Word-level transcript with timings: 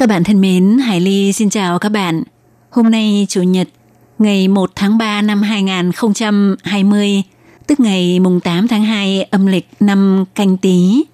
Các 0.00 0.08
bạn 0.08 0.24
thân 0.24 0.40
mến, 0.40 0.78
Hải 0.78 1.00
Ly 1.00 1.32
xin 1.32 1.50
chào 1.50 1.78
các 1.78 1.88
bạn. 1.88 2.22
Hôm 2.70 2.90
nay 2.90 3.26
Chủ 3.28 3.42
nhật, 3.42 3.68
ngày 4.18 4.48
1 4.48 4.70
tháng 4.74 4.98
3 4.98 5.22
năm 5.22 5.42
2020, 5.42 7.22
tức 7.66 7.80
ngày 7.80 8.20
mùng 8.20 8.40
8 8.40 8.68
tháng 8.68 8.84
2 8.84 9.22
âm 9.22 9.46
lịch 9.46 9.68
năm 9.80 10.24
canh 10.34 10.56
tí. 10.56 11.04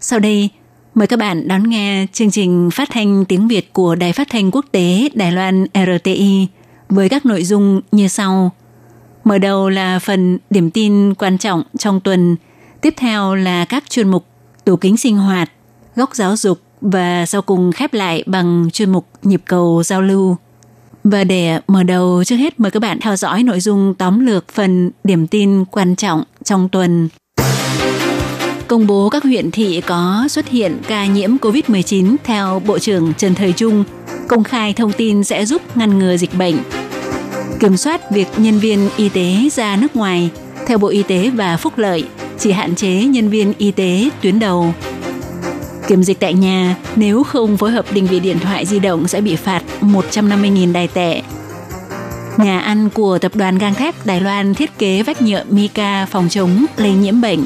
Sau 0.00 0.18
đây, 0.18 0.48
mời 0.94 1.06
các 1.06 1.18
bạn 1.18 1.48
đón 1.48 1.70
nghe 1.70 2.06
chương 2.12 2.30
trình 2.30 2.70
phát 2.72 2.88
thanh 2.92 3.24
tiếng 3.24 3.48
Việt 3.48 3.72
của 3.72 3.94
Đài 3.94 4.12
Phát 4.12 4.28
thanh 4.30 4.50
Quốc 4.50 4.66
tế 4.72 5.08
Đài 5.14 5.32
Loan 5.32 5.66
RTI 5.74 6.46
với 6.88 7.08
các 7.08 7.26
nội 7.26 7.44
dung 7.44 7.80
như 7.92 8.08
sau. 8.08 8.52
Mở 9.24 9.38
đầu 9.38 9.68
là 9.68 9.98
phần 9.98 10.38
điểm 10.50 10.70
tin 10.70 11.14
quan 11.14 11.38
trọng 11.38 11.62
trong 11.78 12.00
tuần, 12.00 12.36
tiếp 12.80 12.94
theo 12.96 13.34
là 13.34 13.64
các 13.64 13.90
chuyên 13.90 14.08
mục 14.08 14.26
tủ 14.64 14.76
kính 14.76 14.96
sinh 14.96 15.16
hoạt, 15.16 15.50
góc 15.96 16.14
giáo 16.14 16.36
dục 16.36 16.60
và 16.80 17.26
sau 17.26 17.42
cùng 17.42 17.72
khép 17.72 17.94
lại 17.94 18.22
bằng 18.26 18.68
chuyên 18.72 18.90
mục 18.90 19.06
nhịp 19.22 19.42
cầu 19.44 19.82
giao 19.82 20.02
lưu. 20.02 20.36
Và 21.04 21.24
để 21.24 21.60
mở 21.66 21.82
đầu 21.82 22.24
trước 22.24 22.36
hết 22.36 22.60
mời 22.60 22.70
các 22.70 22.80
bạn 22.80 22.98
theo 23.00 23.16
dõi 23.16 23.42
nội 23.42 23.60
dung 23.60 23.94
tóm 23.94 24.26
lược 24.26 24.48
phần 24.52 24.90
điểm 25.04 25.26
tin 25.26 25.64
quan 25.64 25.96
trọng 25.96 26.22
trong 26.44 26.68
tuần. 26.68 27.08
Công 28.68 28.86
bố 28.86 29.08
các 29.08 29.24
huyện 29.24 29.50
thị 29.50 29.80
có 29.80 30.26
xuất 30.30 30.48
hiện 30.48 30.78
ca 30.88 31.06
nhiễm 31.06 31.36
COVID-19 31.36 32.16
theo 32.24 32.62
Bộ 32.66 32.78
trưởng 32.78 33.14
Trần 33.14 33.34
Thời 33.34 33.52
Trung, 33.52 33.84
công 34.28 34.44
khai 34.44 34.72
thông 34.72 34.92
tin 34.92 35.24
sẽ 35.24 35.46
giúp 35.46 35.76
ngăn 35.76 35.98
ngừa 35.98 36.16
dịch 36.16 36.38
bệnh. 36.38 36.56
Kiểm 37.60 37.76
soát 37.76 38.10
việc 38.10 38.28
nhân 38.36 38.58
viên 38.58 38.88
y 38.96 39.08
tế 39.08 39.48
ra 39.52 39.76
nước 39.76 39.96
ngoài, 39.96 40.30
theo 40.66 40.78
Bộ 40.78 40.88
Y 40.88 41.02
tế 41.02 41.30
và 41.30 41.56
Phúc 41.56 41.78
lợi, 41.78 42.04
chỉ 42.38 42.52
hạn 42.52 42.74
chế 42.74 43.04
nhân 43.04 43.28
viên 43.28 43.52
y 43.58 43.70
tế 43.70 44.08
tuyến 44.22 44.38
đầu 44.38 44.74
kiểm 45.88 46.02
dịch 46.02 46.20
tại 46.20 46.34
nhà, 46.34 46.76
nếu 46.96 47.22
không 47.22 47.56
phối 47.56 47.70
hợp 47.70 47.84
định 47.92 48.06
vị 48.06 48.20
điện 48.20 48.38
thoại 48.38 48.66
di 48.66 48.78
động 48.78 49.08
sẽ 49.08 49.20
bị 49.20 49.36
phạt 49.36 49.62
150.000 49.80 50.72
đài 50.72 50.88
tệ. 50.88 51.22
Nhà 52.36 52.60
ăn 52.60 52.90
của 52.90 53.18
tập 53.18 53.36
đoàn 53.36 53.58
gang 53.58 53.74
thép 53.74 54.06
Đài 54.06 54.20
Loan 54.20 54.54
thiết 54.54 54.78
kế 54.78 55.02
vách 55.02 55.22
nhựa 55.22 55.44
mica 55.48 56.06
phòng 56.06 56.28
chống 56.28 56.64
lây 56.76 56.92
nhiễm 56.92 57.20
bệnh. 57.20 57.44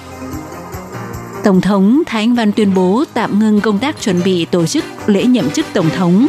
Tổng 1.45 1.61
thống 1.61 2.03
Thái 2.07 2.23
Anh 2.23 2.35
Văn 2.35 2.53
tuyên 2.53 2.75
bố 2.75 3.05
tạm 3.15 3.39
ngưng 3.39 3.61
công 3.61 3.79
tác 3.79 4.01
chuẩn 4.01 4.23
bị 4.25 4.45
tổ 4.45 4.67
chức 4.67 4.85
lễ 5.07 5.25
nhậm 5.25 5.51
chức 5.51 5.67
Tổng 5.73 5.91
thống. 5.97 6.27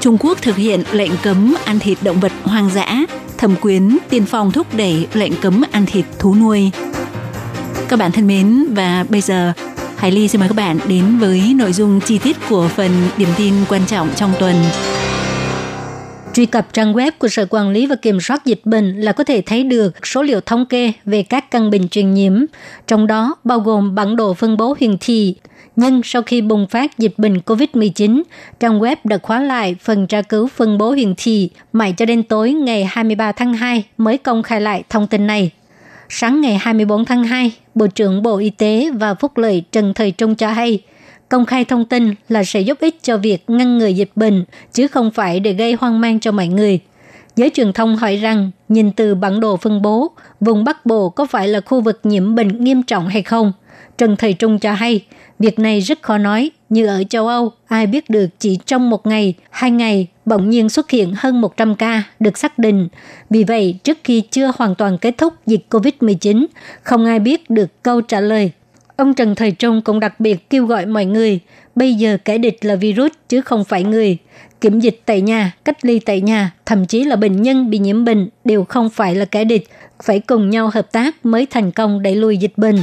Trung 0.00 0.16
Quốc 0.20 0.38
thực 0.42 0.56
hiện 0.56 0.84
lệnh 0.92 1.12
cấm 1.22 1.54
ăn 1.64 1.78
thịt 1.78 1.98
động 2.02 2.20
vật 2.20 2.32
hoang 2.42 2.70
dã, 2.70 3.04
thẩm 3.38 3.56
quyến 3.56 3.98
tiên 4.10 4.24
phong 4.26 4.52
thúc 4.52 4.66
đẩy 4.76 5.06
lệnh 5.12 5.32
cấm 5.40 5.62
ăn 5.70 5.86
thịt 5.86 6.04
thú 6.18 6.34
nuôi. 6.34 6.70
Các 7.88 7.98
bạn 7.98 8.12
thân 8.12 8.26
mến, 8.26 8.66
và 8.70 9.04
bây 9.08 9.20
giờ 9.20 9.52
Hải 10.04 10.12
Ly 10.12 10.28
xin 10.28 10.40
mời 10.40 10.48
các 10.48 10.56
bạn 10.56 10.78
đến 10.88 11.18
với 11.18 11.54
nội 11.56 11.72
dung 11.72 12.00
chi 12.00 12.18
tiết 12.18 12.36
của 12.50 12.68
phần 12.68 12.90
điểm 13.16 13.28
tin 13.36 13.54
quan 13.68 13.86
trọng 13.86 14.08
trong 14.16 14.32
tuần. 14.40 14.56
Truy 16.34 16.46
cập 16.46 16.72
trang 16.72 16.92
web 16.92 17.10
của 17.18 17.28
Sở 17.28 17.46
Quản 17.50 17.70
lý 17.70 17.86
và 17.86 17.96
Kiểm 17.96 18.20
soát 18.20 18.44
Dịch 18.44 18.60
bệnh 18.64 19.00
là 19.00 19.12
có 19.12 19.24
thể 19.24 19.42
thấy 19.46 19.64
được 19.64 20.06
số 20.06 20.22
liệu 20.22 20.40
thống 20.40 20.66
kê 20.66 20.92
về 21.04 21.22
các 21.22 21.50
căn 21.50 21.70
bệnh 21.70 21.88
truyền 21.88 22.14
nhiễm, 22.14 22.44
trong 22.86 23.06
đó 23.06 23.36
bao 23.44 23.60
gồm 23.60 23.94
bản 23.94 24.16
đồ 24.16 24.34
phân 24.34 24.56
bố 24.56 24.76
hiển 24.80 24.96
thị. 25.00 25.36
Nhưng 25.76 26.00
sau 26.04 26.22
khi 26.22 26.40
bùng 26.40 26.66
phát 26.66 26.98
dịch 26.98 27.14
bệnh 27.16 27.38
COVID-19, 27.38 28.22
trang 28.60 28.80
web 28.80 28.96
đã 29.04 29.18
khóa 29.18 29.40
lại 29.40 29.76
phần 29.80 30.06
tra 30.06 30.22
cứu 30.22 30.48
phân 30.48 30.78
bố 30.78 30.90
hiển 30.90 31.14
thị 31.16 31.50
mãi 31.72 31.94
cho 31.96 32.06
đến 32.06 32.22
tối 32.22 32.52
ngày 32.52 32.84
23 32.84 33.32
tháng 33.32 33.54
2 33.54 33.84
mới 33.98 34.18
công 34.18 34.42
khai 34.42 34.60
lại 34.60 34.84
thông 34.88 35.06
tin 35.06 35.26
này. 35.26 35.50
Sáng 36.08 36.40
ngày 36.40 36.58
24 36.60 37.04
tháng 37.04 37.24
2, 37.24 37.52
Bộ 37.74 37.86
trưởng 37.86 38.22
Bộ 38.22 38.36
Y 38.36 38.50
tế 38.50 38.90
và 38.94 39.14
Phúc 39.14 39.38
lợi 39.38 39.64
Trần 39.72 39.94
Thời 39.94 40.10
Trung 40.10 40.34
cho 40.34 40.48
hay, 40.48 40.82
công 41.28 41.46
khai 41.46 41.64
thông 41.64 41.84
tin 41.84 42.14
là 42.28 42.44
sẽ 42.44 42.60
giúp 42.60 42.78
ích 42.80 43.02
cho 43.02 43.16
việc 43.16 43.44
ngăn 43.48 43.78
ngừa 43.78 43.86
dịch 43.86 44.10
bệnh, 44.16 44.44
chứ 44.72 44.88
không 44.88 45.10
phải 45.10 45.40
để 45.40 45.52
gây 45.52 45.72
hoang 45.72 46.00
mang 46.00 46.20
cho 46.20 46.32
mọi 46.32 46.46
người. 46.46 46.80
Giới 47.36 47.50
truyền 47.50 47.72
thông 47.72 47.96
hỏi 47.96 48.16
rằng, 48.16 48.50
nhìn 48.68 48.92
từ 48.92 49.14
bản 49.14 49.40
đồ 49.40 49.56
phân 49.56 49.82
bố, 49.82 50.10
vùng 50.40 50.64
Bắc 50.64 50.86
Bộ 50.86 51.08
có 51.08 51.26
phải 51.26 51.48
là 51.48 51.60
khu 51.60 51.80
vực 51.80 52.00
nhiễm 52.04 52.34
bệnh 52.34 52.64
nghiêm 52.64 52.82
trọng 52.82 53.08
hay 53.08 53.22
không? 53.22 53.52
Trần 53.98 54.16
Thầy 54.16 54.32
Trung 54.32 54.58
cho 54.58 54.72
hay, 54.72 55.04
việc 55.38 55.58
này 55.58 55.80
rất 55.80 56.02
khó 56.02 56.18
nói, 56.18 56.50
như 56.68 56.86
ở 56.86 57.02
châu 57.10 57.26
Âu, 57.26 57.52
ai 57.66 57.86
biết 57.86 58.10
được 58.10 58.26
chỉ 58.38 58.58
trong 58.66 58.90
một 58.90 59.06
ngày, 59.06 59.34
hai 59.50 59.70
ngày, 59.70 60.06
bỗng 60.26 60.50
nhiên 60.50 60.68
xuất 60.68 60.90
hiện 60.90 61.14
hơn 61.16 61.40
100 61.40 61.74
ca 61.74 62.02
được 62.20 62.38
xác 62.38 62.58
định. 62.58 62.88
Vì 63.30 63.44
vậy, 63.44 63.76
trước 63.84 63.98
khi 64.04 64.22
chưa 64.30 64.52
hoàn 64.56 64.74
toàn 64.74 64.98
kết 64.98 65.14
thúc 65.18 65.34
dịch 65.46 65.66
COVID-19, 65.70 66.46
không 66.82 67.06
ai 67.06 67.18
biết 67.18 67.50
được 67.50 67.82
câu 67.82 68.00
trả 68.00 68.20
lời. 68.20 68.50
Ông 68.96 69.14
Trần 69.14 69.34
Thời 69.34 69.50
Trung 69.50 69.82
cũng 69.82 70.00
đặc 70.00 70.20
biệt 70.20 70.50
kêu 70.50 70.66
gọi 70.66 70.86
mọi 70.86 71.04
người, 71.04 71.40
bây 71.74 71.94
giờ 71.94 72.18
kẻ 72.24 72.38
địch 72.38 72.64
là 72.64 72.74
virus 72.74 73.12
chứ 73.28 73.40
không 73.40 73.64
phải 73.64 73.84
người. 73.84 74.18
Kiểm 74.60 74.80
dịch 74.80 75.00
tại 75.06 75.20
nhà, 75.20 75.52
cách 75.64 75.84
ly 75.84 75.98
tại 75.98 76.20
nhà, 76.20 76.52
thậm 76.66 76.86
chí 76.86 77.04
là 77.04 77.16
bệnh 77.16 77.42
nhân 77.42 77.70
bị 77.70 77.78
nhiễm 77.78 78.04
bệnh 78.04 78.28
đều 78.44 78.64
không 78.64 78.90
phải 78.90 79.14
là 79.14 79.24
kẻ 79.24 79.44
địch, 79.44 79.68
phải 80.02 80.20
cùng 80.20 80.50
nhau 80.50 80.70
hợp 80.74 80.92
tác 80.92 81.26
mới 81.26 81.46
thành 81.50 81.72
công 81.72 82.02
đẩy 82.02 82.14
lùi 82.14 82.36
dịch 82.36 82.52
bệnh. 82.56 82.76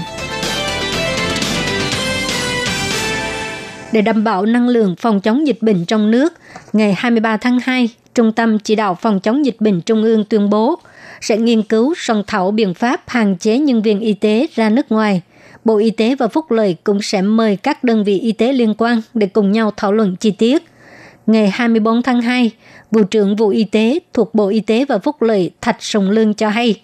Để 3.91 4.01
đảm 4.01 4.23
bảo 4.23 4.45
năng 4.45 4.67
lượng 4.67 4.95
phòng 4.95 5.21
chống 5.21 5.47
dịch 5.47 5.61
bệnh 5.61 5.85
trong 5.85 6.11
nước, 6.11 6.33
ngày 6.73 6.93
23 6.97 7.37
tháng 7.37 7.59
2, 7.59 7.89
Trung 8.15 8.31
tâm 8.31 8.59
Chỉ 8.59 8.75
đạo 8.75 8.95
Phòng 8.95 9.19
chống 9.19 9.45
dịch 9.45 9.55
bệnh 9.59 9.81
Trung 9.81 10.03
ương 10.03 10.25
tuyên 10.25 10.49
bố 10.49 10.79
sẽ 11.21 11.37
nghiên 11.37 11.63
cứu 11.63 11.93
soạn 11.97 12.21
thảo 12.27 12.51
biện 12.51 12.73
pháp 12.73 13.01
hạn 13.07 13.37
chế 13.37 13.57
nhân 13.57 13.81
viên 13.81 13.99
y 13.99 14.13
tế 14.13 14.47
ra 14.55 14.69
nước 14.69 14.91
ngoài. 14.91 15.21
Bộ 15.65 15.77
Y 15.77 15.89
tế 15.89 16.15
và 16.15 16.27
Phúc 16.27 16.51
lợi 16.51 16.75
cũng 16.83 17.01
sẽ 17.01 17.21
mời 17.21 17.55
các 17.55 17.83
đơn 17.83 18.03
vị 18.03 18.19
y 18.19 18.31
tế 18.31 18.53
liên 18.53 18.73
quan 18.77 19.01
để 19.13 19.27
cùng 19.27 19.51
nhau 19.51 19.71
thảo 19.77 19.91
luận 19.91 20.15
chi 20.15 20.31
tiết. 20.31 20.63
Ngày 21.27 21.49
24 21.53 22.03
tháng 22.03 22.21
2, 22.21 22.51
Vụ 22.91 23.03
trưởng 23.03 23.35
Vụ 23.35 23.49
Y 23.49 23.63
tế 23.63 23.99
thuộc 24.13 24.35
Bộ 24.35 24.47
Y 24.47 24.59
tế 24.59 24.85
và 24.85 24.97
Phúc 24.97 25.21
lợi 25.21 25.51
Thạch 25.61 25.83
Sùng 25.83 26.09
Lương 26.09 26.33
cho 26.33 26.49
hay, 26.49 26.81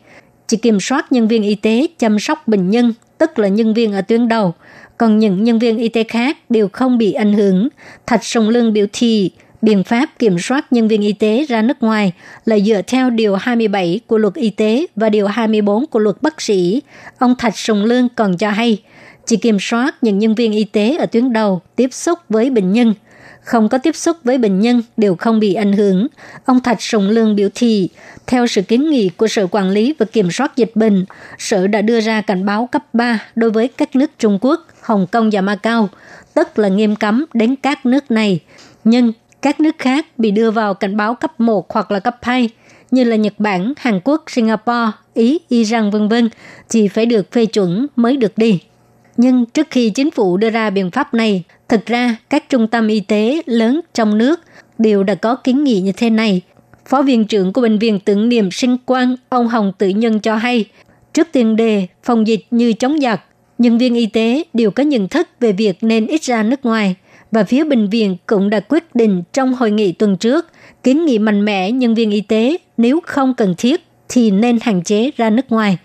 chỉ 0.48 0.58
kiểm 0.58 0.80
soát 0.80 1.12
nhân 1.12 1.28
viên 1.28 1.44
y 1.44 1.56
tế 1.56 1.88
chăm 2.00 2.20
sóc 2.20 2.48
bệnh 2.48 2.70
nhân, 2.70 2.94
tức 3.18 3.40
là 3.40 3.48
nhân 3.48 3.74
viên 3.74 3.94
ở 3.94 4.02
tuyến 4.02 4.28
đầu, 4.28 4.54
còn 4.98 5.20
những 5.20 5.44
nhân 5.44 5.60
viên 5.60 5.78
y 5.78 5.90
tế 5.90 6.04
khác 6.04 6.38
đều 6.50 6.70
không 6.74 6.98
bị 6.98 7.14
ảnh 7.14 7.34
hưởng. 7.34 7.68
Thạch 8.06 8.24
Sùng 8.24 8.50
Lương 8.50 8.74
biểu 8.74 8.86
thị, 8.94 9.32
biện 9.62 9.84
pháp 9.84 10.10
kiểm 10.20 10.40
soát 10.40 10.74
nhân 10.74 10.88
viên 10.88 11.02
y 11.02 11.14
tế 11.14 11.46
ra 11.50 11.62
nước 11.62 11.84
ngoài 11.84 12.14
là 12.46 12.60
dựa 12.60 12.82
theo 12.88 13.10
Điều 13.10 13.36
27 13.36 14.00
của 14.08 14.18
luật 14.18 14.34
y 14.34 14.50
tế 14.50 14.86
và 14.96 15.10
Điều 15.10 15.28
24 15.28 15.88
của 15.88 16.00
luật 16.00 16.16
bác 16.22 16.42
sĩ. 16.42 16.82
Ông 17.18 17.36
Thạch 17.36 17.58
Sùng 17.58 17.84
Lương 17.84 18.10
còn 18.10 18.38
cho 18.38 18.50
hay, 18.50 18.82
chỉ 19.26 19.38
kiểm 19.38 19.58
soát 19.60 19.96
những 20.02 20.20
nhân 20.20 20.36
viên 20.36 20.52
y 20.52 20.64
tế 20.64 20.98
ở 20.98 21.06
tuyến 21.06 21.34
đầu 21.34 21.62
tiếp 21.76 21.94
xúc 21.94 22.20
với 22.30 22.50
bệnh 22.50 22.72
nhân. 22.72 22.94
Không 23.42 23.70
có 23.70 23.78
tiếp 23.78 23.96
xúc 23.96 24.18
với 24.24 24.38
bệnh 24.38 24.60
nhân 24.60 24.82
đều 24.98 25.16
không 25.16 25.40
bị 25.40 25.54
ảnh 25.54 25.74
hưởng. 25.74 26.08
Ông 26.46 26.62
Thạch 26.62 26.82
Sùng 26.82 27.10
Lương 27.10 27.36
biểu 27.36 27.50
thị, 27.56 27.90
theo 28.28 28.48
sự 28.48 28.62
kiến 28.62 28.90
nghị 28.90 29.10
của 29.10 29.28
Sở 29.28 29.48
Quản 29.48 29.70
lý 29.70 29.94
và 30.00 30.06
Kiểm 30.06 30.32
soát 30.32 30.56
Dịch 30.56 30.72
bệnh, 30.76 31.06
Sở 31.38 31.68
đã 31.68 31.82
đưa 31.82 32.02
ra 32.02 32.22
cảnh 32.22 32.46
báo 32.46 32.70
cấp 32.72 32.84
3 32.94 33.20
đối 33.36 33.52
với 33.52 33.68
các 33.68 33.96
nước 33.96 34.12
Trung 34.20 34.40
Quốc, 34.42 34.68
Hồng 34.82 35.08
Kông 35.12 35.30
và 35.32 35.42
Macau, 35.42 35.90
tức 36.34 36.60
là 36.60 36.68
nghiêm 36.68 36.96
cấm 36.96 37.26
đến 37.34 37.56
các 37.56 37.86
nước 37.86 38.12
này. 38.12 38.40
Nhưng 38.84 39.12
các 39.48 39.60
nước 39.60 39.76
khác 39.78 40.06
bị 40.18 40.32
đưa 40.32 40.52
vào 40.52 40.74
cảnh 40.74 40.98
báo 40.98 41.16
cấp 41.16 41.40
1 41.40 41.74
hoặc 41.74 41.92
là 41.92 42.00
cấp 42.00 42.18
2 42.22 42.50
như 42.92 43.04
là 43.04 43.16
Nhật 43.16 43.34
Bản, 43.38 43.74
Hàn 43.78 44.00
Quốc, 44.04 44.24
Singapore, 44.28 44.92
Ý, 45.14 45.40
Iran 45.50 45.90
vân 45.92 46.08
vân 46.08 46.30
thì 46.70 46.88
phải 46.88 47.06
được 47.06 47.32
phê 47.32 47.46
chuẩn 47.46 47.88
mới 47.96 48.18
được 48.18 48.38
đi. 48.38 48.60
Nhưng 49.18 49.46
trước 49.46 49.68
khi 49.70 49.90
chính 49.90 50.12
phủ 50.12 50.38
đưa 50.38 50.50
ra 50.50 50.70
biện 50.70 50.92
pháp 50.92 51.14
này, 51.14 51.44
thực 51.70 51.86
ra 51.86 52.16
các 52.30 52.50
trung 52.50 52.68
tâm 52.68 52.88
y 52.88 53.00
tế 53.00 53.42
lớn 53.46 53.82
trong 53.94 54.18
nước 54.18 54.40
đều 54.78 55.04
đã 55.04 55.16
có 55.16 55.36
kiến 55.36 55.64
nghị 55.64 55.82
như 55.82 55.92
thế 55.92 56.10
này. 56.10 56.42
Phó 56.86 57.02
viện 57.02 57.26
trưởng 57.26 57.54
của 57.54 57.62
Bệnh 57.62 57.80
viện 57.80 58.00
tưởng 58.00 58.30
niệm 58.30 58.52
sinh 58.52 58.78
quan, 58.86 59.16
ông 59.30 59.48
Hồng 59.48 59.72
Tự 59.78 59.90
Nhân 59.90 60.20
cho 60.20 60.36
hay, 60.36 60.66
trước 61.14 61.28
tiền 61.32 61.56
đề 61.56 61.88
phòng 62.04 62.28
dịch 62.28 62.46
như 62.52 62.74
chống 62.74 63.00
giặc, 63.00 63.22
nhân 63.58 63.78
viên 63.78 63.96
y 63.96 64.06
tế 64.06 64.44
đều 64.54 64.72
có 64.72 64.84
nhận 64.84 65.08
thức 65.08 65.28
về 65.40 65.52
việc 65.52 65.78
nên 65.82 66.08
ít 66.08 66.24
ra 66.24 66.44
nước 66.44 66.66
ngoài– 66.66 66.96
và 67.32 67.44
phía 67.44 67.64
bệnh 67.64 67.90
viện 67.90 68.18
cũng 68.26 68.50
đã 68.50 68.60
quyết 68.60 68.96
định 68.96 69.24
trong 69.34 69.54
hội 69.54 69.72
nghị 69.72 69.92
tuần 69.92 70.18
trước, 70.18 70.46
kiến 70.84 71.06
nghị 71.06 71.20
mạnh 71.20 71.46
mẽ 71.46 71.72
nhân 71.72 71.96
viên 71.96 72.12
y 72.12 72.22
tế 72.22 72.58
nếu 72.78 73.00
không 73.06 73.34
cần 73.34 73.56
thiết 73.58 73.84
thì 74.10 74.32
nên 74.32 74.60
hạn 74.62 74.84
chế 74.84 75.12
ra 75.18 75.30
nước 75.30 75.52
ngoài. 75.52 75.78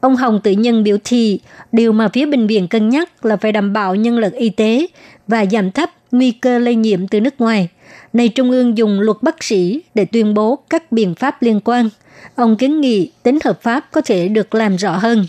Ông 0.00 0.16
Hồng 0.16 0.40
tự 0.44 0.50
nhân 0.50 0.84
biểu 0.84 0.96
thị, 1.04 1.40
điều 1.72 1.92
mà 1.92 2.08
phía 2.08 2.26
bệnh 2.26 2.46
viện 2.46 2.68
cân 2.68 2.88
nhắc 2.88 3.24
là 3.24 3.36
phải 3.36 3.52
đảm 3.52 3.72
bảo 3.72 3.94
nhân 3.94 4.18
lực 4.18 4.32
y 4.32 4.50
tế 4.50 4.86
và 5.28 5.46
giảm 5.46 5.70
thấp 5.70 5.90
nguy 6.10 6.30
cơ 6.30 6.58
lây 6.58 6.74
nhiễm 6.74 7.08
từ 7.08 7.20
nước 7.20 7.40
ngoài. 7.40 7.68
Này, 8.12 8.28
Trung 8.28 8.50
ương 8.50 8.78
dùng 8.78 9.00
luật 9.00 9.16
bác 9.22 9.42
sĩ 9.44 9.82
để 9.94 10.04
tuyên 10.04 10.34
bố 10.34 10.58
các 10.70 10.92
biện 10.92 11.14
pháp 11.14 11.42
liên 11.42 11.60
quan. 11.64 11.88
Ông 12.34 12.56
kiến 12.56 12.80
nghị 12.80 13.10
tính 13.22 13.38
hợp 13.44 13.62
pháp 13.62 13.88
có 13.92 14.00
thể 14.00 14.28
được 14.28 14.54
làm 14.54 14.76
rõ 14.76 14.96
hơn. 14.96 15.26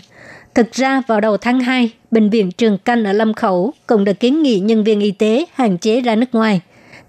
Thực 0.54 0.72
ra 0.72 1.02
vào 1.06 1.20
đầu 1.20 1.36
tháng 1.36 1.60
2, 1.60 1.90
Bệnh 2.10 2.30
viện 2.30 2.50
Trường 2.52 2.78
Canh 2.78 3.04
ở 3.04 3.12
Lâm 3.12 3.34
Khẩu 3.34 3.72
cũng 3.86 4.04
đã 4.04 4.12
kiến 4.12 4.42
nghị 4.42 4.60
nhân 4.60 4.84
viên 4.84 5.00
y 5.00 5.10
tế 5.10 5.44
hạn 5.54 5.78
chế 5.78 6.00
ra 6.00 6.14
nước 6.14 6.26
ngoài. 6.32 6.60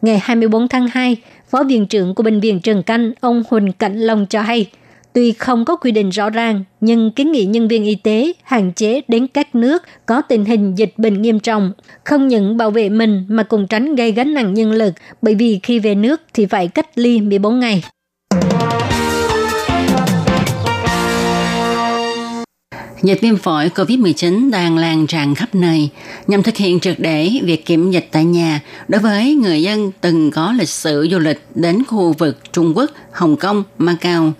Ngày 0.01 0.19
24 0.23 0.67
tháng 0.67 0.87
2, 0.87 1.17
Phó 1.49 1.63
Viện 1.63 1.85
trưởng 1.87 2.15
của 2.15 2.23
Bệnh 2.23 2.39
viện 2.39 2.59
Trường 2.59 2.83
Canh, 2.83 3.11
ông 3.19 3.43
Huỳnh 3.49 3.71
Cảnh 3.71 3.99
Long 3.99 4.25
cho 4.25 4.41
hay, 4.41 4.65
tuy 5.13 5.31
không 5.31 5.65
có 5.65 5.75
quy 5.75 5.91
định 5.91 6.09
rõ 6.09 6.29
ràng, 6.29 6.63
nhưng 6.81 7.11
kiến 7.11 7.31
nghị 7.31 7.45
nhân 7.45 7.67
viên 7.67 7.83
y 7.83 7.95
tế 7.95 8.33
hạn 8.43 8.71
chế 8.73 9.01
đến 9.07 9.27
các 9.27 9.55
nước 9.55 9.83
có 10.05 10.21
tình 10.21 10.45
hình 10.45 10.75
dịch 10.75 10.93
bệnh 10.97 11.21
nghiêm 11.21 11.39
trọng, 11.39 11.71
không 12.03 12.27
những 12.27 12.57
bảo 12.57 12.71
vệ 12.71 12.89
mình 12.89 13.25
mà 13.27 13.43
còn 13.43 13.67
tránh 13.67 13.95
gây 13.95 14.11
gánh 14.11 14.33
nặng 14.33 14.53
nhân 14.53 14.71
lực, 14.71 14.93
bởi 15.21 15.35
vì 15.35 15.59
khi 15.63 15.79
về 15.79 15.95
nước 15.95 16.21
thì 16.33 16.45
phải 16.45 16.67
cách 16.67 16.87
ly 16.95 17.21
14 17.21 17.59
ngày. 17.59 17.83
Dịch 23.05 23.21
viêm 23.21 23.37
phổi 23.37 23.69
COVID-19 23.69 24.51
đang 24.51 24.77
lan 24.77 25.07
tràn 25.07 25.35
khắp 25.35 25.55
nơi 25.55 25.89
nhằm 26.27 26.43
thực 26.43 26.57
hiện 26.57 26.79
triệt 26.79 26.95
để 26.99 27.31
việc 27.43 27.65
kiểm 27.65 27.91
dịch 27.91 28.07
tại 28.11 28.25
nhà 28.25 28.61
đối 28.87 29.01
với 29.01 29.35
người 29.35 29.61
dân 29.61 29.91
từng 30.01 30.31
có 30.31 30.51
lịch 30.51 30.69
sử 30.69 31.07
du 31.11 31.19
lịch 31.19 31.41
đến 31.55 31.83
khu 31.87 32.13
vực 32.13 32.37
Trung 32.53 32.77
Quốc, 32.77 32.91
Hồng 33.11 33.37
Kông, 33.37 33.63
Macau. 33.77 34.33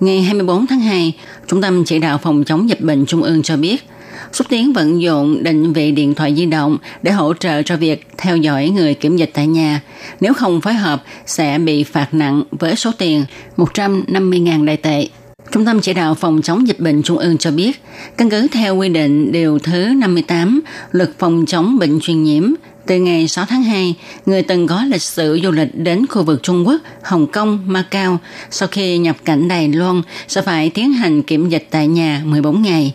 Ngày 0.00 0.22
24 0.22 0.66
tháng 0.66 0.80
2, 0.80 1.16
Trung 1.46 1.62
tâm 1.62 1.84
Chỉ 1.84 1.98
đạo 1.98 2.18
Phòng 2.18 2.44
chống 2.44 2.68
dịch 2.68 2.80
bệnh 2.80 3.06
Trung 3.06 3.22
ương 3.22 3.42
cho 3.42 3.56
biết, 3.56 3.84
xúc 4.32 4.46
tiến 4.50 4.72
vận 4.72 5.02
dụng 5.02 5.42
định 5.42 5.72
vị 5.72 5.92
điện 5.92 6.14
thoại 6.14 6.34
di 6.36 6.46
động 6.46 6.78
để 7.02 7.12
hỗ 7.12 7.34
trợ 7.34 7.62
cho 7.62 7.76
việc 7.76 8.06
theo 8.18 8.36
dõi 8.36 8.68
người 8.68 8.94
kiểm 8.94 9.16
dịch 9.16 9.30
tại 9.34 9.46
nhà. 9.46 9.80
Nếu 10.20 10.34
không 10.34 10.60
phối 10.60 10.74
hợp, 10.74 11.02
sẽ 11.26 11.58
bị 11.58 11.84
phạt 11.84 12.14
nặng 12.14 12.42
với 12.50 12.76
số 12.76 12.92
tiền 12.98 13.24
150.000 13.56 14.64
đại 14.64 14.76
tệ. 14.76 15.08
Trung 15.52 15.64
tâm 15.64 15.80
chỉ 15.80 15.92
đạo 15.92 16.14
phòng 16.14 16.42
chống 16.42 16.68
dịch 16.68 16.80
bệnh 16.80 17.02
Trung 17.02 17.18
ương 17.18 17.38
cho 17.38 17.50
biết, 17.50 17.82
căn 18.16 18.30
cứ 18.30 18.48
theo 18.52 18.76
quy 18.76 18.88
định 18.88 19.32
điều 19.32 19.58
thứ 19.58 19.92
58 19.96 20.60
luật 20.92 21.10
phòng 21.18 21.44
chống 21.46 21.78
bệnh 21.78 22.00
truyền 22.00 22.22
nhiễm, 22.22 22.52
từ 22.86 22.96
ngày 22.96 23.28
6 23.28 23.44
tháng 23.48 23.62
2, 23.62 23.94
người 24.26 24.42
từng 24.42 24.66
có 24.66 24.84
lịch 24.84 25.02
sử 25.02 25.40
du 25.42 25.50
lịch 25.50 25.68
đến 25.74 26.06
khu 26.06 26.22
vực 26.22 26.42
Trung 26.42 26.66
Quốc, 26.66 26.80
Hồng 27.02 27.26
Kông, 27.26 27.60
Macau 27.66 28.18
sau 28.50 28.68
khi 28.68 28.98
nhập 28.98 29.16
cảnh 29.24 29.48
Đài 29.48 29.68
Loan 29.68 30.02
sẽ 30.28 30.42
phải 30.42 30.70
tiến 30.70 30.92
hành 30.92 31.22
kiểm 31.22 31.48
dịch 31.48 31.66
tại 31.70 31.86
nhà 31.86 32.22
14 32.24 32.62
ngày. 32.62 32.94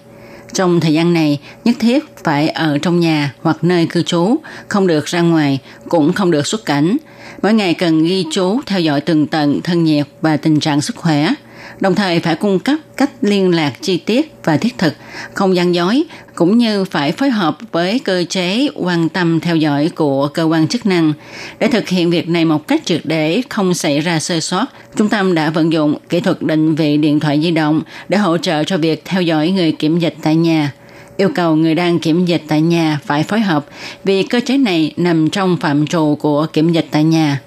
Trong 0.53 0.79
thời 0.79 0.93
gian 0.93 1.13
này, 1.13 1.39
nhất 1.65 1.75
thiết 1.79 2.03
phải 2.23 2.49
ở 2.49 2.77
trong 2.77 2.99
nhà 2.99 3.33
hoặc 3.41 3.63
nơi 3.63 3.85
cư 3.85 4.03
trú, 4.03 4.35
không 4.67 4.87
được 4.87 5.05
ra 5.05 5.21
ngoài, 5.21 5.59
cũng 5.89 6.13
không 6.13 6.31
được 6.31 6.47
xuất 6.47 6.65
cảnh. 6.65 6.97
Mỗi 7.41 7.53
ngày 7.53 7.73
cần 7.73 8.03
ghi 8.03 8.25
chú 8.31 8.59
theo 8.65 8.79
dõi 8.79 9.01
từng 9.01 9.27
tận 9.27 9.61
thân 9.61 9.83
nhiệt 9.83 10.07
và 10.21 10.37
tình 10.37 10.59
trạng 10.59 10.81
sức 10.81 10.95
khỏe– 10.95 11.33
đồng 11.79 11.95
thời 11.95 12.19
phải 12.19 12.35
cung 12.35 12.59
cấp 12.59 12.79
cách 12.97 13.09
liên 13.21 13.55
lạc 13.55 13.73
chi 13.81 13.97
tiết 13.97 14.33
và 14.43 14.57
thiết 14.57 14.77
thực, 14.77 14.93
không 15.33 15.55
gian 15.55 15.75
dối, 15.75 16.03
cũng 16.35 16.57
như 16.57 16.85
phải 16.85 17.11
phối 17.11 17.29
hợp 17.29 17.57
với 17.71 17.99
cơ 17.99 18.23
chế 18.29 18.67
quan 18.75 19.09
tâm 19.09 19.39
theo 19.39 19.55
dõi 19.55 19.89
của 19.95 20.27
cơ 20.27 20.43
quan 20.43 20.67
chức 20.67 20.85
năng. 20.85 21.13
Để 21.59 21.67
thực 21.67 21.87
hiện 21.87 22.09
việc 22.09 22.29
này 22.29 22.45
một 22.45 22.67
cách 22.67 22.81
triệt 22.85 23.01
để 23.03 23.41
không 23.49 23.73
xảy 23.73 23.99
ra 23.99 24.19
sơ 24.19 24.39
sót, 24.39 24.65
trung 24.95 25.09
tâm 25.09 25.35
đã 25.35 25.49
vận 25.49 25.73
dụng 25.73 25.97
kỹ 26.09 26.19
thuật 26.19 26.41
định 26.41 26.75
vị 26.75 26.97
điện 26.97 27.19
thoại 27.19 27.39
di 27.43 27.51
động 27.51 27.81
để 28.09 28.17
hỗ 28.17 28.37
trợ 28.37 28.63
cho 28.63 28.77
việc 28.77 29.01
theo 29.05 29.21
dõi 29.21 29.49
người 29.49 29.71
kiểm 29.71 29.99
dịch 29.99 30.15
tại 30.21 30.35
nhà 30.35 30.71
yêu 31.17 31.29
cầu 31.35 31.55
người 31.55 31.75
đang 31.75 31.99
kiểm 31.99 32.25
dịch 32.25 32.41
tại 32.47 32.61
nhà 32.61 32.99
phải 33.05 33.23
phối 33.23 33.39
hợp 33.39 33.65
vì 34.03 34.23
cơ 34.23 34.39
chế 34.45 34.57
này 34.57 34.93
nằm 34.97 35.29
trong 35.29 35.57
phạm 35.57 35.87
trù 35.87 36.17
của 36.19 36.45
kiểm 36.53 36.71
dịch 36.71 36.87
tại 36.91 37.03
nhà. 37.03 37.41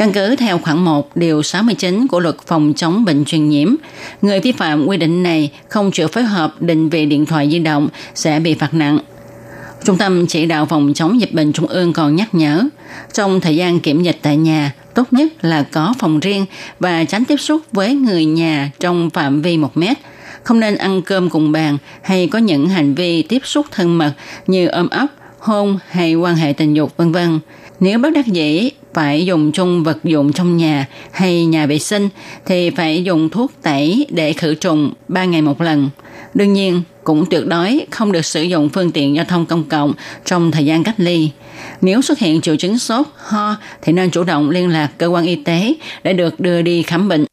Căn 0.00 0.12
cứ 0.12 0.36
theo 0.36 0.58
khoản 0.58 0.78
1 0.78 1.16
điều 1.16 1.42
69 1.42 2.06
của 2.06 2.20
luật 2.20 2.36
phòng 2.46 2.72
chống 2.76 3.04
bệnh 3.04 3.24
truyền 3.24 3.48
nhiễm, 3.48 3.74
người 4.22 4.40
vi 4.40 4.52
phạm 4.52 4.86
quy 4.86 4.96
định 4.96 5.22
này 5.22 5.50
không 5.68 5.90
chịu 5.90 6.08
phối 6.08 6.22
hợp 6.22 6.62
định 6.62 6.88
vị 6.88 7.06
điện 7.06 7.26
thoại 7.26 7.50
di 7.50 7.58
động 7.58 7.88
sẽ 8.14 8.40
bị 8.40 8.54
phạt 8.54 8.74
nặng. 8.74 8.98
Trung 9.84 9.98
tâm 9.98 10.26
chỉ 10.26 10.46
đạo 10.46 10.66
phòng 10.66 10.92
chống 10.94 11.20
dịch 11.20 11.32
bệnh 11.32 11.52
trung 11.52 11.66
ương 11.66 11.92
còn 11.92 12.16
nhắc 12.16 12.34
nhở, 12.34 12.64
trong 13.12 13.40
thời 13.40 13.56
gian 13.56 13.80
kiểm 13.80 14.02
dịch 14.02 14.18
tại 14.22 14.36
nhà, 14.36 14.72
tốt 14.94 15.12
nhất 15.12 15.44
là 15.44 15.62
có 15.62 15.94
phòng 15.98 16.20
riêng 16.20 16.46
và 16.78 17.04
tránh 17.04 17.24
tiếp 17.24 17.36
xúc 17.36 17.62
với 17.72 17.94
người 17.94 18.24
nhà 18.24 18.70
trong 18.80 19.10
phạm 19.10 19.42
vi 19.42 19.56
1 19.56 19.76
mét. 19.76 19.96
Không 20.42 20.60
nên 20.60 20.76
ăn 20.76 21.02
cơm 21.02 21.30
cùng 21.30 21.52
bàn 21.52 21.78
hay 22.02 22.26
có 22.26 22.38
những 22.38 22.68
hành 22.68 22.94
vi 22.94 23.22
tiếp 23.22 23.42
xúc 23.44 23.66
thân 23.70 23.98
mật 23.98 24.12
như 24.46 24.66
ôm 24.66 24.88
ấp, 24.88 25.06
hôn 25.38 25.78
hay 25.88 26.14
quan 26.14 26.36
hệ 26.36 26.52
tình 26.52 26.74
dục 26.74 26.96
vân 26.96 27.12
vân. 27.12 27.40
Nếu 27.80 27.98
bất 27.98 28.10
đắc 28.10 28.26
dĩ 28.26 28.70
phải 28.94 29.26
dùng 29.26 29.52
chung 29.52 29.84
vật 29.84 30.04
dụng 30.04 30.32
trong 30.32 30.56
nhà 30.56 30.86
hay 31.12 31.46
nhà 31.46 31.66
vệ 31.66 31.78
sinh 31.78 32.08
thì 32.46 32.70
phải 32.70 33.04
dùng 33.04 33.28
thuốc 33.28 33.52
tẩy 33.62 34.06
để 34.10 34.32
khử 34.32 34.54
trùng 34.54 34.92
3 35.08 35.24
ngày 35.24 35.42
một 35.42 35.60
lần. 35.60 35.90
Đương 36.34 36.52
nhiên, 36.52 36.82
cũng 37.04 37.26
tuyệt 37.30 37.46
đối 37.46 37.86
không 37.90 38.12
được 38.12 38.24
sử 38.24 38.42
dụng 38.42 38.68
phương 38.68 38.90
tiện 38.90 39.16
giao 39.16 39.24
thông 39.24 39.46
công 39.46 39.64
cộng 39.64 39.92
trong 40.24 40.50
thời 40.50 40.64
gian 40.64 40.84
cách 40.84 40.94
ly. 40.96 41.30
Nếu 41.80 42.02
xuất 42.02 42.18
hiện 42.18 42.40
triệu 42.40 42.56
chứng 42.56 42.78
sốt, 42.78 43.06
ho 43.16 43.56
thì 43.82 43.92
nên 43.92 44.10
chủ 44.10 44.24
động 44.24 44.50
liên 44.50 44.68
lạc 44.68 44.88
cơ 44.98 45.06
quan 45.06 45.24
y 45.24 45.36
tế 45.36 45.74
để 46.04 46.12
được 46.12 46.40
đưa 46.40 46.62
đi 46.62 46.82
khám 46.82 47.08
bệnh. 47.08 47.24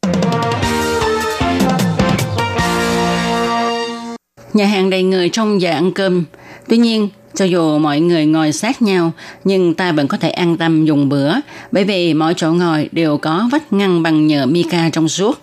Nhà 4.52 4.66
hàng 4.66 4.90
đầy 4.90 5.02
người 5.02 5.28
trong 5.28 5.60
giờ 5.60 5.70
ăn 5.70 5.92
cơm. 5.92 6.24
Tuy 6.68 6.76
nhiên, 6.76 7.08
cho 7.38 7.44
dù 7.44 7.78
mọi 7.78 8.00
người 8.00 8.26
ngồi 8.26 8.52
sát 8.52 8.82
nhau, 8.82 9.12
nhưng 9.44 9.74
ta 9.74 9.92
vẫn 9.92 10.08
có 10.08 10.16
thể 10.16 10.30
an 10.30 10.56
tâm 10.56 10.84
dùng 10.84 11.08
bữa, 11.08 11.34
bởi 11.72 11.84
vì 11.84 12.14
mỗi 12.14 12.34
chỗ 12.36 12.52
ngồi 12.52 12.88
đều 12.92 13.18
có 13.18 13.48
vách 13.52 13.72
ngăn 13.72 14.02
bằng 14.02 14.26
nhựa 14.26 14.46
mica 14.46 14.90
trong 14.92 15.08
suốt. 15.08 15.38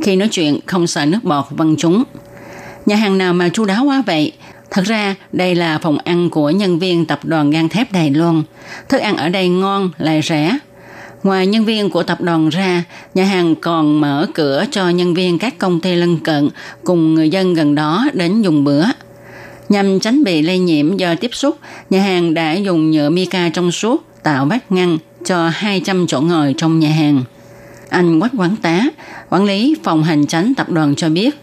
Khi 0.00 0.16
nói 0.16 0.28
chuyện 0.28 0.58
không 0.66 0.86
sợ 0.86 1.06
nước 1.06 1.18
bọt 1.22 1.44
văng 1.50 1.76
chúng. 1.76 2.04
Nhà 2.86 2.96
hàng 2.96 3.18
nào 3.18 3.34
mà 3.34 3.48
chu 3.48 3.64
đáo 3.64 3.84
quá 3.84 4.02
vậy? 4.06 4.32
Thật 4.70 4.82
ra, 4.84 5.14
đây 5.32 5.54
là 5.54 5.78
phòng 5.78 5.98
ăn 6.04 6.30
của 6.30 6.50
nhân 6.50 6.78
viên 6.78 7.06
tập 7.06 7.20
đoàn 7.22 7.50
gang 7.50 7.68
thép 7.68 7.92
Đài 7.92 8.10
Loan. 8.10 8.42
Thức 8.88 8.98
ăn 8.98 9.16
ở 9.16 9.28
đây 9.28 9.48
ngon, 9.48 9.90
lại 9.98 10.20
rẻ. 10.22 10.58
Ngoài 11.22 11.46
nhân 11.46 11.64
viên 11.64 11.90
của 11.90 12.02
tập 12.02 12.20
đoàn 12.20 12.48
ra, 12.48 12.84
nhà 13.14 13.24
hàng 13.24 13.54
còn 13.54 14.00
mở 14.00 14.26
cửa 14.34 14.64
cho 14.70 14.88
nhân 14.88 15.14
viên 15.14 15.38
các 15.38 15.58
công 15.58 15.80
ty 15.80 15.94
lân 15.94 16.18
cận 16.18 16.48
cùng 16.84 17.14
người 17.14 17.30
dân 17.30 17.54
gần 17.54 17.74
đó 17.74 18.04
đến 18.12 18.42
dùng 18.42 18.64
bữa. 18.64 18.84
Nhằm 19.68 20.00
tránh 20.00 20.24
bị 20.24 20.42
lây 20.42 20.58
nhiễm 20.58 20.96
do 20.96 21.14
tiếp 21.14 21.30
xúc, 21.34 21.58
nhà 21.90 22.02
hàng 22.02 22.34
đã 22.34 22.52
dùng 22.52 22.90
nhựa 22.90 23.10
mica 23.10 23.48
trong 23.48 23.72
suốt 23.72 24.04
tạo 24.22 24.46
vách 24.46 24.72
ngăn 24.72 24.98
cho 25.24 25.48
200 25.48 26.06
chỗ 26.06 26.20
ngồi 26.20 26.54
trong 26.56 26.78
nhà 26.78 26.88
hàng. 26.88 27.22
Anh 27.88 28.20
Quách 28.20 28.32
Quán 28.36 28.56
Tá, 28.62 28.84
quản 29.30 29.44
lý 29.44 29.76
phòng 29.82 30.04
hành 30.04 30.26
tránh 30.26 30.54
tập 30.54 30.70
đoàn 30.70 30.94
cho 30.94 31.08
biết, 31.08 31.34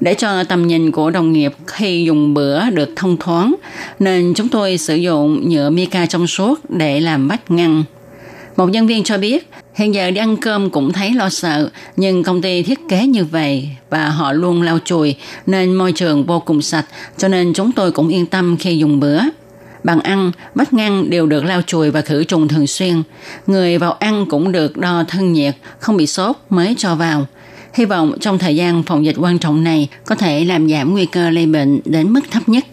để 0.00 0.14
cho 0.14 0.44
tầm 0.44 0.66
nhìn 0.66 0.90
của 0.90 1.10
đồng 1.10 1.32
nghiệp 1.32 1.52
khi 1.66 2.04
dùng 2.04 2.34
bữa 2.34 2.70
được 2.70 2.88
thông 2.96 3.16
thoáng, 3.16 3.54
nên 3.98 4.32
chúng 4.34 4.48
tôi 4.48 4.78
sử 4.78 4.96
dụng 4.96 5.50
nhựa 5.50 5.70
mica 5.70 6.06
trong 6.06 6.26
suốt 6.26 6.60
để 6.70 7.00
làm 7.00 7.28
vách 7.28 7.50
ngăn. 7.50 7.84
Một 8.56 8.66
nhân 8.66 8.86
viên 8.86 9.04
cho 9.04 9.18
biết, 9.18 9.50
hiện 9.76 9.94
giờ 9.94 10.10
đi 10.10 10.20
ăn 10.20 10.36
cơm 10.36 10.70
cũng 10.70 10.92
thấy 10.92 11.12
lo 11.12 11.28
sợ, 11.28 11.70
nhưng 11.96 12.22
công 12.22 12.42
ty 12.42 12.62
thiết 12.62 12.78
kế 12.88 13.06
như 13.06 13.24
vậy 13.24 13.68
và 13.90 14.08
họ 14.08 14.32
luôn 14.32 14.62
lau 14.62 14.78
chùi 14.84 15.14
nên 15.46 15.74
môi 15.74 15.92
trường 15.92 16.26
vô 16.26 16.40
cùng 16.40 16.62
sạch, 16.62 16.84
cho 17.16 17.28
nên 17.28 17.52
chúng 17.52 17.72
tôi 17.72 17.92
cũng 17.92 18.08
yên 18.08 18.26
tâm 18.26 18.56
khi 18.56 18.78
dùng 18.78 19.00
bữa. 19.00 19.20
Bàn 19.84 20.00
ăn, 20.00 20.32
bát 20.54 20.72
ngăn 20.72 21.10
đều 21.10 21.26
được 21.26 21.44
lau 21.44 21.62
chùi 21.62 21.90
và 21.90 22.00
khử 22.00 22.24
trùng 22.24 22.48
thường 22.48 22.66
xuyên. 22.66 23.02
Người 23.46 23.78
vào 23.78 23.92
ăn 23.92 24.26
cũng 24.30 24.52
được 24.52 24.76
đo 24.76 25.04
thân 25.08 25.32
nhiệt, 25.32 25.54
không 25.78 25.96
bị 25.96 26.06
sốt 26.06 26.36
mới 26.50 26.74
cho 26.78 26.94
vào. 26.94 27.26
Hy 27.74 27.84
vọng 27.84 28.12
trong 28.20 28.38
thời 28.38 28.56
gian 28.56 28.82
phòng 28.82 29.04
dịch 29.04 29.16
quan 29.18 29.38
trọng 29.38 29.64
này 29.64 29.88
có 30.04 30.14
thể 30.14 30.44
làm 30.44 30.70
giảm 30.70 30.92
nguy 30.92 31.06
cơ 31.06 31.30
lây 31.30 31.46
bệnh 31.46 31.80
đến 31.84 32.12
mức 32.12 32.20
thấp 32.30 32.48
nhất. 32.48 32.64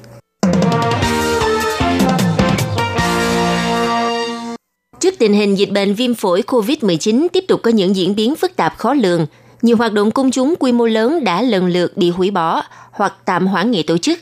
Trước 5.04 5.20
tình 5.20 5.34
hình 5.34 5.58
dịch 5.58 5.72
bệnh 5.72 5.94
viêm 5.94 6.14
phổi 6.14 6.42
COVID-19 6.42 7.28
tiếp 7.34 7.46
tục 7.48 7.62
có 7.64 7.72
những 7.72 7.96
diễn 7.96 8.16
biến 8.16 8.36
phức 8.36 8.56
tạp 8.56 8.78
khó 8.78 8.94
lường, 8.94 9.26
nhiều 9.62 9.78
hoạt 9.78 9.94
động 9.94 10.12
công 10.12 10.32
chúng 10.32 10.54
quy 10.60 10.72
mô 10.72 10.86
lớn 10.86 11.24
đã 11.24 11.42
lần 11.42 11.68
lượt 11.68 11.98
bị 11.98 12.10
hủy 12.10 12.32
bỏ 12.32 12.62
hoặc 12.92 13.14
tạm 13.26 13.48
hoãn 13.48 13.72
nghị 13.72 13.84
tổ 13.84 13.98
chức. 13.98 14.20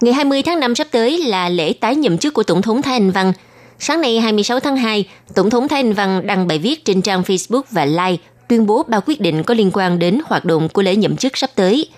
Ngày 0.00 0.12
20 0.12 0.42
tháng 0.42 0.60
5 0.60 0.74
sắp 0.74 0.86
tới 0.90 1.18
là 1.18 1.48
lễ 1.48 1.72
tái 1.72 1.96
nhậm 1.96 2.18
chức 2.18 2.34
của 2.34 2.42
Tổng 2.42 2.62
thống 2.62 2.82
Thái 2.82 2.94
Anh 2.94 3.10
Văn. 3.10 3.32
Sáng 3.78 4.00
nay 4.00 4.20
26 4.20 4.60
tháng 4.60 4.76
2, 4.76 5.08
Tổng 5.34 5.50
thống 5.50 5.68
Thái 5.68 5.80
Anh 5.80 5.92
Văn 5.92 6.26
đăng 6.26 6.46
bài 6.46 6.58
viết 6.58 6.84
trên 6.84 7.02
trang 7.02 7.22
Facebook 7.22 7.62
và 7.70 7.84
Like 7.84 8.22
tuyên 8.48 8.66
bố 8.66 8.82
ba 8.82 9.00
quyết 9.06 9.20
định 9.20 9.42
có 9.42 9.54
liên 9.54 9.70
quan 9.72 9.98
đến 9.98 10.20
hoạt 10.24 10.44
động 10.44 10.68
của 10.68 10.82
lễ 10.82 10.96
nhậm 10.96 11.16
chức 11.16 11.36
sắp 11.36 11.50
tới. 11.54 11.88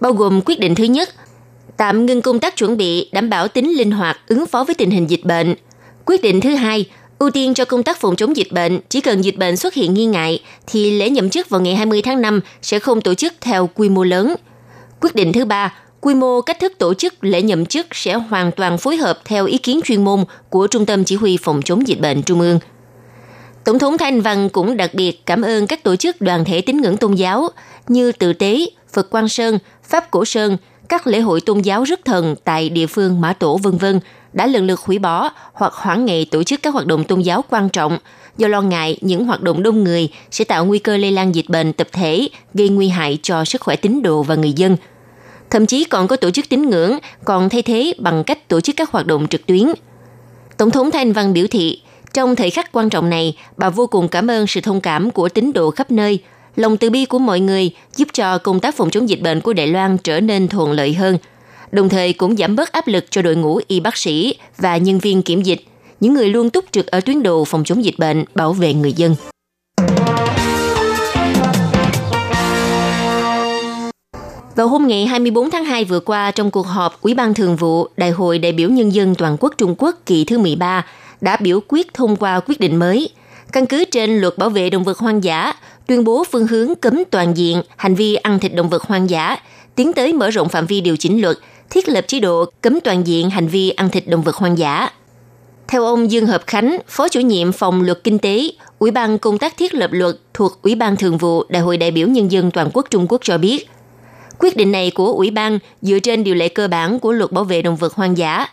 Bao 0.00 0.12
gồm 0.12 0.40
quyết 0.44 0.60
định 0.60 0.74
thứ 0.74 0.84
nhất, 0.84 1.08
tạm 1.76 2.06
ngưng 2.06 2.22
công 2.22 2.38
tác 2.38 2.56
chuẩn 2.56 2.76
bị 2.76 3.10
đảm 3.12 3.30
bảo 3.30 3.48
tính 3.48 3.76
linh 3.76 3.90
hoạt 3.90 4.18
ứng 4.26 4.46
phó 4.46 4.64
với 4.64 4.74
tình 4.74 4.90
hình 4.90 5.06
dịch 5.10 5.24
bệnh. 5.24 5.54
Quyết 6.04 6.22
định 6.22 6.40
thứ 6.40 6.54
hai, 6.54 6.84
Ưu 7.18 7.30
tiên 7.30 7.54
cho 7.54 7.64
công 7.64 7.82
tác 7.82 8.00
phòng 8.00 8.16
chống 8.16 8.36
dịch 8.36 8.52
bệnh, 8.52 8.80
chỉ 8.88 9.00
cần 9.00 9.24
dịch 9.24 9.36
bệnh 9.36 9.56
xuất 9.56 9.74
hiện 9.74 9.94
nghi 9.94 10.06
ngại 10.06 10.42
thì 10.66 10.90
lễ 10.90 11.10
nhậm 11.10 11.30
chức 11.30 11.48
vào 11.48 11.60
ngày 11.60 11.76
20 11.76 12.02
tháng 12.02 12.20
5 12.20 12.40
sẽ 12.62 12.78
không 12.78 13.00
tổ 13.00 13.14
chức 13.14 13.34
theo 13.40 13.70
quy 13.74 13.88
mô 13.88 14.04
lớn. 14.04 14.34
Quyết 15.00 15.14
định 15.14 15.32
thứ 15.32 15.44
ba, 15.44 15.72
Quy 16.00 16.14
mô 16.14 16.40
cách 16.40 16.60
thức 16.60 16.72
tổ 16.78 16.94
chức 16.94 17.14
lễ 17.24 17.42
nhậm 17.42 17.66
chức 17.66 17.86
sẽ 17.92 18.14
hoàn 18.14 18.52
toàn 18.52 18.78
phối 18.78 18.96
hợp 18.96 19.18
theo 19.24 19.46
ý 19.46 19.58
kiến 19.58 19.80
chuyên 19.84 20.04
môn 20.04 20.24
của 20.50 20.66
Trung 20.66 20.86
tâm 20.86 21.04
Chỉ 21.04 21.16
huy 21.16 21.38
Phòng 21.42 21.62
chống 21.64 21.88
dịch 21.88 22.00
bệnh 22.00 22.22
Trung 22.22 22.40
ương. 22.40 22.58
Tổng 23.64 23.78
thống 23.78 23.98
Thanh 23.98 24.20
Văn 24.20 24.48
cũng 24.48 24.76
đặc 24.76 24.94
biệt 24.94 25.26
cảm 25.26 25.42
ơn 25.42 25.66
các 25.66 25.82
tổ 25.82 25.96
chức 25.96 26.20
đoàn 26.20 26.44
thể 26.44 26.60
tín 26.60 26.76
ngưỡng 26.76 26.96
tôn 26.96 27.14
giáo 27.14 27.48
như 27.88 28.12
Tự 28.12 28.32
Tế, 28.32 28.66
Phật 28.92 29.10
Quang 29.10 29.28
Sơn, 29.28 29.58
Pháp 29.84 30.10
Cổ 30.10 30.24
Sơn, 30.24 30.56
các 30.88 31.06
lễ 31.06 31.20
hội 31.20 31.40
tôn 31.40 31.60
giáo 31.60 31.84
rất 31.84 32.04
thần 32.04 32.34
tại 32.44 32.68
địa 32.68 32.86
phương 32.86 33.20
Mã 33.20 33.32
Tổ 33.32 33.56
vân 33.56 33.76
vân 33.76 34.00
đã 34.36 34.46
lần 34.46 34.66
lượt 34.66 34.80
hủy 34.80 34.98
bỏ 34.98 35.30
hoặc 35.52 35.72
hoãn 35.74 36.04
ngày 36.04 36.26
tổ 36.30 36.42
chức 36.42 36.62
các 36.62 36.74
hoạt 36.74 36.86
động 36.86 37.04
tôn 37.04 37.20
giáo 37.20 37.44
quan 37.50 37.68
trọng 37.68 37.98
do 38.36 38.48
lo 38.48 38.62
ngại 38.62 38.98
những 39.00 39.24
hoạt 39.24 39.42
động 39.42 39.62
đông 39.62 39.84
người 39.84 40.08
sẽ 40.30 40.44
tạo 40.44 40.64
nguy 40.64 40.78
cơ 40.78 40.96
lây 40.96 41.10
lan 41.10 41.34
dịch 41.34 41.48
bệnh 41.48 41.72
tập 41.72 41.88
thể, 41.92 42.28
gây 42.54 42.68
nguy 42.68 42.88
hại 42.88 43.18
cho 43.22 43.44
sức 43.44 43.60
khỏe 43.60 43.76
tín 43.76 44.02
đồ 44.02 44.22
và 44.22 44.34
người 44.34 44.52
dân. 44.52 44.76
Thậm 45.50 45.66
chí 45.66 45.84
còn 45.84 46.08
có 46.08 46.16
tổ 46.16 46.30
chức 46.30 46.48
tín 46.48 46.62
ngưỡng 46.62 46.98
còn 47.24 47.48
thay 47.48 47.62
thế 47.62 47.94
bằng 47.98 48.24
cách 48.24 48.48
tổ 48.48 48.60
chức 48.60 48.76
các 48.76 48.90
hoạt 48.90 49.06
động 49.06 49.28
trực 49.28 49.46
tuyến. 49.46 49.66
Tổng 50.56 50.70
thống 50.70 50.90
Thanh 50.90 51.12
Văn 51.12 51.32
biểu 51.32 51.46
thị, 51.50 51.82
trong 52.12 52.36
thời 52.36 52.50
khắc 52.50 52.72
quan 52.72 52.90
trọng 52.90 53.10
này, 53.10 53.36
bà 53.56 53.70
vô 53.70 53.86
cùng 53.86 54.08
cảm 54.08 54.30
ơn 54.30 54.46
sự 54.46 54.60
thông 54.60 54.80
cảm 54.80 55.10
của 55.10 55.28
tín 55.28 55.52
đồ 55.52 55.70
khắp 55.70 55.90
nơi, 55.90 56.18
lòng 56.56 56.76
từ 56.76 56.90
bi 56.90 57.04
của 57.04 57.18
mọi 57.18 57.40
người 57.40 57.70
giúp 57.96 58.08
cho 58.12 58.38
công 58.38 58.60
tác 58.60 58.76
phòng 58.76 58.90
chống 58.90 59.08
dịch 59.08 59.20
bệnh 59.22 59.40
của 59.40 59.52
Đài 59.52 59.66
Loan 59.66 59.98
trở 59.98 60.20
nên 60.20 60.48
thuận 60.48 60.72
lợi 60.72 60.94
hơn, 60.94 61.18
đồng 61.76 61.88
thời 61.88 62.12
cũng 62.12 62.36
giảm 62.36 62.56
bớt 62.56 62.72
áp 62.72 62.88
lực 62.88 63.04
cho 63.10 63.22
đội 63.22 63.36
ngũ 63.36 63.60
y 63.66 63.80
bác 63.80 63.96
sĩ 63.96 64.34
và 64.58 64.76
nhân 64.76 64.98
viên 64.98 65.22
kiểm 65.22 65.42
dịch, 65.42 65.60
những 66.00 66.14
người 66.14 66.28
luôn 66.28 66.50
túc 66.50 66.64
trực 66.70 66.86
ở 66.86 67.00
tuyến 67.00 67.22
đầu 67.22 67.44
phòng 67.44 67.64
chống 67.64 67.84
dịch 67.84 67.94
bệnh, 67.98 68.24
bảo 68.34 68.52
vệ 68.52 68.74
người 68.74 68.92
dân. 68.92 69.16
Vào 74.56 74.68
hôm 74.68 74.86
ngày 74.86 75.06
24 75.06 75.50
tháng 75.50 75.64
2 75.64 75.84
vừa 75.84 76.00
qua, 76.00 76.30
trong 76.30 76.50
cuộc 76.50 76.66
họp 76.66 77.02
Ủy 77.02 77.14
ban 77.14 77.34
Thường 77.34 77.56
vụ 77.56 77.88
Đại 77.96 78.10
hội 78.10 78.38
đại 78.38 78.52
biểu 78.52 78.68
Nhân 78.68 78.94
dân 78.94 79.14
Toàn 79.14 79.36
quốc 79.40 79.54
Trung 79.58 79.74
Quốc 79.78 79.96
kỳ 80.06 80.24
thứ 80.24 80.38
13 80.38 80.86
đã 81.20 81.36
biểu 81.36 81.60
quyết 81.68 81.94
thông 81.94 82.16
qua 82.16 82.40
quyết 82.46 82.60
định 82.60 82.76
mới. 82.76 83.10
Căn 83.52 83.66
cứ 83.66 83.84
trên 83.84 84.18
luật 84.18 84.38
bảo 84.38 84.50
vệ 84.50 84.70
động 84.70 84.84
vật 84.84 84.98
hoang 84.98 85.24
dã, 85.24 85.52
tuyên 85.86 86.04
bố 86.04 86.24
phương 86.32 86.46
hướng 86.46 86.74
cấm 86.74 87.02
toàn 87.10 87.36
diện 87.36 87.62
hành 87.76 87.94
vi 87.94 88.14
ăn 88.14 88.38
thịt 88.38 88.54
động 88.54 88.68
vật 88.68 88.82
hoang 88.82 89.10
dã, 89.10 89.36
tiến 89.74 89.92
tới 89.92 90.12
mở 90.12 90.30
rộng 90.30 90.48
phạm 90.48 90.66
vi 90.66 90.80
điều 90.80 90.96
chỉnh 90.96 91.20
luật, 91.20 91.36
thiết 91.70 91.88
lập 91.88 92.04
chế 92.08 92.20
độ 92.20 92.44
cấm 92.60 92.80
toàn 92.80 93.06
diện 93.06 93.30
hành 93.30 93.48
vi 93.48 93.70
ăn 93.70 93.90
thịt 93.90 94.08
động 94.08 94.22
vật 94.22 94.36
hoang 94.36 94.58
dã. 94.58 94.90
Theo 95.68 95.84
ông 95.84 96.10
Dương 96.10 96.26
Hợp 96.26 96.42
Khánh, 96.46 96.78
Phó 96.88 97.08
chủ 97.08 97.20
nhiệm 97.20 97.52
phòng 97.52 97.82
luật 97.82 98.04
kinh 98.04 98.18
tế, 98.18 98.50
Ủy 98.78 98.90
ban 98.90 99.18
công 99.18 99.38
tác 99.38 99.56
thiết 99.56 99.74
lập 99.74 99.90
luật 99.92 100.16
thuộc 100.34 100.62
Ủy 100.62 100.74
ban 100.74 100.96
Thường 100.96 101.18
vụ 101.18 101.44
Đại 101.48 101.62
hội 101.62 101.76
đại 101.76 101.90
biểu 101.90 102.08
Nhân 102.08 102.30
dân 102.30 102.50
Toàn 102.50 102.70
quốc 102.72 102.86
Trung 102.90 103.06
Quốc 103.08 103.20
cho 103.24 103.38
biết, 103.38 103.68
quyết 104.38 104.56
định 104.56 104.72
này 104.72 104.90
của 104.90 105.12
Ủy 105.12 105.30
ban 105.30 105.58
dựa 105.82 105.98
trên 105.98 106.24
điều 106.24 106.34
lệ 106.34 106.48
cơ 106.48 106.68
bản 106.68 107.00
của 107.00 107.12
luật 107.12 107.32
bảo 107.32 107.44
vệ 107.44 107.62
động 107.62 107.76
vật 107.76 107.94
hoang 107.94 108.18
dã, 108.18 108.46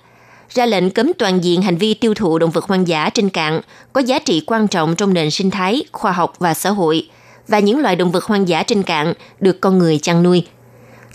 ra 0.49 0.65
lệnh 0.65 0.89
cấm 0.89 1.11
toàn 1.13 1.43
diện 1.43 1.61
hành 1.61 1.77
vi 1.77 1.93
tiêu 1.93 2.13
thụ 2.13 2.39
động 2.39 2.51
vật 2.51 2.63
hoang 2.63 2.87
dã 2.87 3.09
trên 3.09 3.29
cạn 3.29 3.61
có 3.93 4.01
giá 4.01 4.19
trị 4.19 4.43
quan 4.47 4.67
trọng 4.67 4.95
trong 4.95 5.13
nền 5.13 5.31
sinh 5.31 5.51
thái, 5.51 5.83
khoa 5.91 6.11
học 6.11 6.33
và 6.39 6.53
xã 6.53 6.69
hội, 6.69 7.07
và 7.47 7.59
những 7.59 7.79
loài 7.79 7.95
động 7.95 8.11
vật 8.11 8.23
hoang 8.23 8.47
dã 8.47 8.63
trên 8.63 8.83
cạn 8.83 9.13
được 9.39 9.61
con 9.61 9.77
người 9.77 9.97
chăn 9.97 10.23
nuôi. 10.23 10.43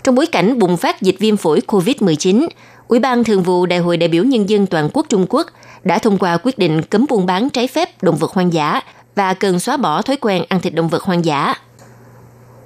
Trong 0.03 0.15
bối 0.15 0.25
cảnh 0.25 0.59
bùng 0.59 0.77
phát 0.77 1.01
dịch 1.01 1.15
viêm 1.19 1.37
phổi 1.37 1.61
COVID-19, 1.67 2.47
Ủy 2.87 2.99
ban 2.99 3.23
Thường 3.23 3.43
vụ 3.43 3.65
Đại 3.65 3.79
hội 3.79 3.97
đại 3.97 4.07
biểu 4.09 4.23
Nhân 4.23 4.49
dân 4.49 4.65
Toàn 4.65 4.89
quốc 4.93 5.05
Trung 5.09 5.25
Quốc 5.29 5.47
đã 5.83 5.99
thông 5.99 6.17
qua 6.17 6.37
quyết 6.43 6.57
định 6.57 6.81
cấm 6.81 7.05
buôn 7.09 7.25
bán 7.25 7.49
trái 7.49 7.67
phép 7.67 8.03
động 8.03 8.15
vật 8.15 8.31
hoang 8.31 8.53
dã 8.53 8.81
và 9.15 9.33
cần 9.33 9.59
xóa 9.59 9.77
bỏ 9.77 10.01
thói 10.01 10.17
quen 10.17 10.43
ăn 10.49 10.61
thịt 10.61 10.73
động 10.73 10.87
vật 10.87 11.03
hoang 11.03 11.25
dã. 11.25 11.53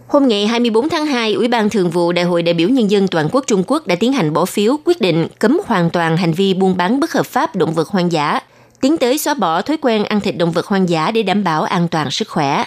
Hôm 0.08 0.28
ngày 0.28 0.48
24 0.48 0.90
tháng 0.90 1.06
2, 1.06 1.34
Ủy 1.34 1.48
ban 1.48 1.70
Thường 1.70 1.90
vụ 1.90 2.12
Đại 2.12 2.26
hội 2.26 2.44
đại 2.44 2.54
biểu 2.54 2.70
Nhân 2.70 2.92
dân 2.92 3.08
Toàn 3.08 3.30
quốc 3.32 3.44
Trung 3.48 3.64
Quốc 3.68 3.88
đã 3.88 3.96
tiến 3.96 4.14
hành 4.14 4.34
bỏ 4.34 4.46
phiếu 4.46 4.78
quyết 4.86 5.02
định 5.02 5.28
cấm 5.40 5.62
hoàn 5.66 5.90
toàn 5.90 6.18
hành 6.18 6.34
vi 6.34 6.54
buôn 6.54 6.78
bán 6.78 7.00
bất 7.00 7.14
hợp 7.14 7.26
pháp 7.26 7.56
động 7.56 7.74
vật 7.74 7.88
hoang 7.88 8.12
dã, 8.12 8.40
tiến 8.82 8.98
tới 8.98 9.18
xóa 9.18 9.34
bỏ 9.34 9.62
thói 9.62 9.78
quen 9.82 10.04
ăn 10.04 10.20
thịt 10.20 10.38
động 10.38 10.52
vật 10.52 10.66
hoang 10.66 10.90
dã 10.90 11.12
để 11.12 11.24
đảm 11.24 11.44
bảo 11.44 11.64
an 11.64 11.88
toàn 11.88 12.12
sức 12.12 12.30
khỏe. 12.30 12.66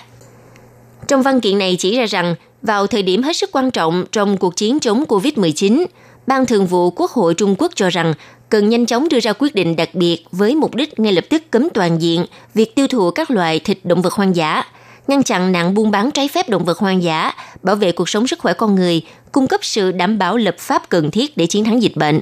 Trong 1.09 1.23
văn 1.23 1.41
kiện 1.41 1.59
này 1.59 1.77
chỉ 1.79 1.97
ra 1.97 2.07
rằng, 2.07 2.35
vào 2.67 2.87
thời 2.87 3.03
điểm 3.03 3.23
hết 3.23 3.37
sức 3.37 3.51
quan 3.53 3.71
trọng 3.71 4.05
trong 4.13 4.37
cuộc 4.37 4.57
chiến 4.57 4.81
chống 4.81 5.05
COVID-19, 5.09 5.87
Ban 6.27 6.47
Thường 6.47 6.67
vụ 6.67 6.91
Quốc 6.91 7.11
hội 7.11 7.35
Trung 7.35 7.55
Quốc 7.59 7.73
cho 7.75 7.91
rằng 7.91 8.15
cần 8.49 8.69
nhanh 8.69 8.87
chóng 8.87 9.09
đưa 9.09 9.21
ra 9.21 9.33
quyết 9.39 9.55
định 9.55 9.77
đặc 9.77 9.89
biệt 9.95 10.25
với 10.33 10.55
mục 10.55 10.75
đích 10.75 10.99
ngay 11.01 11.13
lập 11.13 11.25
tức 11.31 11.43
cấm 11.51 11.69
toàn 11.75 12.03
diện 12.03 12.27
việc 12.55 12.75
tiêu 12.75 12.87
thụ 12.87 13.11
các 13.11 13.31
loại 13.31 13.59
thịt 13.59 13.79
động 13.85 14.03
vật 14.03 14.13
hoang 14.13 14.37
dã, 14.37 14.65
ngăn 15.09 15.23
chặn 15.23 15.53
nạn 15.53 15.75
buôn 15.75 15.91
bán 15.91 16.11
trái 16.11 16.29
phép 16.29 16.49
động 16.49 16.65
vật 16.65 16.79
hoang 16.79 17.03
dã, 17.03 17.33
bảo 17.63 17.77
vệ 17.77 17.93
cuộc 17.93 18.09
sống 18.09 18.27
sức 18.27 18.39
khỏe 18.39 18.53
con 18.53 18.75
người, 18.75 19.03
cung 19.33 19.47
cấp 19.47 19.61
sự 19.63 19.93
đảm 19.93 20.19
bảo 20.19 20.37
lập 20.37 20.57
pháp 20.59 20.89
cần 20.89 21.11
thiết 21.11 21.37
để 21.37 21.47
chiến 21.47 21.65
thắng 21.65 21.83
dịch 21.83 21.97
bệnh. 21.97 22.21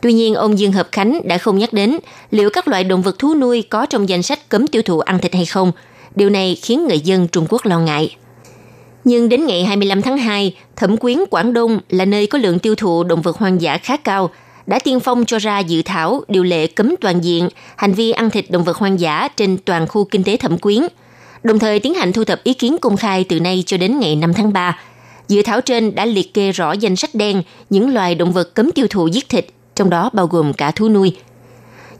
Tuy 0.00 0.12
nhiên, 0.12 0.34
ông 0.34 0.58
Dương 0.58 0.72
Hợp 0.72 0.88
Khánh 0.92 1.28
đã 1.28 1.38
không 1.38 1.58
nhắc 1.58 1.72
đến 1.72 1.98
liệu 2.30 2.50
các 2.50 2.68
loại 2.68 2.84
động 2.84 3.02
vật 3.02 3.18
thú 3.18 3.34
nuôi 3.34 3.62
có 3.62 3.86
trong 3.86 4.08
danh 4.08 4.22
sách 4.22 4.48
cấm 4.48 4.66
tiêu 4.66 4.82
thụ 4.82 5.00
ăn 5.00 5.18
thịt 5.18 5.34
hay 5.34 5.46
không. 5.46 5.72
Điều 6.14 6.30
này 6.30 6.58
khiến 6.62 6.86
người 6.88 7.00
dân 7.00 7.28
Trung 7.28 7.46
Quốc 7.50 7.66
lo 7.66 7.80
ngại. 7.80 8.16
Nhưng 9.04 9.28
đến 9.28 9.46
ngày 9.46 9.64
25 9.64 10.02
tháng 10.02 10.18
2, 10.18 10.56
Thẩm 10.76 10.96
quyến 10.96 11.18
Quảng 11.30 11.52
Đông 11.52 11.80
là 11.88 12.04
nơi 12.04 12.26
có 12.26 12.38
lượng 12.38 12.58
tiêu 12.58 12.74
thụ 12.74 13.04
động 13.04 13.22
vật 13.22 13.36
hoang 13.36 13.60
dã 13.60 13.78
khá 13.78 13.96
cao, 13.96 14.30
đã 14.66 14.78
tiên 14.78 15.00
phong 15.00 15.24
cho 15.24 15.38
ra 15.38 15.58
dự 15.58 15.82
thảo 15.82 16.22
điều 16.28 16.42
lệ 16.42 16.66
cấm 16.66 16.94
toàn 17.00 17.24
diện 17.24 17.48
hành 17.76 17.92
vi 17.92 18.10
ăn 18.10 18.30
thịt 18.30 18.50
động 18.50 18.64
vật 18.64 18.76
hoang 18.76 19.00
dã 19.00 19.28
trên 19.36 19.58
toàn 19.58 19.86
khu 19.86 20.04
kinh 20.04 20.24
tế 20.24 20.36
Thẩm 20.36 20.58
quyến, 20.58 20.82
đồng 21.42 21.58
thời 21.58 21.78
tiến 21.80 21.94
hành 21.94 22.12
thu 22.12 22.24
thập 22.24 22.44
ý 22.44 22.54
kiến 22.54 22.76
công 22.78 22.96
khai 22.96 23.24
từ 23.24 23.40
nay 23.40 23.62
cho 23.66 23.76
đến 23.76 23.98
ngày 23.98 24.16
5 24.16 24.34
tháng 24.34 24.52
3. 24.52 24.78
Dự 25.28 25.42
thảo 25.42 25.60
trên 25.60 25.94
đã 25.94 26.04
liệt 26.04 26.34
kê 26.34 26.52
rõ 26.52 26.72
danh 26.72 26.96
sách 26.96 27.14
đen 27.14 27.42
những 27.70 27.94
loài 27.94 28.14
động 28.14 28.32
vật 28.32 28.54
cấm 28.54 28.72
tiêu 28.72 28.86
thụ 28.90 29.06
giết 29.06 29.28
thịt, 29.28 29.46
trong 29.74 29.90
đó 29.90 30.10
bao 30.12 30.26
gồm 30.26 30.52
cả 30.52 30.70
thú 30.70 30.88
nuôi. 30.88 31.16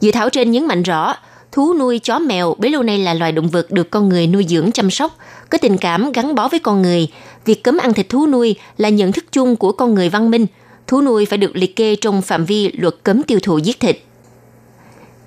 Dự 0.00 0.12
thảo 0.12 0.30
trên 0.30 0.50
nhấn 0.50 0.66
mạnh 0.66 0.82
rõ, 0.82 1.14
thú 1.54 1.74
nuôi 1.74 1.98
chó 1.98 2.18
mèo 2.18 2.54
bấy 2.58 2.70
lâu 2.70 2.82
nay 2.82 2.98
là 2.98 3.14
loài 3.14 3.32
động 3.32 3.48
vật 3.48 3.70
được 3.70 3.90
con 3.90 4.08
người 4.08 4.26
nuôi 4.26 4.46
dưỡng 4.48 4.72
chăm 4.72 4.90
sóc, 4.90 5.18
có 5.50 5.58
tình 5.58 5.78
cảm 5.78 6.12
gắn 6.12 6.34
bó 6.34 6.48
với 6.48 6.60
con 6.60 6.82
người. 6.82 7.08
Việc 7.44 7.64
cấm 7.64 7.78
ăn 7.78 7.94
thịt 7.94 8.08
thú 8.08 8.26
nuôi 8.26 8.56
là 8.76 8.88
nhận 8.88 9.12
thức 9.12 9.24
chung 9.32 9.56
của 9.56 9.72
con 9.72 9.94
người 9.94 10.08
văn 10.08 10.30
minh. 10.30 10.46
Thú 10.86 11.00
nuôi 11.00 11.26
phải 11.26 11.38
được 11.38 11.56
liệt 11.56 11.76
kê 11.76 11.96
trong 11.96 12.22
phạm 12.22 12.44
vi 12.44 12.70
luật 12.78 12.94
cấm 13.02 13.22
tiêu 13.22 13.38
thụ 13.42 13.58
giết 13.58 13.80
thịt. 13.80 13.98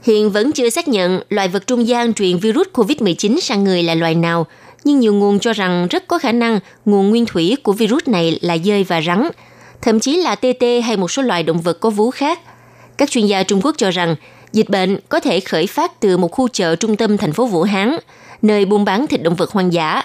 Hiện 0.04 0.32
vẫn 0.32 0.52
chưa 0.52 0.70
xác 0.70 0.88
nhận 0.88 1.22
loài 1.30 1.48
vật 1.48 1.68
trung 1.68 1.88
gian 1.88 2.14
truyền 2.14 2.38
virus 2.38 2.68
COVID-19 2.74 3.40
sang 3.40 3.64
người 3.64 3.84
là 3.84 3.96
loài 3.96 4.16
nào, 4.16 4.46
nhưng 4.84 5.00
nhiều 5.00 5.14
nguồn 5.14 5.40
cho 5.40 5.54
rằng 5.54 5.88
rất 5.90 6.08
có 6.08 6.18
khả 6.20 6.32
năng 6.32 6.60
nguồn 6.86 7.10
nguyên 7.10 7.26
thủy 7.26 7.56
của 7.64 7.74
virus 7.74 8.08
này 8.08 8.40
là 8.42 8.58
dơi 8.58 8.84
và 8.84 9.02
rắn, 9.02 9.30
thậm 9.82 10.00
chí 10.00 10.16
là 10.16 10.36
tê 10.36 10.54
tê 10.60 10.82
hay 10.82 10.98
một 10.98 11.12
số 11.12 11.22
loài 11.22 11.44
động 11.44 11.62
vật 11.62 11.80
có 11.80 11.90
vú 11.90 12.12
khác. 12.12 12.40
Các 12.98 13.12
chuyên 13.12 13.26
gia 13.26 13.44
Trung 13.44 13.62
Quốc 13.64 13.76
cho 13.78 13.92
rằng 13.92 14.16
dịch 14.58 14.70
bệnh 14.70 14.98
có 15.10 15.20
thể 15.20 15.40
khởi 15.40 15.68
phát 15.68 16.00
từ 16.00 16.18
một 16.18 16.32
khu 16.32 16.48
chợ 16.48 16.76
trung 16.76 16.96
tâm 16.96 17.18
thành 17.18 17.34
phố 17.34 17.46
Vũ 17.46 17.64
Hán, 17.64 17.98
nơi 18.42 18.66
buôn 18.66 18.86
bán 18.86 19.08
thịt 19.08 19.24
động 19.24 19.36
vật 19.36 19.52
hoang 19.52 19.74
dã. 19.74 20.04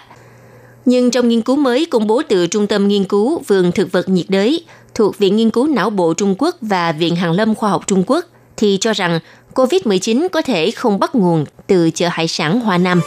Nhưng 0.85 1.11
trong 1.11 1.29
nghiên 1.29 1.43
cứu 1.43 1.57
mới 1.57 1.87
công 1.87 2.07
bố 2.07 2.23
từ 2.29 2.47
Trung 2.47 2.67
tâm 2.67 2.89
Nghiên 2.89 3.05
cứu 3.05 3.43
Vườn 3.47 3.73
Thực 3.73 3.93
vật 3.93 4.09
nhiệt 4.09 4.27
đới 4.29 4.65
thuộc 4.95 5.19
Viện 5.19 5.37
Nghiên 5.37 5.51
cứu 5.51 5.67
Não 5.67 5.91
bộ 5.91 6.15
Trung 6.15 6.35
Quốc 6.39 6.57
và 6.61 6.93
Viện 6.93 7.17
Hàn 7.17 7.33
lâm 7.33 7.55
Khoa 7.55 7.71
học 7.71 7.87
Trung 7.87 8.05
Quốc 8.07 8.25
thì 8.57 8.79
cho 8.81 8.93
rằng 8.93 9.21
COVID-19 9.55 10.29
có 10.29 10.43
thể 10.43 10.71
không 10.71 10.99
bắt 10.99 11.15
nguồn 11.15 11.45
từ 11.67 11.91
chợ 11.91 12.09
hải 12.11 12.29
sản 12.29 12.61
Hoa 12.61 12.79
Nam. 12.79 13.01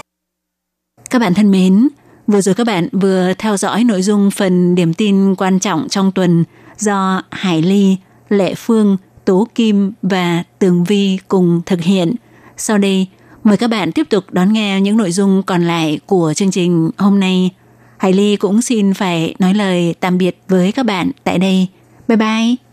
Các 1.10 1.20
bạn 1.20 1.34
thân 1.34 1.52
mến, 1.52 1.88
vừa 2.28 2.42
rồi 2.42 2.56
các 2.56 2.68
bạn 2.68 2.88
vừa 2.92 3.34
theo 3.38 3.58
dõi 3.58 3.84
nội 3.84 4.02
dung 4.02 4.32
phần 4.32 4.76
điểm 4.76 4.94
tin 4.94 5.36
quan 5.36 5.60
trọng 5.60 5.90
trong 5.90 6.12
tuần 6.12 6.44
do 6.78 7.22
Hải 7.32 7.62
Ly, 7.62 7.98
Lệ 8.30 8.56
Phương, 8.56 8.98
Tố 9.26 9.48
Kim 9.56 9.92
và 10.02 10.44
Tường 10.60 10.84
Vi 10.84 11.20
cùng 11.28 11.62
thực 11.66 11.82
hiện. 11.82 12.16
Sau 12.58 12.78
đây, 12.78 13.08
mời 13.44 13.58
các 13.58 13.68
bạn 13.68 13.92
tiếp 13.92 14.08
tục 14.10 14.24
đón 14.32 14.54
nghe 14.54 14.82
những 14.82 14.98
nội 14.98 15.12
dung 15.12 15.44
còn 15.44 15.64
lại 15.68 16.00
của 16.06 16.34
chương 16.36 16.52
trình 16.52 16.92
hôm 16.98 17.20
nay. 17.20 17.50
Hải 17.98 18.14
Ly 18.14 18.36
cũng 18.36 18.62
xin 18.62 18.94
phải 18.94 19.36
nói 19.40 19.54
lời 19.54 19.96
tạm 20.00 20.18
biệt 20.18 20.42
với 20.48 20.72
các 20.72 20.86
bạn 20.86 21.12
tại 21.24 21.40
đây. 21.40 21.68
Bye 22.08 22.18
bye! 22.18 22.65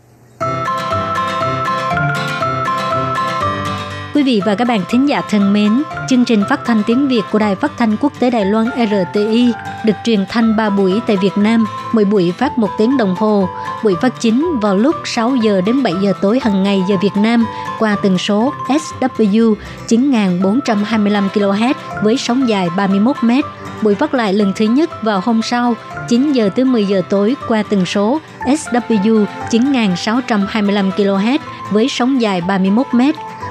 Quý 4.23 4.35
vị 4.35 4.41
và 4.45 4.55
các 4.55 4.67
bạn 4.67 4.81
thính 4.89 5.09
giả 5.09 5.21
thân 5.29 5.53
mến, 5.53 5.83
chương 6.09 6.25
trình 6.25 6.43
phát 6.49 6.59
thanh 6.65 6.83
tiếng 6.87 7.07
Việt 7.07 7.21
của 7.31 7.39
Đài 7.39 7.55
Phát 7.55 7.71
thanh 7.77 7.97
Quốc 7.97 8.13
tế 8.19 8.29
Đài 8.29 8.45
Loan 8.45 8.65
RTI 8.75 9.51
được 9.85 9.93
truyền 10.03 10.25
thanh 10.29 10.55
3 10.55 10.69
buổi 10.69 11.01
tại 11.07 11.17
Việt 11.17 11.37
Nam, 11.37 11.65
mỗi 11.93 12.05
buổi 12.05 12.33
phát 12.37 12.57
1 12.57 12.67
tiếng 12.77 12.97
đồng 12.97 13.15
hồ. 13.15 13.49
Buổi 13.83 13.95
phát 14.01 14.13
chính 14.19 14.59
vào 14.61 14.77
lúc 14.77 14.95
6 15.05 15.35
giờ 15.35 15.61
đến 15.61 15.83
7 15.83 15.93
giờ 16.01 16.13
tối 16.21 16.39
hàng 16.43 16.63
ngày 16.63 16.83
giờ 16.89 16.95
Việt 17.01 17.15
Nam 17.15 17.45
qua 17.79 17.95
tần 18.03 18.17
số 18.17 18.53
SW 18.67 19.55
9425 19.87 21.29
kHz 21.33 21.73
với 22.03 22.17
sóng 22.17 22.49
dài 22.49 22.67
31 22.77 23.15
m. 23.21 23.31
Buổi 23.81 23.95
phát 23.95 24.13
lại 24.13 24.33
lần 24.33 24.53
thứ 24.55 24.65
nhất 24.65 25.03
vào 25.03 25.21
hôm 25.23 25.41
sau 25.41 25.73
9 26.09 26.31
giờ 26.31 26.49
tới 26.55 26.65
10 26.65 26.85
giờ 26.85 27.01
tối 27.09 27.35
qua 27.47 27.63
tần 27.63 27.85
số 27.85 28.19
SW 28.45 29.25
9625 29.51 30.91
kHz 30.91 31.37
với 31.71 31.89
sóng 31.89 32.21
dài 32.21 32.41
31 32.41 32.87
mét 32.91 33.15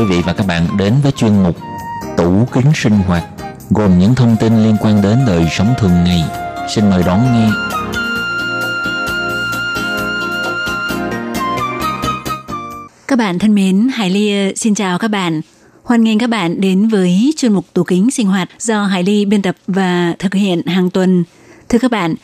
Quý 0.00 0.06
vị 0.06 0.22
và 0.26 0.32
các 0.32 0.46
bạn 0.46 0.66
đến 0.78 0.94
với 1.02 1.12
chuyên 1.12 1.42
mục 1.42 1.56
Tủ 2.16 2.46
kính 2.52 2.72
sinh 2.74 2.92
hoạt 2.92 3.24
gồm 3.70 3.98
những 3.98 4.14
thông 4.14 4.36
tin 4.40 4.64
liên 4.64 4.76
quan 4.80 5.02
đến 5.02 5.18
đời 5.26 5.46
sống 5.50 5.74
thường 5.78 6.04
ngày. 6.04 6.24
Xin 6.74 6.90
mời 6.90 7.02
đón 7.06 7.20
nghe. 7.22 7.48
Các 13.08 13.18
bạn 13.18 13.38
thân 13.38 13.54
mến, 13.54 13.88
Hải 13.94 14.10
Ly 14.10 14.48
ờ, 14.48 14.52
xin 14.56 14.74
chào 14.74 14.98
các 14.98 15.08
bạn. 15.08 15.40
Hoan 15.82 16.04
nghênh 16.04 16.18
các 16.18 16.30
bạn 16.30 16.60
đến 16.60 16.88
với 16.88 17.32
chuyên 17.36 17.52
mục 17.52 17.66
tủ 17.72 17.84
kính 17.84 18.10
sinh 18.10 18.26
hoạt 18.26 18.48
do 18.58 18.84
Hải 18.84 19.02
Ly 19.02 19.24
biên 19.24 19.42
tập 19.42 19.56
và 19.66 20.14
thực 20.18 20.34
hiện 20.34 20.66
hàng 20.66 20.90
tuần. 20.90 21.24
Thưa 21.68 21.78
các 21.78 21.90
bạn, 21.90 22.14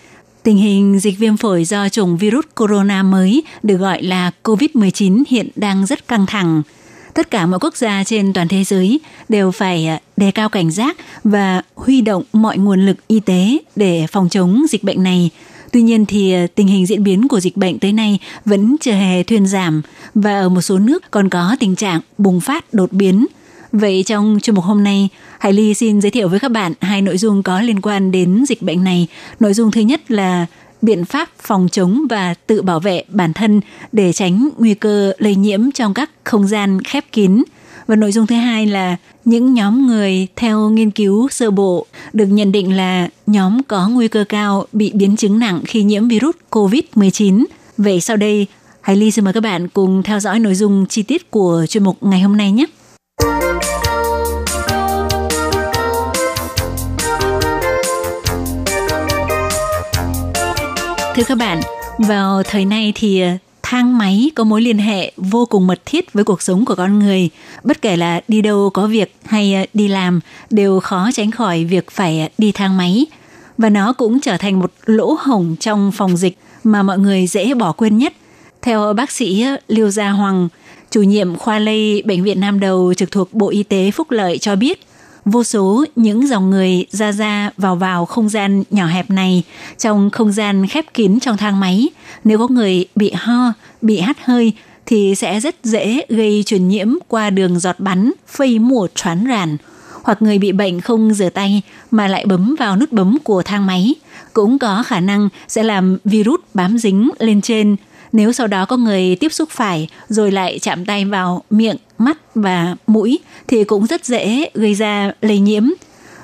tình 0.43 0.57
hình 0.57 0.99
dịch 1.01 1.19
viêm 1.19 1.37
phổi 1.37 1.65
do 1.65 1.89
chủng 1.89 2.17
virus 2.17 2.45
corona 2.55 3.03
mới 3.03 3.43
được 3.63 3.77
gọi 3.77 4.03
là 4.03 4.31
COVID-19 4.45 5.25
hiện 5.29 5.49
đang 5.57 5.87
rất 5.87 6.09
căng 6.09 6.27
thẳng. 6.27 6.63
Tất 7.17 7.31
cả 7.31 7.47
mọi 7.47 7.59
quốc 7.61 7.77
gia 7.77 8.05
trên 8.05 8.33
toàn 8.33 8.49
thế 8.49 8.65
giới 8.65 9.01
đều 9.29 9.51
phải 9.51 9.87
à, 9.87 10.01
đề 10.17 10.31
cao 10.31 10.49
cảnh 10.49 10.71
giác 10.71 10.97
và 11.25 11.63
huy 11.75 12.01
động 12.01 12.23
mọi 12.33 12.59
nguồn 12.59 12.87
lực 12.87 12.97
y 13.09 13.21
tế 13.21 13.59
để 13.77 14.07
phòng 14.13 14.29
chống 14.29 14.63
dịch 14.71 14.85
bệnh 14.85 15.03
này. 15.03 15.31
Tuy 15.73 15.83
nhiên 15.83 16.07
thì 16.07 16.33
à, 16.33 16.47
tình 16.55 16.67
hình 16.67 16.87
diễn 16.87 17.05
biến 17.05 17.29
của 17.29 17.41
dịch 17.41 17.57
bệnh 17.57 17.79
tới 17.79 17.93
nay 17.93 18.19
vẫn 18.45 18.77
chưa 18.81 18.93
hề 18.93 19.23
thuyên 19.23 19.47
giảm 19.47 19.83
và 20.15 20.41
ở 20.41 20.49
một 20.49 20.61
số 20.61 20.79
nước 20.79 21.11
còn 21.11 21.29
có 21.29 21.57
tình 21.61 21.77
trạng 21.77 22.01
bùng 22.19 22.41
phát 22.41 22.75
đột 22.75 22.93
biến. 22.93 23.27
Vậy 23.73 24.03
trong 24.07 24.39
chương 24.43 24.55
mục 24.55 24.65
hôm 24.65 24.85
nay, 24.85 25.09
Hải 25.39 25.53
Ly 25.53 25.75
xin 25.75 26.01
giới 26.01 26.11
thiệu 26.11 26.29
với 26.29 26.41
các 26.41 26.51
bạn 26.51 26.73
hai 26.81 27.03
nội 27.03 27.19
dung 27.19 27.43
có 27.43 27.61
liên 27.61 27.81
quan 27.81 28.11
đến 28.11 28.45
dịch 28.49 28.63
bệnh 28.63 28.85
này. 28.85 29.07
Nội 29.41 29.55
dung 29.55 29.71
thứ 29.71 29.81
nhất 29.81 30.11
là 30.11 30.47
biện 30.83 31.05
pháp 31.05 31.29
phòng 31.39 31.69
chống 31.73 32.07
và 32.11 32.35
tự 32.47 32.63
bảo 32.63 32.81
vệ 32.81 33.05
bản 33.09 33.33
thân 33.33 33.61
để 33.93 34.13
tránh 34.13 34.49
nguy 34.59 34.75
cơ 34.75 35.13
lây 35.19 35.35
nhiễm 35.35 35.71
trong 35.71 35.95
các 35.95 36.11
không 36.25 36.47
gian 36.49 36.83
khép 36.83 37.05
kín. 37.13 37.43
Và 37.87 37.97
nội 37.97 38.13
dung 38.13 38.27
thứ 38.27 38.37
hai 38.37 38.67
là 38.67 38.97
những 39.25 39.55
nhóm 39.55 39.87
người 39.87 40.27
theo 40.37 40.71
nghiên 40.71 40.91
cứu 40.91 41.29
sơ 41.29 41.51
bộ 41.51 41.87
được 42.13 42.27
nhận 42.27 42.53
định 42.53 42.77
là 42.77 43.09
nhóm 43.27 43.63
có 43.63 43.89
nguy 43.89 44.09
cơ 44.09 44.25
cao 44.29 44.67
bị 44.73 44.93
biến 44.95 45.17
chứng 45.17 45.39
nặng 45.39 45.61
khi 45.65 45.83
nhiễm 45.83 46.09
virus 46.09 46.35
COVID-19. 46.51 47.45
Vậy 47.79 48.01
sau 48.01 48.17
đây, 48.17 48.47
Hải 48.81 48.97
Ly 48.97 49.11
xin 49.11 49.25
mời 49.25 49.35
các 49.35 49.43
bạn 49.43 49.69
cùng 49.69 50.03
theo 50.03 50.21
dõi 50.21 50.39
nội 50.39 50.55
dung 50.55 50.87
chi 50.89 51.03
tiết 51.03 51.31
của 51.31 51.67
chuyên 51.69 51.85
mục 51.85 51.97
ngày 52.01 52.21
hôm 52.21 52.37
nay 52.37 52.53
nhé. 52.53 52.67
Thưa 61.17 61.25
các 61.29 61.39
bạn, 61.39 61.61
vào 61.99 62.43
thời 62.43 62.65
nay 62.65 62.93
thì 62.95 63.21
ờ, 63.21 63.29
thang 63.63 63.99
máy 63.99 64.31
có 64.35 64.45
mối 64.45 64.63
liên 64.63 64.79
hệ 64.79 65.13
vô 65.17 65.47
cùng 65.47 65.67
mật 65.67 65.81
thiết 65.87 66.13
với 66.13 66.25
cuộc 66.25 66.43
sống 66.43 66.65
của 66.65 66.75
con 66.75 66.99
người. 66.99 67.31
Bất 67.65 67.83
kể 67.83 67.97
là 67.97 68.21
đi 68.29 68.43
đâu 68.43 68.71
có 68.71 68.87
việc 68.87 69.15
hay 69.25 69.55
ờ, 69.55 69.65
đi 69.75 69.89
làm 69.89 70.21
đều 70.51 70.81
khó 70.81 71.11
tránh 71.15 71.31
khỏi 71.31 71.65
việc 71.65 71.91
phải 71.91 72.21
ờ, 72.21 72.29
đi 72.39 72.53
thang 72.53 72.77
máy. 72.77 73.07
Và 73.59 73.69
nó 73.69 73.93
cũng 73.93 74.21
trở 74.21 74.37
thành 74.37 74.59
một 74.61 74.73
lỗ 74.87 75.17
hổng 75.21 75.57
trong 75.61 75.93
phòng 75.93 76.17
dịch 76.17 76.39
mà 76.65 76.83
mọi 76.83 76.99
người 76.99 77.27
dễ 77.27 77.55
bỏ 77.55 77.73
quên 77.73 77.99
nhất. 77.99 78.13
Theo 78.63 78.93
bác 78.93 79.11
sĩ 79.11 79.47
Liêu 79.69 79.91
Gia 79.91 80.11
Hoàng, 80.11 80.49
chủ 80.91 81.03
nhiệm 81.03 81.37
khoa 81.37 81.59
lây 81.59 82.03
Bệnh 82.07 82.23
viện 82.23 82.41
Nam 82.41 82.61
Đầu 82.61 82.95
trực 82.95 83.11
thuộc 83.11 83.35
Bộ 83.35 83.49
Y 83.49 83.63
tế 83.63 83.91
Phúc 83.91 84.11
Lợi 84.11 84.39
cho 84.39 84.57
biết, 84.57 84.86
vô 85.27 85.45
số 85.45 85.85
những 85.97 86.27
dòng 86.27 86.51
người 86.51 86.87
ra 86.91 87.13
ra 87.13 87.51
vào 87.57 87.77
vào 87.77 88.07
không 88.07 88.29
gian 88.29 88.63
nhỏ 88.71 88.87
hẹp 88.87 89.11
này 89.11 89.43
trong 89.79 90.11
không 90.11 90.33
gian 90.33 90.67
khép 90.67 90.95
kín 90.95 91.21
trong 91.21 91.37
thang 91.37 91.61
máy. 91.61 91.89
Nếu 92.25 92.39
có 92.39 92.49
người 92.49 92.85
bị 92.95 93.13
ho, 93.15 93.53
bị 93.83 94.01
hắt 94.01 94.17
hơi 94.25 94.53
thì 94.87 95.15
sẽ 95.15 95.41
rất 95.41 95.57
dễ 95.63 96.03
gây 96.09 96.43
truyền 96.47 96.69
nhiễm 96.69 96.89
qua 97.09 97.31
đường 97.31 97.59
giọt 97.59 97.81
bắn, 97.81 98.13
phây 98.27 98.59
mùa 98.59 98.89
choán 98.95 99.27
ràn. 99.27 99.57
Hoặc 100.03 100.23
người 100.23 100.39
bị 100.39 100.53
bệnh 100.53 100.81
không 100.81 101.15
rửa 101.15 101.29
tay 101.29 101.63
mà 101.91 102.09
lại 102.09 102.25
bấm 102.27 102.55
vào 102.59 102.77
nút 102.77 102.93
bấm 102.93 103.19
của 103.25 103.43
thang 103.43 103.67
máy 103.67 103.95
cũng 104.33 104.59
có 104.59 104.83
khả 104.83 105.01
năng 105.01 105.29
sẽ 105.49 105.63
làm 105.63 105.99
virus 106.05 106.41
bám 106.55 106.79
dính 106.79 107.11
lên 107.19 107.41
trên 107.41 107.77
nếu 108.17 108.33
sau 108.33 108.47
đó 108.47 108.65
có 108.65 108.77
người 108.77 109.17
tiếp 109.17 109.33
xúc 109.33 109.51
phải 109.51 109.89
rồi 110.09 110.33
lại 110.33 110.59
chạm 110.63 110.85
tay 110.85 111.05
vào 111.05 111.43
miệng, 111.51 111.77
mắt 111.99 112.19
và 112.35 112.77
mũi 112.87 113.19
thì 113.49 113.65
cũng 113.65 113.87
rất 113.87 114.05
dễ 114.05 114.51
gây 114.55 114.75
ra 114.75 115.13
lây 115.21 115.39
nhiễm. 115.39 115.69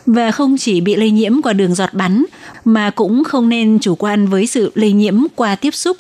Và 0.07 0.31
không 0.31 0.57
chỉ 0.59 0.81
bị 0.81 0.97
lây 0.97 1.11
nhiễm 1.11 1.43
qua 1.43 1.53
đường 1.53 1.75
giọt 1.75 1.95
bắn 1.95 2.25
mà 2.65 2.91
cũng 2.91 3.25
không 3.25 3.49
nên 3.49 3.79
chủ 3.79 3.95
quan 3.95 4.27
với 4.27 4.47
sự 4.47 4.73
lây 4.75 4.93
nhiễm 4.93 5.23
qua 5.37 5.55
tiếp 5.55 5.75
xúc. 5.75 5.97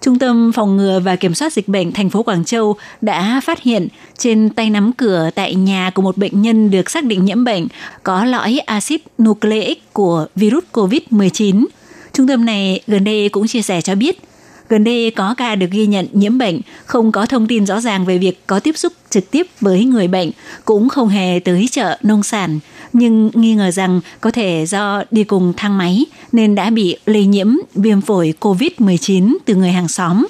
Trung 0.00 0.18
tâm 0.18 0.52
phòng 0.52 0.76
ngừa 0.76 1.00
và 1.00 1.16
kiểm 1.16 1.34
soát 1.34 1.52
dịch 1.52 1.68
bệnh 1.68 1.92
thành 1.92 2.10
phố 2.10 2.22
Quảng 2.22 2.44
Châu 2.44 2.76
đã 3.00 3.40
phát 3.44 3.62
hiện 3.62 3.88
trên 4.18 4.50
tay 4.50 4.70
nắm 4.70 4.92
cửa 4.92 5.30
tại 5.34 5.54
nhà 5.54 5.90
của 5.90 6.02
một 6.02 6.16
bệnh 6.16 6.42
nhân 6.42 6.70
được 6.70 6.90
xác 6.90 7.04
định 7.04 7.24
nhiễm 7.24 7.44
bệnh 7.44 7.66
có 8.02 8.24
lõi 8.24 8.58
axit 8.58 9.00
nucleic 9.22 9.92
của 9.92 10.26
virus 10.34 10.64
COVID-19. 10.72 11.66
Trung 12.12 12.28
tâm 12.28 12.44
này 12.44 12.80
gần 12.86 13.04
đây 13.04 13.28
cũng 13.28 13.46
chia 13.46 13.62
sẻ 13.62 13.80
cho 13.80 13.94
biết 13.94 14.20
Gần 14.68 14.84
đây 14.84 15.10
có 15.10 15.34
ca 15.34 15.54
được 15.54 15.70
ghi 15.70 15.86
nhận 15.86 16.06
nhiễm 16.12 16.38
bệnh, 16.38 16.60
không 16.86 17.12
có 17.12 17.26
thông 17.26 17.46
tin 17.46 17.66
rõ 17.66 17.80
ràng 17.80 18.04
về 18.04 18.18
việc 18.18 18.46
có 18.46 18.60
tiếp 18.60 18.78
xúc 18.78 18.92
trực 19.10 19.30
tiếp 19.30 19.46
với 19.60 19.84
người 19.84 20.08
bệnh, 20.08 20.30
cũng 20.64 20.88
không 20.88 21.08
hề 21.08 21.40
tới 21.44 21.68
chợ 21.70 21.98
nông 22.02 22.22
sản, 22.22 22.58
nhưng 22.92 23.30
nghi 23.34 23.54
ngờ 23.54 23.70
rằng 23.70 24.00
có 24.20 24.30
thể 24.30 24.64
do 24.68 25.02
đi 25.10 25.24
cùng 25.24 25.52
thang 25.56 25.78
máy 25.78 26.06
nên 26.32 26.54
đã 26.54 26.70
bị 26.70 26.96
lây 27.06 27.26
nhiễm 27.26 27.48
viêm 27.74 28.00
phổi 28.00 28.34
COVID-19 28.40 29.36
từ 29.44 29.54
người 29.54 29.70
hàng 29.70 29.88
xóm. 29.88 30.26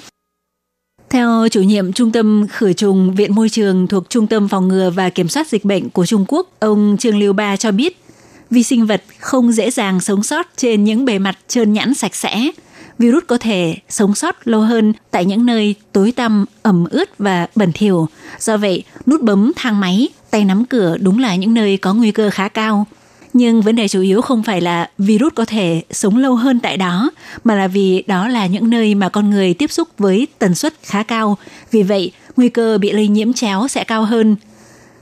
Theo 1.09 1.47
chủ 1.51 1.61
nhiệm 1.61 1.93
Trung 1.93 2.11
tâm 2.11 2.47
Khử 2.49 2.73
trùng 2.73 3.15
Viện 3.15 3.35
Môi 3.35 3.49
trường 3.49 3.87
thuộc 3.87 4.09
Trung 4.09 4.27
tâm 4.27 4.47
Phòng 4.47 4.67
ngừa 4.67 4.89
và 4.89 5.09
Kiểm 5.09 5.29
soát 5.29 5.47
Dịch 5.47 5.65
bệnh 5.65 5.89
của 5.89 6.05
Trung 6.05 6.25
Quốc, 6.27 6.49
ông 6.59 6.97
Trương 6.99 7.17
Liêu 7.17 7.33
Ba 7.33 7.57
cho 7.57 7.71
biết, 7.71 8.01
vi 8.49 8.63
sinh 8.63 8.85
vật 8.85 9.03
không 9.19 9.51
dễ 9.51 9.71
dàng 9.71 9.99
sống 9.99 10.23
sót 10.23 10.47
trên 10.57 10.83
những 10.83 11.05
bề 11.05 11.19
mặt 11.19 11.37
trơn 11.47 11.73
nhẵn 11.73 11.93
sạch 11.93 12.15
sẽ– 12.15 12.51
virus 12.99 13.23
có 13.27 13.37
thể 13.37 13.75
sống 13.89 14.15
sót 14.15 14.47
lâu 14.47 14.61
hơn 14.61 14.93
tại 15.11 15.25
những 15.25 15.45
nơi 15.45 15.75
tối 15.91 16.11
tăm, 16.11 16.45
ẩm 16.61 16.85
ướt 16.91 17.17
và 17.17 17.47
bẩn 17.55 17.71
thỉu. 17.71 18.07
Do 18.39 18.57
vậy, 18.57 18.83
nút 19.05 19.21
bấm 19.21 19.51
thang 19.55 19.79
máy, 19.79 20.07
tay 20.31 20.45
nắm 20.45 20.65
cửa 20.65 20.97
đúng 20.97 21.19
là 21.19 21.35
những 21.35 21.53
nơi 21.53 21.77
có 21.77 21.93
nguy 21.93 22.11
cơ 22.11 22.29
khá 22.29 22.47
cao. 22.47 22.85
Nhưng 23.33 23.61
vấn 23.61 23.75
đề 23.75 23.87
chủ 23.87 24.01
yếu 24.01 24.21
không 24.21 24.43
phải 24.43 24.61
là 24.61 24.89
virus 24.97 25.33
có 25.35 25.45
thể 25.45 25.81
sống 25.91 26.17
lâu 26.17 26.35
hơn 26.35 26.59
tại 26.59 26.77
đó, 26.77 27.11
mà 27.43 27.55
là 27.55 27.67
vì 27.67 28.03
đó 28.07 28.27
là 28.27 28.45
những 28.45 28.69
nơi 28.69 28.95
mà 28.95 29.09
con 29.09 29.29
người 29.29 29.53
tiếp 29.53 29.71
xúc 29.71 29.87
với 29.97 30.27
tần 30.39 30.55
suất 30.55 30.73
khá 30.83 31.03
cao. 31.03 31.37
Vì 31.71 31.83
vậy, 31.83 32.11
nguy 32.37 32.49
cơ 32.49 32.77
bị 32.77 32.91
lây 32.91 33.07
nhiễm 33.07 33.33
chéo 33.33 33.67
sẽ 33.67 33.83
cao 33.83 34.05
hơn. 34.05 34.35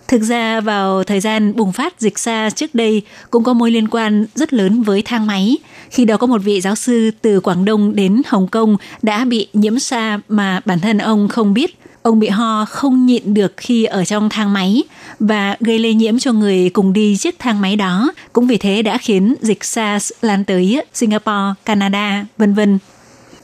Thực 0.07 0.21
ra 0.21 0.61
vào 0.61 1.03
thời 1.03 1.19
gian 1.19 1.55
bùng 1.55 1.71
phát 1.71 2.01
dịch 2.01 2.19
xa 2.19 2.49
trước 2.49 2.75
đây 2.75 3.01
cũng 3.31 3.43
có 3.43 3.53
mối 3.53 3.71
liên 3.71 3.87
quan 3.87 4.25
rất 4.35 4.53
lớn 4.53 4.83
với 4.83 5.01
thang 5.01 5.27
máy. 5.27 5.57
Khi 5.89 6.05
đó 6.05 6.17
có 6.17 6.27
một 6.27 6.41
vị 6.43 6.61
giáo 6.61 6.75
sư 6.75 7.11
từ 7.21 7.39
Quảng 7.39 7.65
Đông 7.65 7.95
đến 7.95 8.21
Hồng 8.27 8.47
Kông 8.47 8.77
đã 9.01 9.25
bị 9.25 9.47
nhiễm 9.53 9.79
xa 9.79 10.19
mà 10.29 10.59
bản 10.65 10.79
thân 10.79 10.97
ông 10.97 11.27
không 11.27 11.53
biết. 11.53 11.79
Ông 12.01 12.19
bị 12.19 12.27
ho 12.27 12.65
không 12.65 13.05
nhịn 13.05 13.33
được 13.33 13.53
khi 13.57 13.83
ở 13.83 14.05
trong 14.05 14.29
thang 14.29 14.53
máy 14.53 14.83
và 15.19 15.55
gây 15.59 15.79
lây 15.79 15.93
nhiễm 15.93 16.19
cho 16.19 16.31
người 16.31 16.69
cùng 16.69 16.93
đi 16.93 17.17
chiếc 17.17 17.39
thang 17.39 17.61
máy 17.61 17.75
đó. 17.75 18.11
Cũng 18.33 18.47
vì 18.47 18.57
thế 18.57 18.81
đã 18.81 18.97
khiến 18.97 19.35
dịch 19.41 19.63
SARS 19.63 20.11
lan 20.21 20.45
tới 20.45 20.81
Singapore, 20.93 21.53
Canada, 21.65 22.25
vân 22.37 22.53
vân. 22.53 22.79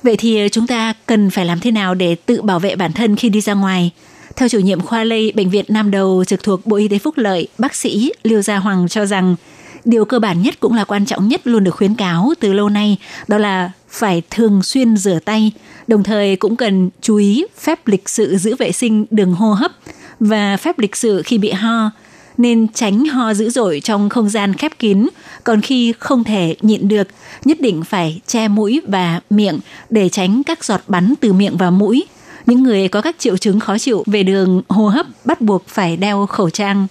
Vậy 0.03 0.17
thì 0.17 0.49
chúng 0.51 0.67
ta 0.67 0.93
cần 1.05 1.29
phải 1.29 1.45
làm 1.45 1.59
thế 1.59 1.71
nào 1.71 1.95
để 1.95 2.15
tự 2.15 2.41
bảo 2.41 2.59
vệ 2.59 2.75
bản 2.75 2.93
thân 2.93 3.15
khi 3.15 3.29
đi 3.29 3.41
ra 3.41 3.53
ngoài? 3.53 3.91
Theo 4.35 4.49
chủ 4.49 4.59
nhiệm 4.59 4.81
khoa 4.81 5.03
lây 5.03 5.31
Bệnh 5.35 5.49
viện 5.49 5.65
Nam 5.67 5.91
Đầu 5.91 6.23
trực 6.27 6.43
thuộc 6.43 6.65
Bộ 6.65 6.75
Y 6.75 6.87
tế 6.87 6.99
Phúc 6.99 7.17
Lợi, 7.17 7.47
bác 7.57 7.75
sĩ 7.75 8.11
Liêu 8.23 8.41
Gia 8.41 8.57
Hoàng 8.57 8.87
cho 8.87 9.05
rằng 9.05 9.35
điều 9.85 10.05
cơ 10.05 10.19
bản 10.19 10.41
nhất 10.41 10.59
cũng 10.59 10.73
là 10.73 10.83
quan 10.83 11.05
trọng 11.05 11.27
nhất 11.27 11.41
luôn 11.43 11.63
được 11.63 11.75
khuyến 11.75 11.95
cáo 11.95 12.33
từ 12.39 12.53
lâu 12.53 12.69
nay, 12.69 12.97
đó 13.27 13.37
là 13.37 13.71
phải 13.89 14.21
thường 14.29 14.63
xuyên 14.63 14.97
rửa 14.97 15.19
tay, 15.25 15.51
đồng 15.87 16.03
thời 16.03 16.35
cũng 16.35 16.55
cần 16.55 16.89
chú 17.01 17.15
ý 17.15 17.45
phép 17.59 17.87
lịch 17.87 18.09
sự 18.09 18.37
giữ 18.37 18.55
vệ 18.55 18.71
sinh 18.71 19.05
đường 19.11 19.33
hô 19.33 19.53
hấp 19.53 19.71
và 20.19 20.57
phép 20.57 20.79
lịch 20.79 20.95
sự 20.95 21.21
khi 21.25 21.37
bị 21.37 21.51
ho, 21.51 21.91
nên 22.37 22.67
tránh 22.67 23.05
ho 23.05 23.33
dữ 23.33 23.49
dội 23.49 23.81
trong 23.83 24.09
không 24.09 24.29
gian 24.29 24.53
khép 24.53 24.79
kín, 24.79 25.07
còn 25.43 25.61
khi 25.61 25.93
không 25.99 26.23
thể 26.23 26.55
nhịn 26.61 26.87
được, 26.87 27.07
nhất 27.45 27.61
định 27.61 27.83
phải 27.83 28.21
che 28.27 28.47
mũi 28.47 28.81
và 28.87 29.21
miệng 29.29 29.59
để 29.89 30.09
tránh 30.09 30.43
các 30.43 30.63
giọt 30.63 30.81
bắn 30.87 31.13
từ 31.21 31.33
miệng 31.33 31.57
vào 31.57 31.71
mũi. 31.71 32.05
Những 32.45 32.63
người 32.63 32.87
có 32.87 33.01
các 33.01 33.15
triệu 33.19 33.37
chứng 33.37 33.59
khó 33.59 33.77
chịu 33.77 34.03
về 34.05 34.23
đường 34.23 34.61
hô 34.69 34.87
hấp 34.87 35.05
bắt 35.25 35.41
buộc 35.41 35.67
phải 35.67 35.97
đeo 35.97 36.25
khẩu 36.25 36.49
trang. 36.49 36.87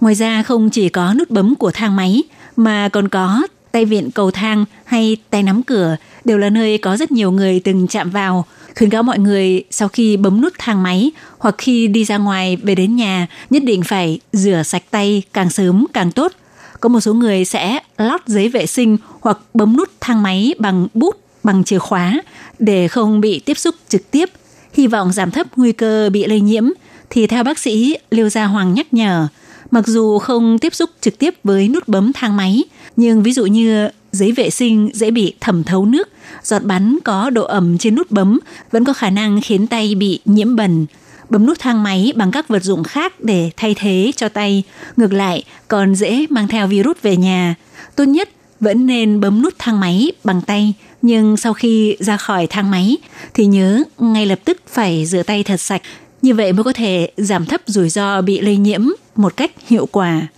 Ngoài 0.00 0.14
ra 0.14 0.42
không 0.42 0.70
chỉ 0.70 0.88
có 0.88 1.14
nút 1.14 1.30
bấm 1.30 1.54
của 1.54 1.70
thang 1.70 1.96
máy 1.96 2.22
mà 2.56 2.88
còn 2.88 3.08
có 3.08 3.42
tay 3.72 3.84
vịn 3.84 4.10
cầu 4.10 4.30
thang 4.30 4.64
hay 4.84 5.16
tay 5.30 5.42
nắm 5.42 5.62
cửa 5.62 5.96
đều 6.24 6.38
là 6.38 6.50
nơi 6.50 6.78
có 6.78 6.96
rất 6.96 7.12
nhiều 7.12 7.32
người 7.32 7.60
từng 7.60 7.86
chạm 7.86 8.10
vào. 8.10 8.44
Khuyến 8.76 8.90
cáo 8.90 9.02
mọi 9.02 9.18
người 9.18 9.64
sau 9.70 9.88
khi 9.88 10.16
bấm 10.16 10.40
nút 10.40 10.52
thang 10.58 10.82
máy 10.82 11.10
hoặc 11.38 11.54
khi 11.58 11.86
đi 11.86 12.04
ra 12.04 12.18
ngoài 12.18 12.56
về 12.56 12.74
đến 12.74 12.96
nhà 12.96 13.26
nhất 13.50 13.64
định 13.64 13.82
phải 13.82 14.20
rửa 14.32 14.62
sạch 14.64 14.82
tay 14.90 15.22
càng 15.32 15.50
sớm 15.50 15.86
càng 15.92 16.12
tốt. 16.12 16.32
Có 16.80 16.88
một 16.88 17.00
số 17.00 17.14
người 17.14 17.44
sẽ 17.44 17.78
lót 17.98 18.20
giấy 18.26 18.48
vệ 18.48 18.66
sinh 18.66 18.96
hoặc 19.20 19.38
bấm 19.54 19.76
nút 19.76 19.88
thang 20.00 20.22
máy 20.22 20.54
bằng 20.58 20.86
bút, 20.94 21.16
bằng 21.44 21.64
chìa 21.64 21.78
khóa 21.78 22.20
để 22.58 22.88
không 22.88 23.20
bị 23.20 23.38
tiếp 23.38 23.58
xúc 23.58 23.74
trực 23.88 24.10
tiếp. 24.10 24.30
Hy 24.72 24.86
vọng 24.86 25.12
giảm 25.12 25.30
thấp 25.30 25.46
nguy 25.56 25.72
cơ 25.72 26.10
bị 26.12 26.26
lây 26.26 26.40
nhiễm 26.40 26.64
thì 27.10 27.26
theo 27.26 27.44
bác 27.44 27.58
sĩ 27.58 27.96
Liêu 28.10 28.28
Gia 28.28 28.44
Hoàng 28.44 28.74
nhắc 28.74 28.94
nhở– 28.94 29.28
Mặc 29.70 29.86
dù 29.86 30.18
không 30.18 30.58
tiếp 30.58 30.74
xúc 30.74 30.90
trực 31.00 31.18
tiếp 31.18 31.34
với 31.44 31.68
nút 31.68 31.88
bấm 31.88 32.12
thang 32.12 32.36
máy, 32.36 32.64
nhưng 32.96 33.22
ví 33.22 33.32
dụ 33.32 33.46
như 33.46 33.88
giấy 34.12 34.32
vệ 34.32 34.50
sinh 34.50 34.90
dễ 34.94 35.10
bị 35.10 35.34
thẩm 35.40 35.64
thấu 35.64 35.86
nước, 35.86 36.08
giọt 36.42 36.62
bắn 36.64 36.98
có 37.04 37.30
độ 37.30 37.44
ẩm 37.44 37.78
trên 37.78 37.94
nút 37.94 38.10
bấm 38.10 38.38
vẫn 38.70 38.84
có 38.84 38.92
khả 38.92 39.10
năng 39.10 39.40
khiến 39.40 39.66
tay 39.66 39.94
bị 39.94 40.20
nhiễm 40.24 40.56
bẩn. 40.56 40.86
Bấm 41.28 41.46
nút 41.46 41.58
thang 41.58 41.82
máy 41.82 42.12
bằng 42.16 42.30
các 42.30 42.48
vật 42.48 42.64
dụng 42.64 42.84
khác 42.84 43.20
để 43.20 43.50
thay 43.56 43.74
thế 43.74 44.12
cho 44.16 44.28
tay, 44.28 44.62
ngược 44.96 45.12
lại 45.12 45.44
còn 45.68 45.94
dễ 45.94 46.26
mang 46.30 46.48
theo 46.48 46.66
virus 46.66 46.96
về 47.02 47.16
nhà. 47.16 47.54
Tốt 47.96 48.04
nhất 48.04 48.28
vẫn 48.60 48.86
nên 48.86 49.20
bấm 49.20 49.42
nút 49.42 49.54
thang 49.58 49.80
máy 49.80 50.12
bằng 50.24 50.42
tay, 50.42 50.74
nhưng 51.02 51.36
sau 51.36 51.54
khi 51.54 51.96
ra 52.00 52.16
khỏi 52.16 52.46
thang 52.46 52.70
máy, 52.70 52.96
thì 53.34 53.46
nhớ 53.46 53.82
ngay 53.98 54.26
lập 54.26 54.38
tức 54.44 54.58
phải 54.68 55.06
rửa 55.06 55.22
tay 55.22 55.42
thật 55.42 55.60
sạch 55.60 55.82
như 56.22 56.34
vậy 56.34 56.52
mới 56.52 56.64
có 56.64 56.72
thể 56.72 57.10
giảm 57.16 57.46
thấp 57.46 57.60
rủi 57.66 57.88
ro 57.88 58.20
bị 58.20 58.40
lây 58.40 58.56
nhiễm 58.56 58.86
một 59.16 59.36
cách 59.36 59.50
hiệu 59.66 59.86
quả. 59.86 60.28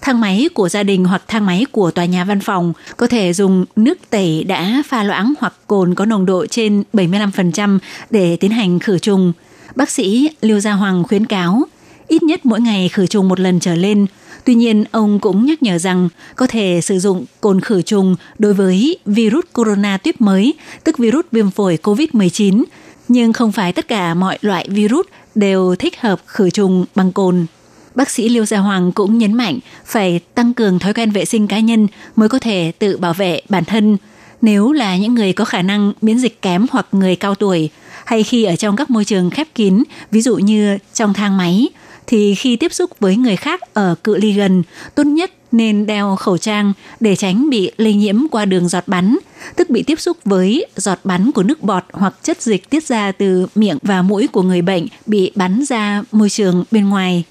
Thang 0.00 0.20
máy 0.20 0.48
của 0.54 0.68
gia 0.68 0.82
đình 0.82 1.04
hoặc 1.04 1.22
thang 1.28 1.46
máy 1.46 1.66
của 1.72 1.90
tòa 1.90 2.04
nhà 2.04 2.24
văn 2.24 2.40
phòng 2.40 2.72
có 2.96 3.06
thể 3.06 3.32
dùng 3.32 3.64
nước 3.76 3.98
tẩy 4.10 4.44
đã 4.44 4.82
pha 4.86 5.02
loãng 5.02 5.34
hoặc 5.40 5.54
cồn 5.66 5.94
có 5.94 6.04
nồng 6.04 6.26
độ 6.26 6.46
trên 6.46 6.82
75% 6.92 7.78
để 8.10 8.36
tiến 8.36 8.50
hành 8.50 8.78
khử 8.78 8.98
trùng. 8.98 9.32
Bác 9.74 9.90
sĩ 9.90 10.30
Liêu 10.40 10.60
Gia 10.60 10.72
Hoàng 10.72 11.04
khuyến 11.08 11.26
cáo, 11.26 11.62
ít 12.08 12.22
nhất 12.22 12.46
mỗi 12.46 12.60
ngày 12.60 12.88
khử 12.88 13.06
trùng 13.06 13.28
một 13.28 13.40
lần 13.40 13.60
trở 13.60 13.74
lên. 13.74 14.06
Tuy 14.46 14.54
nhiên, 14.54 14.84
ông 14.90 15.18
cũng 15.20 15.46
nhắc 15.46 15.62
nhở 15.62 15.78
rằng 15.78 16.08
có 16.36 16.46
thể 16.46 16.80
sử 16.82 16.98
dụng 16.98 17.24
cồn 17.40 17.60
khử 17.60 17.82
trùng 17.82 18.16
đối 18.38 18.54
với 18.54 18.98
virus 19.06 19.44
corona 19.52 19.96
tuyếp 19.96 20.20
mới, 20.20 20.54
tức 20.84 20.98
virus 20.98 21.24
viêm 21.32 21.50
phổi 21.50 21.78
COVID-19, 21.82 22.64
nhưng 23.08 23.32
không 23.32 23.52
phải 23.52 23.72
tất 23.72 23.88
cả 23.88 24.14
mọi 24.14 24.38
loại 24.40 24.68
virus 24.70 25.06
đều 25.34 25.74
thích 25.78 26.00
hợp 26.00 26.20
khử 26.26 26.50
trùng 26.50 26.84
bằng 26.94 27.12
cồn. 27.12 27.46
Bác 27.94 28.10
sĩ 28.10 28.28
Liêu 28.28 28.46
Gia 28.46 28.58
Hoàng 28.58 28.92
cũng 28.92 29.18
nhấn 29.18 29.34
mạnh 29.34 29.58
phải 29.84 30.20
tăng 30.34 30.54
cường 30.54 30.78
thói 30.78 30.94
quen 30.94 31.10
vệ 31.10 31.24
sinh 31.24 31.46
cá 31.46 31.60
nhân 31.60 31.86
mới 32.16 32.28
có 32.28 32.38
thể 32.38 32.72
tự 32.78 32.96
bảo 32.96 33.14
vệ 33.14 33.40
bản 33.48 33.64
thân. 33.64 33.96
Nếu 34.42 34.72
là 34.72 34.96
những 34.96 35.14
người 35.14 35.32
có 35.32 35.44
khả 35.44 35.62
năng 35.62 35.92
miễn 36.02 36.18
dịch 36.18 36.42
kém 36.42 36.66
hoặc 36.70 36.86
người 36.92 37.16
cao 37.16 37.34
tuổi, 37.34 37.70
hay 38.04 38.22
khi 38.22 38.44
ở 38.44 38.56
trong 38.56 38.76
các 38.76 38.90
môi 38.90 39.04
trường 39.04 39.30
khép 39.30 39.48
kín, 39.54 39.82
ví 40.10 40.20
dụ 40.20 40.36
như 40.36 40.78
trong 40.94 41.14
thang 41.14 41.36
máy, 41.36 41.68
thì 42.06 42.34
khi 42.34 42.56
tiếp 42.56 42.72
xúc 42.72 42.90
với 43.00 43.16
người 43.16 43.36
khác 43.36 43.60
ở 43.74 43.94
cự 44.04 44.16
ly 44.16 44.32
gần, 44.32 44.62
tốt 44.94 45.04
nhất 45.04 45.30
nên 45.52 45.86
đeo 45.86 46.16
khẩu 46.16 46.38
trang 46.38 46.72
để 47.00 47.16
tránh 47.16 47.50
bị 47.50 47.70
lây 47.76 47.94
nhiễm 47.94 48.28
qua 48.30 48.44
đường 48.44 48.68
giọt 48.68 48.84
bắn, 48.86 49.18
tức 49.56 49.70
bị 49.70 49.82
tiếp 49.82 50.00
xúc 50.00 50.16
với 50.24 50.66
giọt 50.76 50.98
bắn 51.04 51.32
của 51.32 51.42
nước 51.42 51.62
bọt 51.62 51.84
hoặc 51.92 52.14
chất 52.22 52.42
dịch 52.42 52.70
tiết 52.70 52.84
ra 52.86 53.12
từ 53.12 53.46
miệng 53.54 53.78
và 53.82 54.02
mũi 54.02 54.26
của 54.26 54.42
người 54.42 54.62
bệnh 54.62 54.86
bị 55.06 55.32
bắn 55.34 55.64
ra 55.64 56.02
môi 56.12 56.30
trường 56.30 56.64
bên 56.70 56.88
ngoài. 56.88 57.24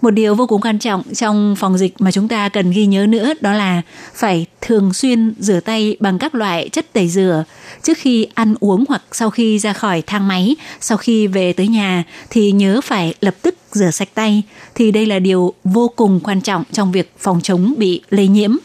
Một 0.00 0.10
điều 0.10 0.34
vô 0.34 0.46
cùng 0.46 0.60
quan 0.60 0.78
trọng 0.78 1.02
trong 1.14 1.56
phòng 1.56 1.78
dịch 1.78 1.94
mà 1.98 2.10
chúng 2.10 2.28
ta 2.28 2.48
cần 2.48 2.70
ghi 2.70 2.86
nhớ 2.86 3.06
nữa 3.06 3.32
đó 3.40 3.52
là 3.52 3.82
phải 4.14 4.46
thường 4.60 4.92
xuyên 4.92 5.34
rửa 5.38 5.60
tay 5.60 5.96
bằng 6.00 6.18
các 6.18 6.34
loại 6.34 6.68
chất 6.68 6.92
tẩy 6.92 7.08
rửa 7.08 7.44
trước 7.82 7.98
khi 7.98 8.26
ăn 8.34 8.54
uống 8.60 8.84
hoặc 8.88 9.02
sau 9.12 9.30
khi 9.30 9.58
ra 9.58 9.72
khỏi 9.72 10.02
thang 10.06 10.28
máy, 10.28 10.56
sau 10.80 10.98
khi 10.98 11.26
về 11.26 11.52
tới 11.52 11.68
nhà 11.68 12.04
thì 12.30 12.52
nhớ 12.52 12.80
phải 12.84 13.14
lập 13.20 13.34
tức 13.42 13.54
rửa 13.72 13.90
sạch 13.90 14.08
tay 14.14 14.42
thì 14.74 14.90
đây 14.90 15.06
là 15.06 15.18
điều 15.18 15.54
vô 15.64 15.90
cùng 15.96 16.20
quan 16.20 16.40
trọng 16.40 16.64
trong 16.72 16.92
việc 16.92 17.12
phòng 17.18 17.40
chống 17.42 17.74
bị 17.76 18.02
lây 18.10 18.28
nhiễm. 18.28 18.56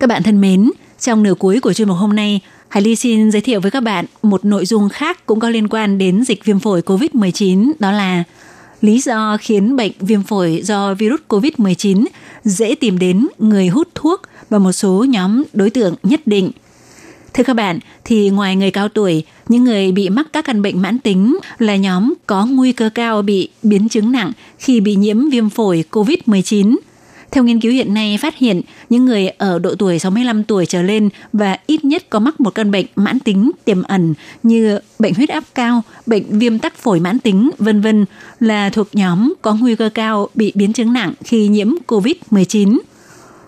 Các 0.00 0.06
bạn 0.06 0.22
thân 0.22 0.40
mến, 0.40 0.70
trong 1.00 1.22
nửa 1.22 1.34
cuối 1.34 1.60
của 1.60 1.72
chuyên 1.72 1.88
mục 1.88 1.96
hôm 1.96 2.16
nay, 2.16 2.40
Hải 2.68 2.82
Ly 2.82 2.96
xin 2.96 3.30
giới 3.30 3.42
thiệu 3.42 3.60
với 3.60 3.70
các 3.70 3.82
bạn 3.82 4.04
một 4.22 4.44
nội 4.44 4.66
dung 4.66 4.88
khác 4.88 5.26
cũng 5.26 5.40
có 5.40 5.48
liên 5.48 5.68
quan 5.68 5.98
đến 5.98 6.24
dịch 6.24 6.44
viêm 6.44 6.58
phổi 6.58 6.80
COVID-19, 6.80 7.72
đó 7.78 7.92
là 7.92 8.24
lý 8.80 9.00
do 9.00 9.36
khiến 9.40 9.76
bệnh 9.76 9.92
viêm 10.00 10.22
phổi 10.22 10.60
do 10.64 10.94
virus 10.94 11.20
COVID-19 11.28 12.04
dễ 12.44 12.74
tìm 12.74 12.98
đến 12.98 13.28
người 13.38 13.68
hút 13.68 13.88
thuốc 13.94 14.22
và 14.50 14.58
một 14.58 14.72
số 14.72 15.04
nhóm 15.08 15.42
đối 15.52 15.70
tượng 15.70 15.94
nhất 16.02 16.20
định. 16.26 16.50
Thưa 17.34 17.44
các 17.44 17.54
bạn, 17.54 17.78
thì 18.04 18.30
ngoài 18.30 18.56
người 18.56 18.70
cao 18.70 18.88
tuổi, 18.88 19.24
những 19.48 19.64
người 19.64 19.92
bị 19.92 20.08
mắc 20.08 20.26
các 20.32 20.44
căn 20.44 20.62
bệnh 20.62 20.82
mãn 20.82 20.98
tính 20.98 21.38
là 21.58 21.76
nhóm 21.76 22.14
có 22.26 22.46
nguy 22.46 22.72
cơ 22.72 22.90
cao 22.94 23.22
bị 23.22 23.48
biến 23.62 23.88
chứng 23.88 24.12
nặng 24.12 24.32
khi 24.58 24.80
bị 24.80 24.96
nhiễm 24.96 25.30
viêm 25.30 25.50
phổi 25.50 25.84
COVID-19 25.90 26.76
theo 27.30 27.44
nghiên 27.44 27.60
cứu 27.60 27.72
hiện 27.72 27.94
nay 27.94 28.18
phát 28.20 28.36
hiện, 28.36 28.62
những 28.90 29.04
người 29.04 29.28
ở 29.28 29.58
độ 29.58 29.74
tuổi 29.74 29.98
65 29.98 30.44
tuổi 30.44 30.66
trở 30.66 30.82
lên 30.82 31.08
và 31.32 31.58
ít 31.66 31.84
nhất 31.84 32.10
có 32.10 32.18
mắc 32.18 32.40
một 32.40 32.54
căn 32.54 32.70
bệnh 32.70 32.86
mãn 32.96 33.18
tính 33.20 33.50
tiềm 33.64 33.82
ẩn 33.82 34.14
như 34.42 34.78
bệnh 34.98 35.14
huyết 35.14 35.28
áp 35.28 35.44
cao, 35.54 35.82
bệnh 36.06 36.38
viêm 36.38 36.58
tắc 36.58 36.78
phổi 36.78 37.00
mãn 37.00 37.18
tính, 37.18 37.50
vân 37.58 37.80
vân 37.80 38.04
là 38.40 38.70
thuộc 38.70 38.88
nhóm 38.92 39.34
có 39.42 39.54
nguy 39.54 39.76
cơ 39.76 39.88
cao 39.94 40.28
bị 40.34 40.52
biến 40.54 40.72
chứng 40.72 40.92
nặng 40.92 41.14
khi 41.24 41.48
nhiễm 41.48 41.74
COVID-19. 41.86 42.78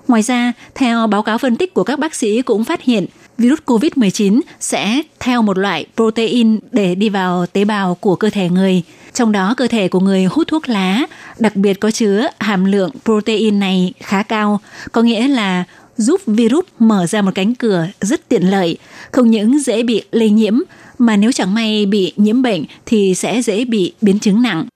Ngoài 0.08 0.22
ra, 0.22 0.52
theo 0.74 1.06
báo 1.06 1.22
cáo 1.22 1.38
phân 1.38 1.56
tích 1.56 1.74
của 1.74 1.84
các 1.84 1.98
bác 1.98 2.14
sĩ 2.14 2.42
cũng 2.42 2.64
phát 2.64 2.82
hiện 2.82 3.06
virus 3.38 3.58
COVID-19 3.66 4.40
sẽ 4.60 5.02
theo 5.20 5.42
một 5.42 5.58
loại 5.58 5.86
protein 5.96 6.58
để 6.72 6.94
đi 6.94 7.08
vào 7.08 7.46
tế 7.46 7.64
bào 7.64 7.94
của 7.94 8.16
cơ 8.16 8.30
thể 8.30 8.48
người. 8.48 8.82
Trong 9.18 9.32
đó 9.32 9.54
cơ 9.56 9.68
thể 9.68 9.88
của 9.88 10.00
người 10.00 10.24
hút 10.24 10.48
thuốc 10.48 10.68
lá 10.68 11.06
đặc 11.38 11.56
biệt 11.56 11.80
có 11.80 11.90
chứa 11.90 12.26
hàm 12.40 12.64
lượng 12.64 12.90
protein 13.04 13.58
này 13.58 13.92
khá 14.00 14.22
cao, 14.22 14.60
có 14.92 15.02
nghĩa 15.02 15.28
là 15.28 15.64
giúp 15.96 16.20
virus 16.26 16.64
mở 16.78 17.06
ra 17.06 17.22
một 17.22 17.30
cánh 17.34 17.54
cửa 17.54 17.86
rất 18.00 18.28
tiện 18.28 18.42
lợi, 18.42 18.78
không 19.12 19.30
những 19.30 19.58
dễ 19.58 19.82
bị 19.82 20.02
lây 20.12 20.30
nhiễm 20.30 20.58
mà 20.98 21.16
nếu 21.16 21.32
chẳng 21.32 21.54
may 21.54 21.86
bị 21.86 22.12
nhiễm 22.16 22.42
bệnh 22.42 22.64
thì 22.86 23.14
sẽ 23.14 23.42
dễ 23.42 23.64
bị 23.64 23.92
biến 24.00 24.18
chứng 24.18 24.42
nặng. 24.42 24.66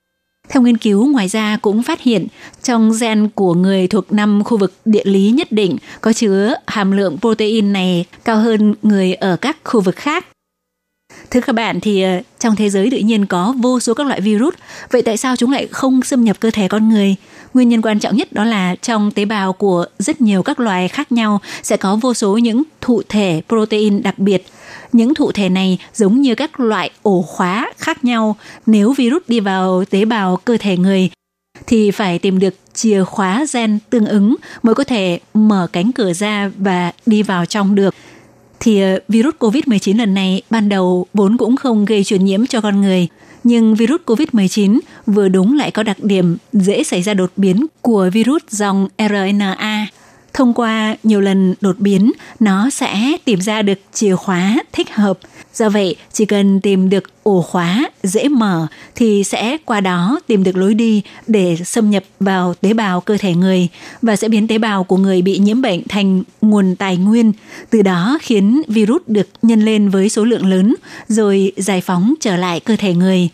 Theo 0.49 0.63
nghiên 0.63 0.77
cứu, 0.77 1.07
ngoài 1.07 1.29
ra 1.29 1.59
cũng 1.63 1.83
phát 1.83 2.03
hiện 2.03 2.27
trong 2.63 2.93
gen 3.01 3.29
của 3.35 3.55
người 3.55 3.87
thuộc 3.87 4.13
năm 4.13 4.45
khu 4.45 4.57
vực 4.59 4.73
địa 4.85 5.05
lý 5.05 5.31
nhất 5.31 5.53
định 5.53 5.77
có 6.01 6.13
chứa 6.13 6.55
hàm 6.67 6.93
lượng 6.93 7.19
protein 7.21 7.73
này 7.73 8.05
cao 8.25 8.37
hơn 8.37 8.75
người 8.83 9.15
ở 9.15 9.37
các 9.37 9.57
khu 9.65 9.81
vực 9.81 9.97
khác. 9.97 10.27
Thưa 11.33 11.41
các 11.41 11.53
bạn 11.53 11.81
thì 11.81 12.03
ờ, 12.03 12.21
trong 12.39 12.57
thế 12.57 12.71
giới 12.71 12.91
tự 12.91 12.99
nhiên 12.99 13.27
có 13.27 13.55
vô 13.59 13.81
số 13.81 13.95
các 13.95 14.07
loại 14.07 14.21
virus, 14.21 14.55
vậy 14.91 15.03
tại 15.03 15.17
sao 15.17 15.37
chúng 15.37 15.51
lại 15.51 15.67
không 15.71 16.03
xâm 16.03 16.25
nhập 16.25 16.37
cơ 16.41 16.51
thể 16.51 16.69
con 16.69 16.89
người? 16.89 17.17
Nguyên 17.55 17.69
nhân 17.69 17.83
quan 17.83 17.99
trọng 17.99 18.17
nhất 18.17 18.33
đó 18.33 18.45
là 18.45 18.77
trong 18.83 19.11
tế 19.11 19.25
bào 19.25 19.53
của 19.53 19.87
rất 19.99 20.21
nhiều 20.21 20.43
các 20.43 20.61
loài 20.61 20.89
khác 20.89 21.13
nhau 21.13 21.41
sẽ 21.63 21.77
có 21.77 21.97
vô 21.97 22.15
số 22.15 22.39
những 22.39 22.63
thụ 22.81 23.03
thể 23.09 23.43
protein 23.49 24.03
đặc 24.03 24.19
biệt. 24.19 24.47
Những 24.93 25.15
thụ 25.15 25.33
thể 25.33 25.49
này 25.49 25.79
giống 25.95 26.21
như 26.21 26.35
các 26.35 26.61
loại 26.61 26.91
ổ 27.03 27.23
khóa 27.23 27.73
khác 27.79 28.05
nhau. 28.05 28.37
Nếu 28.67 28.93
virus 28.93 29.23
đi 29.29 29.41
vào 29.41 29.85
tế 29.91 30.05
bào 30.05 30.37
cơ 30.37 30.57
thể 30.61 30.77
người 30.77 31.11
thì 31.67 31.91
phải 31.91 32.19
tìm 32.19 32.39
được 32.39 32.55
chìa 32.75 33.05
khóa 33.05 33.45
gen 33.53 33.79
tương 33.91 34.07
ứng 34.07 34.37
mới 34.63 34.75
có 34.75 34.85
thể 34.85 35.19
mở 35.35 35.67
cánh 35.73 35.93
cửa 35.93 36.13
ra 36.13 36.51
và 36.59 36.93
đi 37.07 37.23
vào 37.23 37.47
trong 37.47 37.75
được 37.75 37.95
thì 38.63 38.81
ờ, 38.81 38.99
virus 39.09 39.35
COVID-19 39.39 39.99
lần 39.99 40.15
này 40.15 40.43
ban 40.51 40.69
đầu 40.69 41.07
vốn 41.15 41.37
cũng 41.37 41.57
không 41.57 41.85
gây 41.85 42.05
truyền 42.05 42.25
nhiễm 42.25 42.47
cho 42.47 42.61
con 42.61 42.81
người, 42.81 43.09
nhưng 43.45 43.75
virus 43.75 44.01
COVID-19 44.07 44.81
vừa 45.07 45.29
đúng 45.29 45.57
lại 45.57 45.71
có 45.71 45.83
đặc 45.83 45.97
điểm 46.03 46.37
dễ 46.53 46.83
xảy 46.85 47.03
ra 47.03 47.15
đột 47.15 47.31
biến 47.37 47.67
của 47.81 48.11
virus 48.13 48.43
dòng 48.51 48.89
RNA 48.99 49.87
thông 50.35 50.55
qua 50.55 50.97
nhiều 51.03 51.21
lần 51.21 51.55
đột 51.61 51.79
biến, 51.79 52.13
nó 52.41 52.71
sẽ 52.71 53.17
tìm 53.25 53.41
ra 53.41 53.63
được 53.63 53.79
chìa 53.93 54.17
khóa 54.17 54.59
thích 54.73 54.91
hợp. 54.95 55.19
Do 55.55 55.69
vậy, 55.69 55.97
chỉ 56.13 56.25
cần 56.25 56.61
tìm 56.61 56.89
được 56.89 57.05
ổ 57.23 57.43
khóa 57.43 57.91
dễ 58.03 58.29
mở 58.29 58.67
thì 58.95 59.25
sẽ 59.25 59.57
qua 59.65 59.81
đó 59.81 60.21
tìm 60.27 60.45
được 60.45 60.57
lối 60.57 60.75
đi 60.75 61.03
để 61.27 61.57
xâm 61.65 61.91
nhập 61.91 62.05
vào 62.21 62.55
tế 62.55 62.73
bào 62.73 63.01
cơ 63.01 63.17
thể 63.17 63.35
người 63.35 63.69
và 64.03 64.17
sẽ 64.17 64.29
biến 64.29 64.49
tế 64.49 64.59
bào 64.59 64.85
của 64.85 64.97
người 64.97 65.23
bị 65.23 65.39
nhiễm 65.39 65.63
bệnh 65.63 65.83
thành 65.89 66.23
nguồn 66.41 66.77
tài 66.77 66.97
nguyên, 66.97 67.33
từ 67.71 67.83
đó 67.83 68.19
khiến 68.23 68.63
virus 68.69 69.03
được 69.07 69.29
nhân 69.43 69.65
lên 69.65 69.89
với 69.89 70.09
số 70.09 70.25
lượng 70.25 70.47
lớn 70.47 70.75
rồi 71.09 71.53
giải 71.57 71.81
phóng 71.81 72.15
trở 72.21 72.37
lại 72.37 72.61
cơ 72.61 72.77
thể 72.77 72.95
người. 72.95 73.29